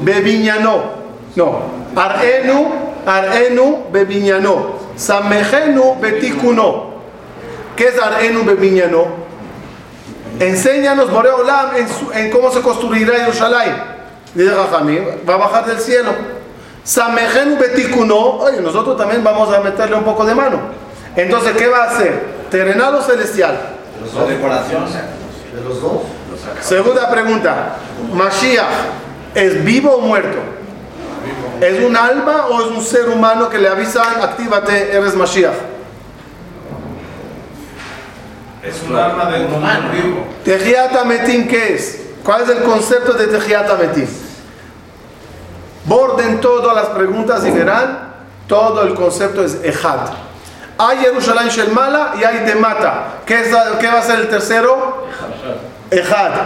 beviñano. 0.00 0.82
No, 1.36 1.60
Arenu, 1.94 2.68
Arenu 3.06 3.84
beviñano. 3.92 4.80
Samejenu 4.96 6.00
betikuno. 6.00 6.90
¿Qué 7.76 7.88
es 7.88 8.00
Arenu 8.00 8.44
beviñano? 8.44 9.04
Enséñanos, 10.38 11.10
Boreolam, 11.10 11.76
en, 11.76 11.86
su, 11.86 12.10
en 12.12 12.30
cómo 12.30 12.50
se 12.50 12.62
construirá 12.62 13.14
Jerusalén. 13.18 13.76
Dice 14.34 14.54
Jajamín, 14.54 15.04
va 15.28 15.34
a 15.34 15.36
bajar 15.36 15.66
del 15.66 15.78
cielo. 15.78 16.10
Samejenu 16.82 17.58
betikuno. 17.58 18.38
Oye, 18.38 18.62
nosotros 18.62 18.96
también 18.96 19.22
vamos 19.22 19.54
a 19.54 19.60
meterle 19.60 19.96
un 19.96 20.04
poco 20.04 20.24
de 20.24 20.34
mano. 20.34 20.60
Entonces, 21.14 21.54
¿qué 21.58 21.68
va 21.68 21.84
a 21.84 21.90
hacer? 21.90 22.24
¿Terrenal 22.50 22.94
o 22.94 23.02
celestial? 23.02 23.58
Los 24.00 24.14
dos. 24.14 24.28
De 24.28 25.68
los 25.68 25.82
dos. 25.82 26.19
Segunda 26.60 27.10
pregunta. 27.10 27.76
Mashiach, 28.12 28.66
¿es 29.34 29.64
vivo 29.64 29.94
o 29.96 30.00
muerto? 30.00 30.38
¿Es 31.60 31.84
un 31.84 31.96
alma 31.96 32.46
o 32.46 32.60
es 32.62 32.66
un 32.68 32.82
ser 32.82 33.08
humano 33.08 33.48
que 33.48 33.58
le 33.58 33.68
avisan, 33.68 34.22
actívate, 34.22 34.96
eres 34.96 35.14
Mashiach? 35.14 35.54
Es 38.62 38.82
un 38.88 38.96
alma 38.96 39.30
de 39.30 39.44
un 39.44 39.54
humano 39.54 39.90
vivo. 39.90 40.26
Tejiat 40.44 40.94
Ametim, 40.96 41.48
¿qué 41.48 41.74
es? 41.74 42.00
¿Cuál 42.22 42.42
es 42.42 42.48
el 42.50 42.62
concepto 42.62 43.12
de 43.14 43.26
Tejiat 43.26 43.70
Ametim? 43.70 44.06
Borden 45.84 46.40
todas 46.40 46.74
las 46.74 46.86
preguntas 46.86 47.44
y 47.46 47.50
verán, 47.50 48.12
todo 48.46 48.82
el 48.82 48.94
concepto 48.94 49.42
es 49.44 49.58
Ejad. 49.62 50.10
Hay 50.76 50.98
Jerusalén 50.98 51.48
Shelmala 51.48 52.14
y 52.20 52.24
hay 52.24 52.44
Temata. 52.46 53.20
¿Qué, 53.26 53.40
es, 53.40 53.48
¿Qué 53.80 53.86
va 53.86 53.98
a 53.98 54.02
ser 54.02 54.20
el 54.20 54.28
tercero? 54.28 55.06
Ejad. 55.10 55.39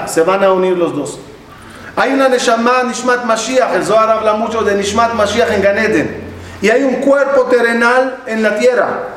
Se 0.07 0.23
van 0.23 0.43
a 0.45 0.53
unir 0.53 0.77
los 0.77 0.95
dos. 0.95 1.19
Hay 1.97 2.13
una 2.13 2.29
Neshama, 2.29 2.83
Nishmat 2.85 3.25
Mashiach. 3.25 3.75
El 3.75 3.85
Zohar 3.85 4.11
habla 4.11 4.35
mucho 4.35 4.63
de 4.63 4.75
Nishmat 4.75 5.15
Mashiach 5.15 5.51
en 5.51 5.63
Ganeden. 5.63 6.25
Y 6.61 6.71
hay 6.71 6.83
un 6.83 6.97
cuerpo 6.97 7.45
terrenal 7.45 8.19
en 8.27 8.43
la 8.43 8.57
tierra 8.57 9.15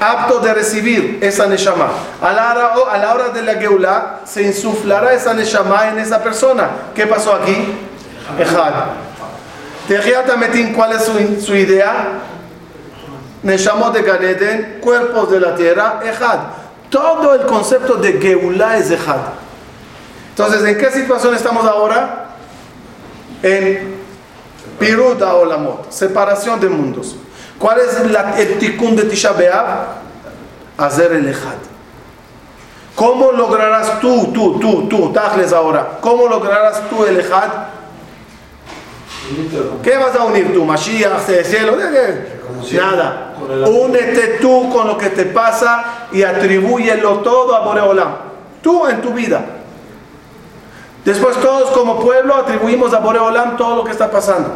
apto 0.00 0.40
de 0.40 0.54
recibir 0.54 1.18
esa 1.20 1.46
Neshama. 1.46 1.88
A 2.22 2.32
la, 2.32 2.52
hora, 2.52 2.92
a 2.92 2.98
la 2.98 3.14
hora 3.14 3.28
de 3.28 3.42
la 3.42 3.54
Geulah 3.54 4.20
se 4.24 4.42
insuflará 4.42 5.12
esa 5.12 5.34
Neshama 5.34 5.88
en 5.88 5.98
esa 5.98 6.22
persona. 6.22 6.70
¿Qué 6.94 7.06
pasó 7.06 7.34
aquí? 7.34 7.74
Ejad. 8.38 8.72
Tejiat 9.86 10.30
Ametim, 10.30 10.72
¿cuál 10.72 10.92
es 10.92 11.04
su, 11.04 11.44
su 11.44 11.54
idea? 11.54 12.08
Neshamot 13.42 13.92
de 13.92 14.02
Ganeden, 14.02 14.78
cuerpos 14.80 15.30
de 15.30 15.40
la 15.40 15.54
tierra, 15.54 16.00
Ejad. 16.04 16.38
Todo 16.90 17.34
el 17.34 17.46
concepto 17.46 17.94
de 17.94 18.14
Geulah 18.14 18.76
es 18.76 18.90
Ejad. 18.90 19.20
Entonces, 20.30 20.64
¿en 20.64 20.76
qué 20.76 20.90
situación 20.90 21.34
estamos 21.34 21.64
ahora? 21.64 22.30
En 23.42 23.94
Piruta 24.78 25.34
Olamot, 25.34 25.90
separación 25.90 26.58
de 26.58 26.68
mundos. 26.68 27.16
¿Cuál 27.58 27.78
es 27.80 28.10
la, 28.10 28.40
el 28.40 28.58
tikkun 28.58 28.96
de 28.96 29.04
Tisha? 29.04 29.34
Hacer 30.76 31.12
el 31.12 31.28
Ejad. 31.28 31.56
¿Cómo 32.96 33.32
lograrás 33.32 34.00
tú, 34.00 34.32
tú, 34.32 34.58
tú, 34.58 34.88
tú, 34.88 35.12
Tajles 35.12 35.52
ahora? 35.52 35.98
¿Cómo 36.00 36.26
lograrás 36.26 36.88
tú 36.90 37.04
el 37.04 37.20
Ejad? 37.20 37.48
¿Qué 39.82 39.96
vas 39.96 40.16
a 40.16 40.24
unir 40.24 40.52
tú? 40.52 40.64
Mashiach, 40.64 41.20
cielo, 41.44 41.76
nada. 42.72 43.34
Únete 43.66 44.38
tú 44.40 44.70
con 44.70 44.86
lo 44.86 44.98
que 44.98 45.10
te 45.10 45.26
pasa 45.26 46.08
y 46.12 46.22
atribúyelo 46.22 47.18
todo 47.18 47.54
a 47.54 47.60
Boreolam. 47.60 48.14
Tú 48.62 48.86
en 48.86 49.00
tu 49.00 49.10
vida. 49.10 49.44
Después 51.04 51.36
todos 51.40 51.70
como 51.70 51.98
pueblo 52.00 52.34
atribuimos 52.34 52.92
a 52.92 52.98
Boreolam 52.98 53.56
todo 53.56 53.76
lo 53.76 53.84
que 53.84 53.92
está 53.92 54.10
pasando. 54.10 54.50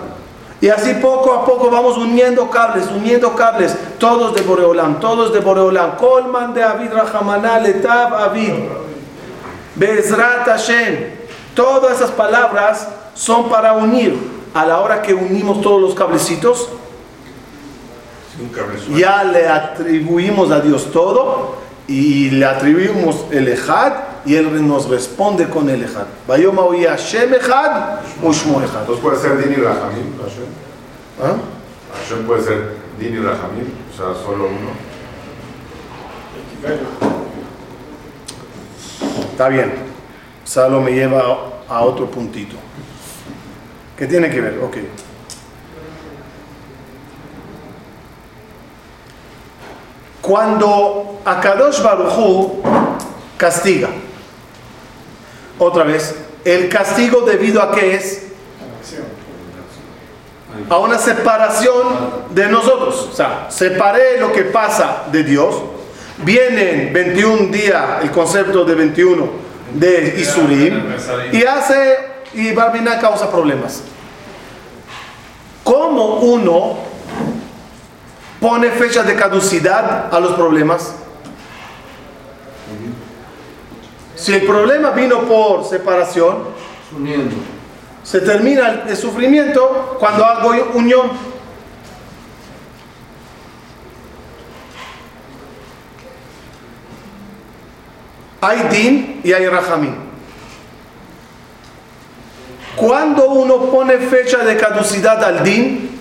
Y 0.61 0.69
así 0.69 0.95
poco 0.95 1.33
a 1.33 1.45
poco 1.45 1.71
vamos 1.71 1.99
uniendo 1.99 2.49
cables, 2.49 2.87
uniendo 2.87 3.35
cables, 3.35 3.77
todos 3.99 4.35
de 4.35 4.43
Boreolam, 4.43 5.01
todos 5.01 5.33
de 5.33 5.41
Boreolam. 5.41 5.97
Colman 5.97 6.55
de 6.55 6.63
Avid 6.63 6.91
Rahamana, 6.93 7.59
Letav 7.59 8.15
Avid, 8.15 8.55
Bezrat 9.75 10.47
Hashem. 10.47 11.25
Todas 11.55 11.97
esas 11.97 12.11
palabras 12.11 12.89
son 13.15 13.49
para 13.49 13.75
unir. 13.75 14.35
A 14.55 14.65
la 14.65 14.81
hora 14.81 15.03
que 15.03 15.13
unimos 15.13 15.61
todos 15.61 15.81
los 15.81 15.95
cablecitos, 15.95 16.69
ya 18.97 19.25
le 19.25 19.49
atribuimos 19.49 20.51
a 20.51 20.61
Dios 20.61 20.91
todo 20.93 21.57
y 21.87 22.31
le 22.31 22.45
atribuimos 22.45 23.27
el 23.31 23.49
Ejad 23.49 23.93
y 24.25 24.35
Él 24.37 24.67
nos 24.67 24.89
responde 24.89 25.49
con 25.49 25.69
el 25.69 25.83
Ejad. 25.83 26.07
Bayoma 26.27 26.63
oye 26.63 26.89
Hashem 26.89 27.35
Ejad, 27.35 28.01
Ushmo 28.23 28.63
Ejad. 28.63 28.81
Entonces 28.81 29.03
puede 29.03 29.19
ser 29.19 29.39
Din 29.39 29.53
y 29.53 29.63
Rahamim, 29.63 30.19
Hashem. 30.19 30.47
¿Ah? 31.23 31.37
Hashem 32.01 32.27
puede 32.27 32.43
ser 32.43 32.77
Din 32.99 33.15
y 33.15 33.19
Rahamim, 33.19 33.71
o 33.93 33.97
sea, 33.97 34.25
solo 34.25 34.47
uno. 34.47 34.95
Está 39.33 39.49
bien. 39.49 39.75
Salo 40.45 40.81
me 40.81 40.93
lleva 40.93 41.23
a 41.69 41.81
otro 41.83 42.11
puntito. 42.11 42.57
¿Qué 43.97 44.07
tiene 44.07 44.31
que 44.31 44.41
ver? 44.41 44.59
Ok. 44.63 44.77
Cuando 50.27 51.21
Akadosh 51.23 51.83
Baruchu 51.83 52.63
castiga, 53.37 53.91
otra 55.59 55.85
vez, 55.85 56.15
el 56.47 56.71
castigo 56.71 57.21
debido 57.21 57.61
a 57.61 57.71
qué 57.73 57.95
es? 57.95 58.23
A 60.71 60.79
una 60.79 60.99
separación 60.99 61.83
de 62.31 62.49
nosotros. 62.49 63.11
O 63.13 63.15
sea, 63.15 63.49
separé 63.51 64.19
lo 64.19 64.33
que 64.33 64.45
pasa 64.45 65.05
de 65.13 65.25
Dios. 65.25 65.57
Vienen 66.17 66.91
21 66.95 67.53
días, 67.53 68.03
el 68.03 68.11
concepto 68.11 68.65
de 68.65 68.75
21 68.77 69.29
de 69.75 70.15
Isurim, 70.21 70.85
y 71.33 71.45
hace, 71.45 71.99
y 72.33 72.51
Barbina 72.53 72.99
causa 72.99 73.31
problemas. 73.31 73.83
¿Cómo 75.63 76.21
uno 76.21 76.94
pone 78.45 78.71
fecha 78.73 79.03
de 79.03 79.15
caducidad 79.17 80.13
a 80.15 80.21
los 80.21 80.33
problemas? 80.35 80.93
Si 84.17 84.35
el 84.35 84.43
problema 84.43 84.91
vino 84.91 85.21
por 85.23 85.65
separación, 85.65 86.45
se 88.03 88.21
termina 88.21 88.69
el- 88.69 88.89
el 88.91 88.97
sufrimiento 88.99 89.97
cuando 89.99 90.27
hago 90.27 90.51
unión. 90.75 91.11
Hay 98.41 98.59
din 98.71 99.21
y 99.25 99.33
hay 99.33 99.47
rajamín. 99.49 99.95
Cuando 102.77 103.31
uno 103.31 103.71
pone 103.71 103.97
fecha 103.99 104.39
de 104.45 104.57
caducidad 104.57 105.23
al 105.25 105.43
din, 105.43 105.94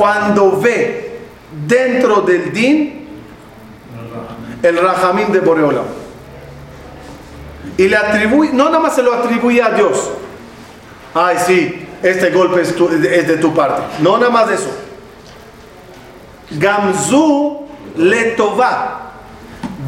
cuando 0.00 0.58
ve 0.58 1.18
dentro 1.66 2.22
del 2.22 2.50
din 2.54 3.06
el 4.62 4.78
rajamín 4.78 5.30
de 5.30 5.40
Boreolam. 5.40 5.84
Y 7.76 7.86
le 7.86 7.96
atribuye, 7.98 8.50
no 8.54 8.64
nada 8.70 8.78
más 8.80 8.94
se 8.94 9.02
lo 9.02 9.12
atribuye 9.12 9.60
a 9.62 9.72
Dios. 9.72 10.10
Ay, 11.12 11.36
sí, 11.46 11.86
este 12.02 12.30
golpe 12.30 12.62
es, 12.62 12.74
tu- 12.74 12.88
es 12.88 13.28
de 13.28 13.36
tu 13.36 13.52
parte. 13.52 13.82
No 14.02 14.16
nada 14.16 14.30
más 14.30 14.50
eso. 14.50 14.70
Gamzu 16.52 17.66
le 17.96 18.22
tova. 18.32 18.96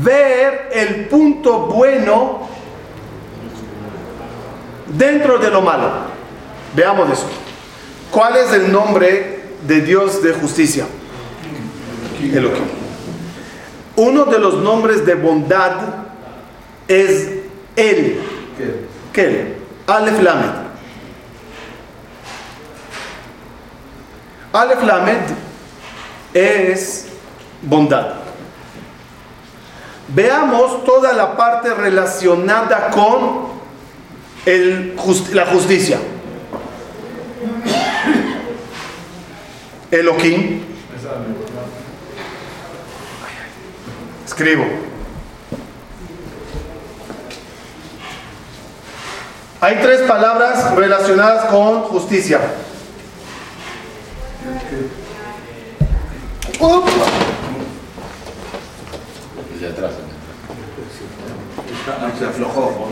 Ver 0.03 0.69
el 0.75 1.07
punto 1.07 1.61
bueno 1.69 2.49
dentro 4.89 5.39
de 5.39 5.51
lo 5.51 5.63
malo. 5.63 5.89
Veamos 6.77 7.09
eso. 7.11 7.27
¿Cuál 8.11 8.37
es 8.37 8.53
el 8.53 8.71
nombre 8.71 9.32
de 9.67 9.81
Dios 9.81 10.23
de 10.23 10.33
justicia? 10.33 10.87
Elohim. 12.21 12.65
Uno 13.97 14.25
de 14.25 14.39
los 14.39 14.55
nombres 14.55 15.05
de 15.05 15.15
bondad 15.15 15.73
es. 16.89 17.29
¿Qué? 17.75 18.21
Kel, 19.13 19.57
Aleph 19.87 20.23
Lamed. 20.23 20.51
Aleph 24.53 24.83
Lamed 24.83 25.21
es 26.35 27.07
bondad. 27.63 28.15
Veamos 30.09 30.85
toda 30.85 31.13
la 31.13 31.37
parte 31.37 31.73
relacionada 31.75 32.91
con 32.91 33.53
el 34.45 34.97
la 35.33 35.47
justicia. 35.47 35.99
Elohim. 39.93 40.62
Escribo. 44.24 44.64
Hay 49.61 49.76
tres 49.82 50.01
palabras 50.09 50.74
relacionadas 50.74 51.45
con 51.51 51.82
justicia. 51.82 52.40
Upa. 56.59 56.90
Se 62.18 62.24
aflojó. 62.24 62.88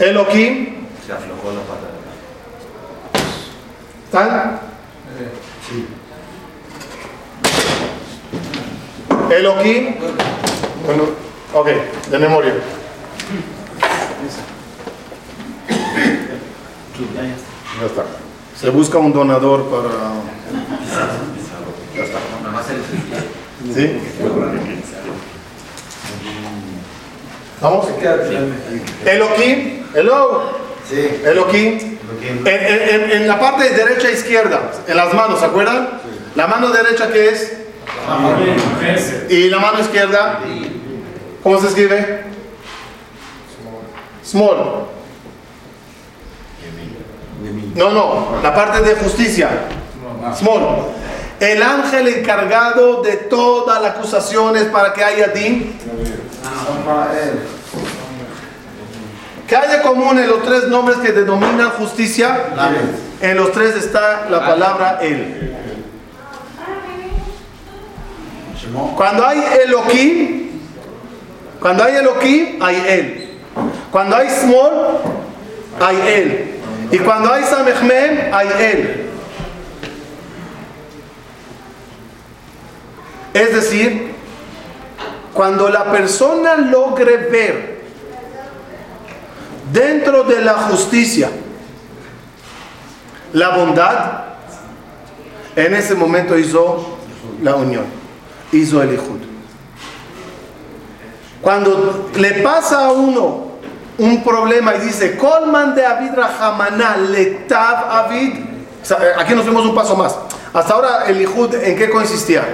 Elohim. 0.00 0.86
Se 1.06 1.12
aflojó 1.12 1.52
la 1.52 1.60
pata. 1.60 1.97
¿Están? 4.08 4.60
Elohim. 9.30 9.96
Bueno, 10.86 11.02
ok, 11.52 11.68
de 12.10 12.18
memoria. 12.18 12.54
Ya 17.78 17.86
está. 17.86 18.04
Se 18.58 18.70
busca 18.70 18.96
un 18.96 19.12
donador 19.12 19.68
para. 19.68 19.90
Ya 21.94 22.04
está. 22.04 22.18
Nada 22.42 22.50
más 22.50 22.64
el. 22.70 23.74
¿Sí? 23.74 24.00
¿Vamos? 27.60 27.88
Elohim. 29.04 29.82
Hello. 29.94 30.42
Sí. 30.88 31.20
Elohim. 31.26 31.97
En, 32.22 32.46
en- 32.46 33.00
en- 33.04 33.10
en 33.12 33.28
la 33.28 33.38
parte 33.38 33.70
derecha 33.70 34.08
e 34.08 34.12
izquierda, 34.12 34.70
en 34.86 34.96
las 34.96 35.12
manos, 35.14 35.40
¿se 35.40 35.46
acuerdan? 35.46 35.88
La 36.34 36.46
mano 36.46 36.70
derecha 36.70 37.10
que 37.10 37.28
es 37.30 37.52
y 39.30 39.48
la 39.50 39.58
mano 39.58 39.80
izquierda, 39.80 40.40
¿cómo 41.42 41.60
se 41.60 41.68
escribe? 41.68 42.22
Small. 44.24 44.86
No, 47.74 47.90
no, 47.90 48.38
la 48.42 48.54
parte 48.54 48.82
de 48.82 48.94
justicia. 48.96 49.48
Small. 50.36 50.86
El 51.40 51.62
ángel 51.62 52.08
encargado 52.08 53.02
de 53.02 53.12
todas 53.16 53.80
las 53.80 53.92
acusaciones 53.92 54.64
para 54.64 54.92
que 54.92 55.04
haya 55.04 55.28
din. 55.28 55.78
Que 59.48 59.56
haya 59.56 59.80
común 59.80 60.18
en 60.18 60.28
los 60.28 60.42
tres 60.42 60.68
nombres 60.68 60.98
que 60.98 61.10
denominan 61.10 61.70
justicia. 61.70 62.36
En 63.22 63.36
los 63.38 63.50
tres 63.52 63.74
está 63.76 64.26
la 64.28 64.40
palabra 64.40 64.98
él. 65.00 65.56
Cuando 68.94 69.26
hay 69.26 69.42
Elohim, 69.64 70.50
cuando 71.58 71.82
hay 71.82 71.96
Elohim, 71.96 72.62
hay 72.62 72.76
él. 72.86 73.38
Cuando 73.90 74.16
hay 74.16 74.28
Small, 74.28 74.98
hay 75.80 75.96
él. 76.06 76.54
Y 76.90 76.98
cuando 76.98 77.32
hay 77.32 77.44
Samechmen, 77.44 78.30
hay 78.30 78.48
él. 78.60 79.10
Es 83.32 83.54
decir, 83.54 84.12
cuando 85.32 85.70
la 85.70 85.90
persona 85.90 86.56
logre 86.56 87.16
ver 87.16 87.77
dentro 89.72 90.24
de 90.24 90.42
la 90.42 90.54
justicia 90.54 91.30
la 93.32 93.50
bondad, 93.50 93.94
en 95.54 95.74
ese 95.74 95.94
momento 95.94 96.38
hizo 96.38 96.98
la 97.42 97.56
unión, 97.56 97.84
hizo 98.52 98.82
el 98.82 98.94
Ijud. 98.94 99.20
Cuando 101.42 102.10
le 102.16 102.34
pasa 102.42 102.86
a 102.86 102.92
uno 102.92 103.48
un 103.98 104.22
problema 104.24 104.74
y 104.76 104.80
dice, 104.80 105.16
Colman 105.16 105.74
de 105.74 105.84
Avid 105.84 106.12
Rahamana 106.14 106.96
letav 106.96 107.90
Avid, 107.90 108.34
eh, 108.34 108.94
aquí 109.18 109.34
nos 109.34 109.44
fuimos 109.44 109.64
un 109.66 109.74
paso 109.74 109.96
más. 109.96 110.16
Hasta 110.52 110.74
ahora 110.74 111.04
el 111.06 111.20
Ijud, 111.20 111.54
¿en 111.54 111.76
qué 111.76 111.90
consistía? 111.90 112.44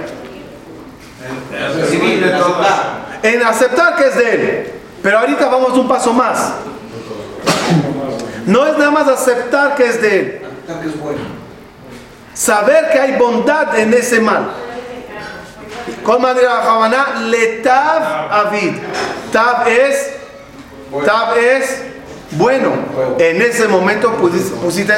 Recibir, 1.77 2.25
aceptar. 2.25 3.21
En 3.23 3.43
aceptar 3.43 3.97
que 3.97 4.09
es 4.09 4.17
de 4.17 4.35
él. 4.35 4.73
Pero 5.03 5.19
ahorita 5.19 5.49
vamos 5.49 5.79
un 5.79 5.87
paso 5.87 6.13
más. 6.13 6.55
No 8.47 8.67
es 8.67 8.77
nada 8.77 8.91
más 8.91 9.09
aceptar 9.09 9.75
que 9.75 9.87
es 9.87 10.03
de 10.03 10.19
él. 10.19 10.43
que 10.67 10.89
es 10.89 11.01
bueno. 11.01 11.19
Saber 12.35 12.91
que 12.93 12.99
hay 12.99 13.17
bondad 13.17 13.79
en 13.79 13.95
ese 13.95 14.21
mal. 14.21 14.51
Con 16.03 16.21
manera 16.21 16.63
Javaná, 16.63 17.21
letav 17.29 18.33
avid. 18.33 18.75
Tab 19.33 19.67
es, 19.67 20.13
tab 21.05 21.37
es 21.37 21.83
Bueno, 22.33 22.73
en 23.19 23.43
ese 23.43 23.69
momento 23.69 24.13
pusiste, 24.17 24.57
pusiste 24.57 24.93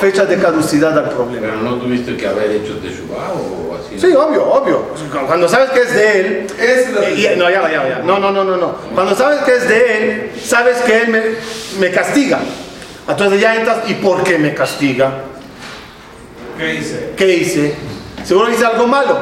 fecha 0.00 0.26
de 0.26 0.36
caducidad 0.36 0.96
al 0.98 1.10
problema. 1.10 1.46
Pero 1.46 1.62
no 1.62 1.76
tuviste 1.76 2.16
que 2.16 2.26
haber 2.26 2.50
hecho 2.50 2.78
Teshuvah 2.78 3.32
o 3.32 3.76
así. 3.76 3.98
Sí, 3.98 4.14
obvio, 4.14 4.44
obvio. 4.44 4.86
Cuando 5.26 5.48
sabes 5.48 5.70
que 5.70 5.80
es 5.80 5.94
de 5.94 6.20
él, 6.20 6.46
es 6.58 7.36
no, 7.38 7.50
ya, 7.50 7.62
ya, 7.70 7.88
ya. 7.88 7.98
No, 8.04 8.18
no, 8.18 8.30
no, 8.30 8.44
no, 8.44 8.56
no. 8.56 8.76
Cuando 8.94 9.16
sabes 9.16 9.40
que 9.40 9.56
es 9.56 9.68
de 9.68 9.96
él, 9.96 10.32
sabes 10.42 10.78
que 10.82 11.02
él 11.02 11.08
me, 11.08 11.22
me 11.80 11.90
castiga. 11.90 12.40
Entonces 13.08 13.40
ya 13.40 13.56
entras, 13.56 13.78
¿y 13.88 13.94
por 13.94 14.22
qué 14.22 14.38
me 14.38 14.54
castiga? 14.54 15.12
¿Qué 16.58 16.66
dice? 16.66 17.14
¿Qué 17.16 17.36
hice? 17.36 17.74
Seguro 18.24 18.50
hice 18.50 18.64
algo 18.64 18.86
malo. 18.86 19.18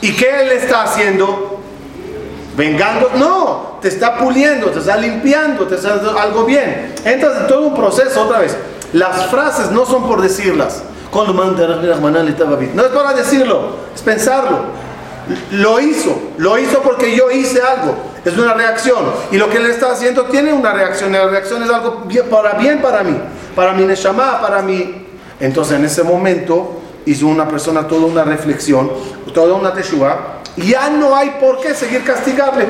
¿Y 0.00 0.12
qué 0.12 0.42
él 0.42 0.52
está 0.52 0.84
haciendo? 0.84 1.60
Vengando. 2.56 3.10
No, 3.16 3.78
te 3.80 3.88
está 3.88 4.16
puliendo, 4.18 4.68
te 4.68 4.78
está 4.78 4.96
limpiando, 4.96 5.66
te 5.66 5.74
está 5.74 5.94
haciendo 5.94 6.18
algo 6.18 6.44
bien. 6.44 6.94
Entras 7.04 7.40
en 7.40 7.46
todo 7.48 7.62
un 7.62 7.74
proceso 7.74 8.22
otra 8.22 8.40
vez. 8.40 8.56
Las 8.92 9.26
frases 9.26 9.70
no 9.70 9.84
son 9.86 10.06
por 10.06 10.22
decirlas. 10.22 10.82
No 12.74 12.84
es 12.84 12.90
para 12.90 13.12
decirlo, 13.14 13.76
es 13.94 14.02
pensarlo. 14.02 14.83
Lo 15.52 15.80
hizo, 15.80 16.32
lo 16.36 16.58
hizo 16.58 16.82
porque 16.82 17.16
yo 17.16 17.30
hice 17.30 17.60
algo. 17.62 17.96
Es 18.24 18.36
una 18.36 18.54
reacción. 18.54 19.04
Y 19.30 19.38
lo 19.38 19.48
que 19.48 19.58
él 19.58 19.66
está 19.66 19.92
haciendo 19.92 20.24
tiene 20.26 20.52
una 20.52 20.72
reacción. 20.72 21.10
Y 21.10 21.18
la 21.18 21.26
reacción 21.26 21.62
es 21.62 21.70
algo 21.70 22.02
bien 22.06 22.26
para, 22.28 22.54
bien 22.54 22.80
para 22.80 23.02
mí. 23.02 23.16
Para 23.54 23.72
mi 23.72 23.84
Neshama, 23.84 24.40
para 24.40 24.62
mi 24.62 25.04
entonces 25.40 25.78
en 25.78 25.84
ese 25.84 26.02
momento 26.02 26.80
hizo 27.06 27.26
una 27.26 27.48
persona 27.48 27.86
toda 27.86 28.06
una 28.06 28.24
reflexión, 28.24 28.90
toda 29.32 29.54
una 29.54 29.72
teshuva, 29.72 30.40
ya 30.56 30.88
no 30.90 31.14
hay 31.14 31.36
por 31.40 31.60
qué 31.60 31.74
seguir 31.74 32.04
castigarle. 32.04 32.66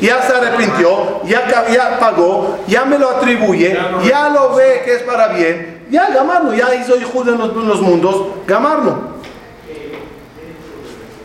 Ya 0.00 0.22
se 0.22 0.32
arrepintió, 0.32 1.22
ya, 1.24 1.98
pagó, 1.98 2.58
ya 2.68 2.84
me 2.84 2.98
lo 2.98 3.10
atribuye, 3.10 3.76
ya 4.04 4.28
lo 4.28 4.54
ve 4.54 4.82
que 4.84 4.94
es 4.94 5.02
para 5.02 5.28
bien, 5.28 5.86
ya 5.90 6.08
gamarlo, 6.10 6.54
ya 6.54 6.72
hizo 6.76 6.96
hijo 6.96 7.22
en 7.22 7.36
los, 7.36 7.50
en 7.50 7.68
los 7.68 7.80
mundos, 7.80 8.26
gamarlo. 8.46 9.11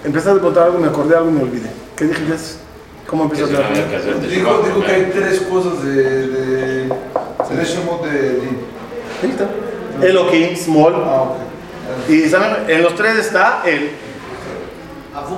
Empezaste 0.03 0.39
a 0.39 0.41
contar 0.41 0.63
algo, 0.63 0.79
me 0.79 0.87
acordé 0.87 1.15
algo 1.15 1.29
y 1.29 1.33
me 1.33 1.43
olvidé. 1.43 1.69
¿Qué 1.95 2.05
dijiste? 2.05 2.35
¿Cómo 3.07 3.29
Que 3.29 3.41
empezaste 3.41 3.55
se 3.73 3.81
a 3.83 3.89
que 3.89 3.95
hacer 3.95 4.29
Dijo, 4.29 4.63
dijo 4.65 4.85
que 4.85 4.91
hay 4.91 5.11
tres 5.13 5.41
cosas 5.41 5.83
de. 5.83 5.93
de 5.93 6.89
de. 8.03 8.19
de- 8.19 8.41
Ahí 9.23 9.29
está. 9.31 9.47
Elohim, 10.05 10.55
small. 10.55 10.93
Ah, 10.95 11.21
ok. 11.23 12.09
Y 12.09 12.29
¿saben? 12.29 12.65
en 12.67 12.83
los 12.83 12.95
tres 12.95 13.17
está 13.17 13.63
el 13.65 13.91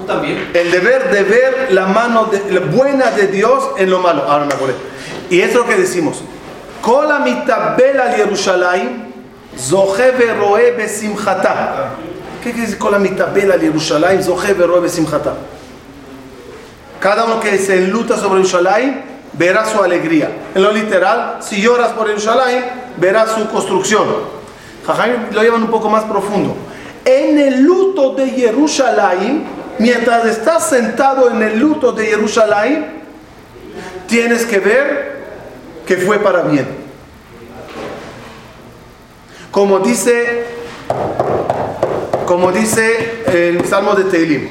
también. 0.05 0.49
El 0.53 0.72
deber 0.72 1.12
de 1.12 1.24
ver 1.24 1.68
la 1.72 1.86
mano 1.86 2.26
de- 2.26 2.51
la 2.51 2.60
buena 2.62 3.12
de 3.12 3.28
Dios 3.28 3.70
en 3.78 3.89
lo 3.89 3.99
malo. 3.99 4.24
Ahora 4.24 4.45
me 4.45 4.53
acordé. 4.53 4.74
Y 5.30 5.41
es 5.41 5.53
lo 5.53 5.66
que 5.66 5.76
decimos. 5.76 6.22
Kol 6.82 7.07
mitabel 7.24 7.99
al 7.99 8.16
Yerushalayim, 8.18 8.89
zoche 9.57 10.12
veroe 10.12 10.72
besimchata. 10.72 11.91
¿Qué 12.41 12.51
quiere 12.51 12.67
decir 12.67 12.77
kol 12.77 12.97
mitabel 12.99 13.51
al 13.51 13.59
Yerushalayim, 13.59 14.23
zoche 14.23 14.53
veroe 14.53 14.79
besimchata? 14.79 15.33
Cada 16.99 17.25
uno 17.25 17.39
que 17.39 17.57
se 17.57 17.77
enluta 17.77 18.17
sobre 18.17 18.39
Yerushalayim 18.39 18.95
verá 19.33 19.65
su 19.65 19.83
alegría. 19.83 20.31
En 20.55 20.63
lo 20.63 20.71
literal, 20.71 21.39
si 21.41 21.61
lloras 21.61 21.91
por 21.91 22.07
Yerushalayim, 22.07 22.63
verás 22.97 23.31
su 23.31 23.49
construcción. 23.49 24.05
Jajam 24.87 25.31
lo 25.31 25.43
llevan 25.43 25.63
un 25.63 25.69
poco 25.69 25.89
más 25.89 26.05
profundo. 26.05 26.55
En 27.03 27.37
el 27.37 27.61
luto 27.61 28.13
de 28.15 28.29
Jerusalén, 28.29 29.43
mientras 29.77 30.25
estás 30.25 30.69
sentado 30.69 31.29
en 31.29 31.41
el 31.41 31.59
luto 31.59 31.91
de 31.91 32.05
Jerusalén, 32.05 33.03
tienes 34.07 34.45
que 34.45 34.59
ver 34.59 35.19
que 35.85 35.97
fue 35.97 36.19
para 36.19 36.43
bien. 36.43 36.67
Como 39.51 39.79
dice, 39.79 40.45
como 42.30 42.51
dice 42.51 43.23
el 43.25 43.65
Salmo 43.65 43.95
de 43.95 44.03
Teilim, 44.03 44.49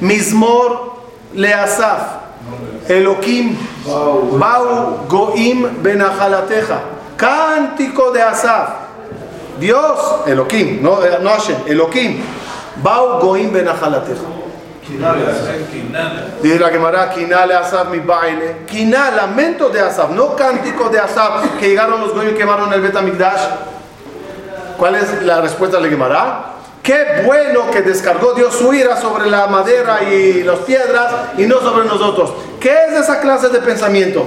Mismor 0.00 0.94
Leasaf, 1.34 2.00
Elohim, 2.88 3.58
Bau 3.84 5.06
Goim 5.06 5.82
Benachalateja, 5.82 6.80
cántico 7.18 8.10
de 8.10 8.22
Asaf. 8.22 8.70
Dios, 9.60 9.98
Elohim, 10.26 10.82
no, 10.82 11.04
eh, 11.04 11.18
no 11.20 11.28
Hashem, 11.28 11.56
Elohim, 11.66 12.22
Bau 12.82 13.20
Goim 13.20 13.52
Benachalateja. 13.52 14.22
Dice 16.42 16.58
la 16.58 16.70
Gemara, 16.70 17.10
Kinale 17.10 17.54
Asaf 17.54 17.90
mi 17.90 17.98
baile. 17.98 18.64
Lamento 19.14 19.68
de 19.68 19.80
Asaf, 19.80 20.08
no 20.08 20.34
cántico 20.34 20.88
de 20.88 21.00
Asaf, 21.00 21.58
que 21.60 21.68
llegaron 21.68 22.00
los 22.00 22.14
Goim 22.14 22.30
y 22.30 22.32
quemaron 22.32 22.72
el 22.72 22.80
Betamigdash. 22.80 23.42
¿Cuál 24.78 24.94
es 24.94 25.22
la 25.22 25.42
respuesta 25.42 25.76
de 25.76 25.82
la 25.82 25.88
Gemara? 25.90 26.53
Qué 26.84 27.22
bueno 27.24 27.70
que 27.70 27.80
descargó 27.80 28.34
Dios 28.34 28.54
su 28.54 28.74
ira 28.74 29.00
sobre 29.00 29.30
la 29.30 29.46
madera 29.46 30.02
y 30.02 30.42
las 30.42 30.58
piedras 30.60 31.30
y 31.38 31.46
no 31.46 31.58
sobre 31.60 31.86
nosotros. 31.86 32.34
¿Qué 32.60 32.76
es 32.88 33.00
esa 33.00 33.22
clase 33.22 33.48
de 33.48 33.58
pensamiento? 33.60 34.22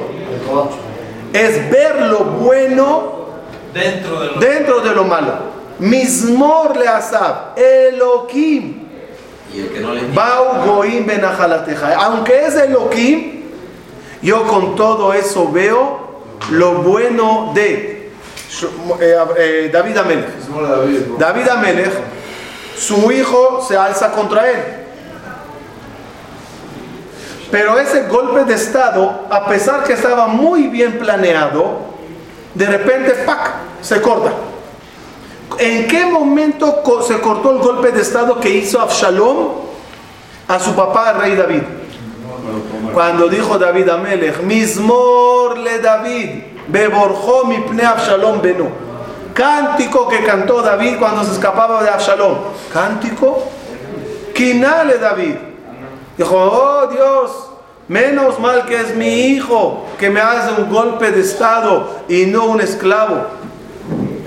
Es 1.33 1.69
ver 1.69 2.01
lo 2.01 2.19
bueno 2.19 3.27
Dentro 3.71 4.19
de 4.19 4.27
los. 4.27 4.39
dentro 4.39 4.79
de 4.79 4.95
lo 4.95 5.03
malo. 5.03 5.33
Mismor 5.77 6.75
le 6.77 6.87
Asaf, 6.87 7.55
Elohim. 7.55 8.87
Y 9.53 9.59
el 9.59 9.69
que 9.69 9.79
no 9.79 9.93
le 9.93 10.01
Bau 10.07 10.65
Goim 10.65 11.05
Benachalateja. 11.05 11.95
Aunque 11.95 12.47
es 12.47 12.55
Elohim, 12.55 13.43
yo 14.23 14.47
con 14.47 14.75
todo 14.75 15.13
eso 15.13 15.51
veo 15.51 16.23
lo 16.49 16.81
bueno 16.81 17.51
de 17.53 18.11
eh, 18.99 19.15
eh, 19.37 19.69
David 19.71 19.97
Amelech. 19.97 20.25
David 21.19 21.47
Amelech, 21.49 21.93
su 22.77 23.11
hijo 23.11 23.65
se 23.67 23.77
alza 23.77 24.11
contra 24.11 24.49
él. 24.49 24.63
Pero 27.49 27.79
ese 27.79 28.07
golpe 28.07 28.43
de 28.43 28.55
estado, 28.55 29.25
a 29.29 29.47
pesar 29.47 29.83
que 29.83 29.93
estaba 29.93 30.27
muy 30.27 30.67
bien 30.67 30.99
planeado, 30.99 31.79
de 32.53 32.65
repente 32.65 33.13
¡pac! 33.25 33.53
se 33.81 34.01
corta. 34.01 34.31
¿En 35.57 35.87
qué 35.87 36.05
momento 36.05 36.83
se 37.07 37.19
cortó 37.19 37.51
el 37.51 37.59
golpe 37.59 37.91
de 37.91 38.01
estado 38.01 38.39
que 38.39 38.49
hizo 38.49 38.81
Absalom 38.81 39.47
a 40.47 40.59
su 40.59 40.75
papá, 40.75 41.11
el 41.11 41.21
rey 41.21 41.35
David? 41.35 41.61
Cuando 42.93 43.27
dijo 43.27 43.57
David 43.57 43.89
Amelech, 43.89 44.41
Mismor 44.41 45.57
le 45.57 45.79
David, 45.79 46.43
beborjó 46.67 47.45
mi 47.45 47.59
pne 47.59 47.85
Absalom 47.85 48.41
beno. 48.41 48.86
Cántico 49.37 50.07
que 50.07 50.23
cantó 50.23 50.63
David 50.63 50.95
cuando 50.97 51.23
se 51.23 51.33
escapaba 51.33 51.83
de 51.83 51.91
Absalom. 51.91 52.37
Cántico, 52.73 53.43
quinale 54.33 54.97
David. 54.97 55.35
Dijo, 56.17 56.35
oh 56.35 56.87
Dios, 56.87 57.51
menos 57.87 58.39
mal 58.39 58.65
que 58.65 58.81
es 58.81 58.95
mi 58.95 59.27
hijo 59.27 59.85
que 59.99 60.09
me 60.09 60.21
hace 60.21 60.59
un 60.59 60.67
golpe 60.71 61.11
de 61.11 61.21
estado 61.21 61.87
y 62.09 62.25
no 62.25 62.45
un 62.45 62.61
esclavo. 62.61 63.27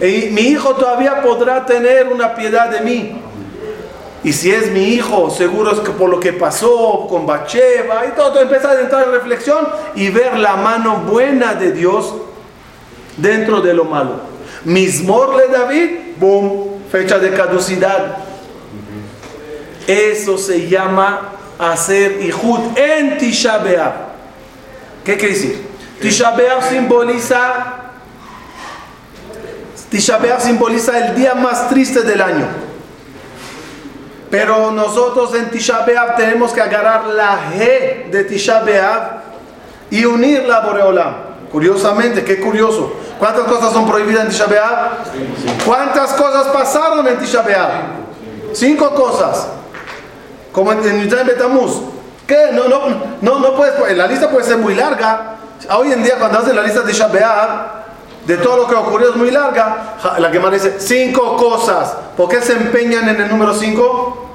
Y 0.01 0.31
mi 0.31 0.43
hijo 0.43 0.77
todavía 0.77 1.21
podrá 1.23 1.67
tener 1.67 2.07
una 2.07 2.37
piedad 2.37 2.69
de 2.69 2.81
mí. 2.83 3.21
Y 4.23 4.33
si 4.33 4.53
es 4.53 4.71
mi 4.71 4.91
hijo, 4.91 5.29
seguro 5.29 5.73
es 5.73 5.81
que 5.81 5.91
por 5.91 6.09
lo 6.09 6.21
que 6.21 6.35
pasó 6.35 7.09
con 7.11 7.27
Bacheva 7.27 8.07
y 8.07 8.13
todo, 8.15 8.39
empezar 8.39 8.77
a 8.77 8.81
entrar 8.83 9.09
en 9.09 9.11
reflexión 9.11 9.67
y 9.97 10.09
ver 10.11 10.39
la 10.39 10.55
mano 10.55 10.99
buena 10.99 11.55
de 11.55 11.73
Dios 11.73 12.15
dentro 13.17 13.61
de 13.61 13.75
lo 13.75 13.87
malo. 13.87 14.30
Mismorle 14.65 15.49
David, 15.49 16.17
boom, 16.19 16.83
fecha 16.91 17.19
de 17.19 17.31
caducidad. 17.33 18.19
Eso 19.87 20.39
se 20.39 20.69
llama 20.69 21.33
hacer 21.59 22.23
Ijud 22.23 22.77
en 22.77 23.19
Tisha 23.19 23.59
B'Av. 23.59 23.93
¿Qué 25.05 25.17
quiere 25.17 25.35
decir? 25.35 25.67
Tisha 26.01 26.31
B'Av 26.31 26.69
simboliza 26.69 27.77
Tisha 29.91 30.19
B'Av 30.19 30.41
simboliza 30.41 31.07
el 31.07 31.15
día 31.17 31.35
más 31.35 31.69
triste 31.69 32.03
del 32.03 32.21
año. 32.23 32.47
Pero 34.31 34.71
nosotros 34.71 35.35
en 35.35 35.51
Tisha 35.51 35.85
B'Av 35.85 36.17
tenemos 36.17 36.53
que 36.53 36.61
agarrar 36.61 37.07
la 37.07 37.51
G 37.53 38.11
de 38.11 38.25
Tisha 38.25 38.61
B'Av 38.61 39.23
y 39.91 40.05
unirla 40.05 40.59
a 40.59 40.67
Boreolam. 40.67 41.15
Curiosamente, 41.51 42.23
qué 42.23 42.39
curioso. 42.39 42.93
¿Cuántas 43.21 43.45
cosas 43.45 43.73
son 43.75 43.87
prohibidas 43.87 44.25
en 44.25 44.31
Tisha? 44.31 44.47
¿Cuántas 45.67 46.15
cosas 46.15 46.49
pasaron 46.49 47.07
en 47.07 47.19
Tisha? 47.19 47.45
Cinco 48.55 48.95
cosas. 48.95 49.47
Como 50.51 50.73
en 50.73 51.03
Yudzaim 51.03 51.27
Betamuz. 51.27 51.83
¿Qué? 52.27 52.49
No, 52.53 52.67
no, 52.67 52.81
no, 53.21 53.39
no 53.39 53.55
puedes, 53.55 53.97
la 53.97 54.07
lista 54.07 54.31
puede 54.31 54.47
ser 54.47 54.57
muy 54.57 54.75
larga. 54.75 55.37
Hoy 55.77 55.93
en 55.93 56.03
día 56.03 56.17
cuando 56.19 56.39
haces 56.39 56.55
la 56.55 56.63
lista 56.63 56.81
de 56.81 56.93
Tisha 56.93 57.09
de 58.27 58.37
todo 58.39 58.57
lo 58.57 58.67
que 58.67 58.75
ocurrió 58.75 59.11
es 59.11 59.17
muy 59.17 59.31
larga. 59.31 59.97
La 60.19 60.31
que 60.31 60.41
más 60.41 60.53
dice 60.53 60.77
cinco 60.79 61.37
cosas. 61.37 61.95
¿Por 62.17 62.31
qué 62.31 62.41
se 62.41 62.55
empeñan 62.55 63.07
en 63.07 63.21
el 63.21 63.29
número 63.29 63.53
cinco? 63.53 64.31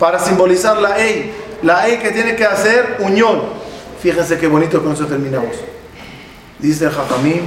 Para 0.00 0.18
simbolizar 0.18 0.78
la 0.78 0.98
E. 0.98 1.32
La 1.62 1.88
E 1.88 2.00
que 2.00 2.10
tiene 2.10 2.34
que 2.34 2.44
hacer 2.44 2.96
unión. 2.98 3.42
Fíjense 4.00 4.36
qué 4.36 4.48
bonito 4.48 4.82
con 4.82 4.94
eso 4.94 5.06
terminamos. 5.06 5.54
Dice 6.60 6.84
el 6.84 6.90
Jajamín, 6.90 7.42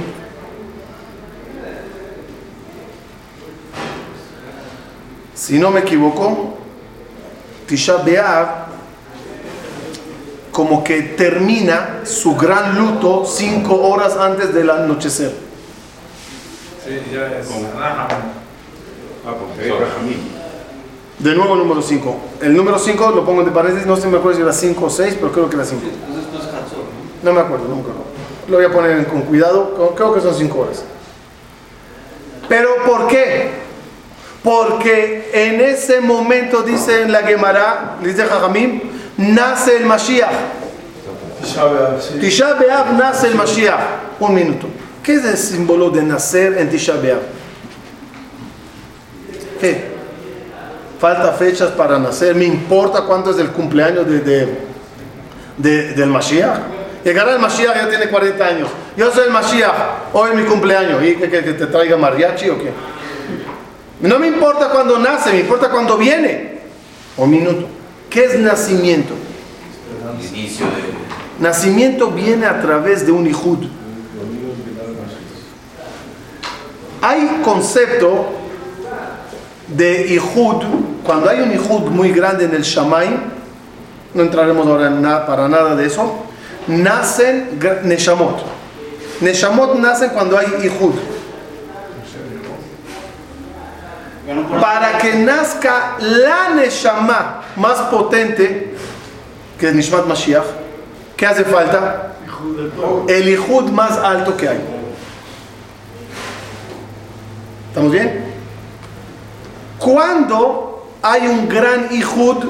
si 5.34 5.58
no 5.58 5.70
me 5.70 5.80
equivoco, 5.80 6.54
Tisha 7.68 7.98
B'Av 7.98 8.64
como 10.50 10.82
que 10.82 11.02
termina 11.02 12.00
su 12.04 12.36
gran 12.36 12.78
luto 12.78 13.24
cinco 13.24 13.88
horas 13.88 14.16
antes 14.16 14.52
del 14.54 14.70
anochecer. 14.70 15.32
Sí, 16.84 17.00
ya 17.12 17.38
es. 17.38 17.48
Ah, 17.76 18.08
porque 19.24 19.68
es 19.68 19.80
Rajamín. 19.80 20.34
De 21.18 21.34
nuevo 21.34 21.54
el 21.54 21.60
número 21.60 21.80
5. 21.80 22.16
El 22.42 22.56
número 22.56 22.78
5 22.78 23.10
lo 23.12 23.24
pongo 23.24 23.40
entre 23.40 23.54
paréntesis, 23.54 23.86
no 23.86 23.96
sé 23.96 24.02
si 24.02 24.08
me 24.08 24.18
acuerdo 24.18 24.36
si 24.36 24.42
era 24.42 24.52
5 24.52 24.84
o 24.84 24.90
6, 24.90 25.14
pero 25.20 25.32
creo 25.32 25.48
que 25.48 25.56
era 25.56 25.64
5. 25.64 25.82
Entonces 25.82 26.24
esto 26.24 26.38
es 26.38 26.44
Hatzor, 26.44 26.84
¿no? 27.22 27.30
No 27.30 27.32
me 27.32 27.40
acuerdo, 27.40 27.68
no 27.68 27.76
me 27.76 27.80
acuerdo. 27.80 28.13
Lo 28.48 28.56
voy 28.56 28.66
a 28.66 28.70
poner 28.70 29.06
con 29.06 29.22
cuidado, 29.22 29.94
creo 29.96 30.14
que 30.14 30.20
son 30.20 30.34
5 30.34 30.58
horas. 30.58 30.82
Pero 32.48 32.68
¿por 32.86 33.06
qué? 33.08 33.50
Porque 34.42 35.30
en 35.32 35.60
ese 35.62 36.00
momento, 36.00 36.62
dice 36.62 37.02
en 37.02 37.12
la 37.12 37.22
Gemara, 37.22 37.96
dice 38.02 38.24
Jajamim, 38.26 38.80
nace 39.16 39.78
el 39.78 39.86
Mashiach. 39.86 40.30
Tisha 41.42 41.64
B'Av, 41.64 42.00
sí. 42.02 42.18
Tisha 42.20 42.54
B'Av 42.54 42.92
nace 42.98 43.28
el 43.28 43.34
Mashiach. 43.34 43.80
Un 44.20 44.34
minuto. 44.34 44.66
¿Qué 45.02 45.14
es 45.14 45.24
el 45.24 45.36
símbolo 45.38 45.88
de 45.90 46.02
nacer 46.02 46.58
en 46.58 46.68
Tisha 46.68 46.94
B'Av? 46.94 47.20
¿Qué? 49.60 49.94
Falta 51.00 51.32
fechas 51.32 51.70
para 51.70 51.98
nacer. 51.98 52.34
¿Me 52.34 52.44
importa 52.44 53.02
cuánto 53.02 53.30
es 53.30 53.38
el 53.38 53.48
cumpleaños 53.48 54.06
de, 54.06 54.20
de- 54.20 54.58
de- 55.56 55.92
del 55.94 56.08
Mashiach? 56.10 56.58
Llegará 57.04 57.32
el 57.34 57.38
Mashiach, 57.38 57.74
ya 57.76 57.88
tiene 57.88 58.08
40 58.08 58.44
años. 58.46 58.68
Yo 58.96 59.10
soy 59.12 59.24
el 59.26 59.30
Mashiach, 59.30 59.74
hoy 60.14 60.30
es 60.30 60.36
mi 60.36 60.44
cumpleaños. 60.44 61.02
¿Y 61.04 61.16
que, 61.16 61.28
que- 61.28 61.44
que 61.44 61.52
te 61.52 61.66
traiga 61.66 61.96
mariachi 61.96 62.48
o 62.48 62.58
qué? 62.58 62.70
No 64.00 64.18
me 64.18 64.26
importa 64.28 64.70
cuando 64.70 64.98
nace, 64.98 65.32
me 65.32 65.40
importa 65.40 65.68
cuando 65.70 65.96
viene. 65.98 66.60
Un 67.16 67.30
minuto. 67.30 67.66
¿Qué 68.10 68.24
es 68.24 68.38
nacimiento? 68.38 69.14
Inicio 70.32 70.66
de. 70.66 71.42
Nacimiento 71.44 72.10
viene 72.10 72.46
a 72.46 72.60
través 72.60 73.04
de 73.04 73.12
un 73.12 73.26
Ijud. 73.26 73.58
Hay 77.02 77.40
concepto 77.44 78.26
de 79.68 80.06
Ijud, 80.14 80.62
cuando 81.04 81.28
hay 81.28 81.40
un 81.40 81.52
Ijud 81.52 81.90
muy 81.90 82.12
grande 82.12 82.44
en 82.46 82.54
el 82.54 82.62
Shamay, 82.62 83.08
no 84.14 84.22
entraremos 84.22 84.66
ahora 84.66 84.86
en 84.86 85.02
na- 85.02 85.26
para 85.26 85.48
nada 85.48 85.74
de 85.76 85.86
eso, 85.86 86.24
nacen 86.68 87.58
Neshamot. 87.84 88.42
Neshamot 89.20 89.78
nacen 89.78 90.10
cuando 90.10 90.38
hay 90.38 90.46
Ijud. 90.64 90.94
Para 94.60 94.98
que 94.98 95.14
nazca 95.14 95.96
la 96.00 96.54
Neshama 96.54 97.42
más 97.56 97.78
potente, 97.90 98.74
que 99.58 99.68
es 99.68 99.74
Nishmat 99.74 100.06
Mashiach, 100.06 100.44
¿qué 101.16 101.26
hace 101.26 101.44
falta? 101.44 102.14
El 103.06 103.28
Ijud 103.28 103.70
más 103.70 103.98
alto 103.98 104.36
que 104.36 104.48
hay. 104.48 104.60
¿Estamos 107.68 107.92
bien? 107.92 108.24
Cuando 109.78 110.88
hay 111.02 111.26
un 111.26 111.48
gran 111.48 111.88
Ijud 111.90 112.44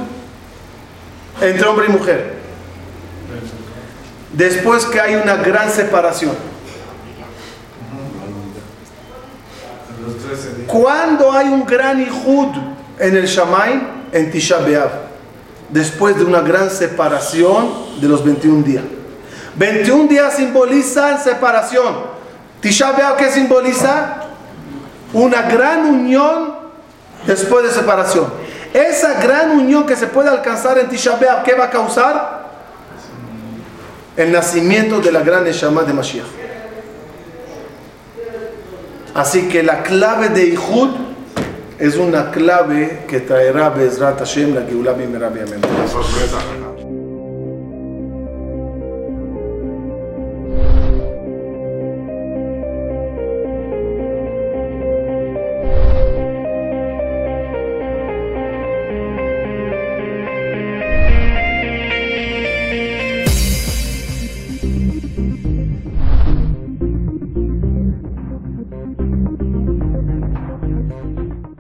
entre 1.41 1.67
hombre 1.67 1.87
y 1.89 1.93
mujer? 1.93 2.34
Después 4.37 4.85
que 4.87 5.01
hay 5.01 5.15
una 5.15 5.37
gran 5.37 5.71
separación. 5.71 6.33
Los 10.05 10.17
13 10.19 10.55
días. 10.57 10.69
Cuando 10.69 11.33
hay 11.33 11.49
un 11.49 11.65
gran 11.65 12.01
Ijud 12.01 12.49
en 12.99 13.17
el 13.17 13.27
Shamay? 13.27 13.95
En 14.13 14.31
Tisha 14.31 14.59
B'Av. 14.59 14.91
Después 15.69 16.17
de 16.17 16.25
una 16.25 16.41
gran 16.41 16.69
separación 16.69 18.01
de 18.01 18.09
los 18.09 18.25
21 18.25 18.63
días. 18.65 18.85
21 19.57 20.09
días 20.09 20.35
simbolizan 20.35 21.23
separación. 21.23 21.95
Tisha 22.61 22.91
B'Av, 22.91 23.17
¿qué 23.17 23.31
simboliza? 23.31 24.17
Una 25.13 25.43
gran 25.43 25.87
unión 25.87 26.55
después 27.25 27.65
de 27.65 27.71
separación. 27.71 28.27
Esa 28.73 29.21
gran 29.21 29.53
unión 29.53 29.87
que 29.87 29.95
se 29.95 30.09
puede 30.09 30.29
alcanzar 30.29 30.77
en 30.79 30.89
Tisha 30.89 31.17
B'Av, 31.17 31.45
¿qué 31.45 31.55
va 31.55 31.67
a 31.67 31.71
causar? 31.71 32.44
El 34.17 34.33
nacimiento 34.33 35.01
de 35.01 35.11
la 35.11 35.21
gran 35.21 35.45
Neshama 35.45 35.83
de 35.83 35.93
Mashiach. 35.93 36.27
Así 39.15 39.49
que 39.49 39.63
la 39.63 39.83
clave 39.83 40.29
de 40.29 40.49
Ijud 40.49 40.91
es 41.79 41.97
una 41.97 42.31
clave 42.31 43.05
que 43.09 43.21
traerá 43.21 43.71
Bezrat 43.71 44.19
Hashem 44.19 44.55
la 44.55 44.63
Geulah 44.63 44.93
Bimera. 44.93 45.31
Sorpresa. 45.89 46.74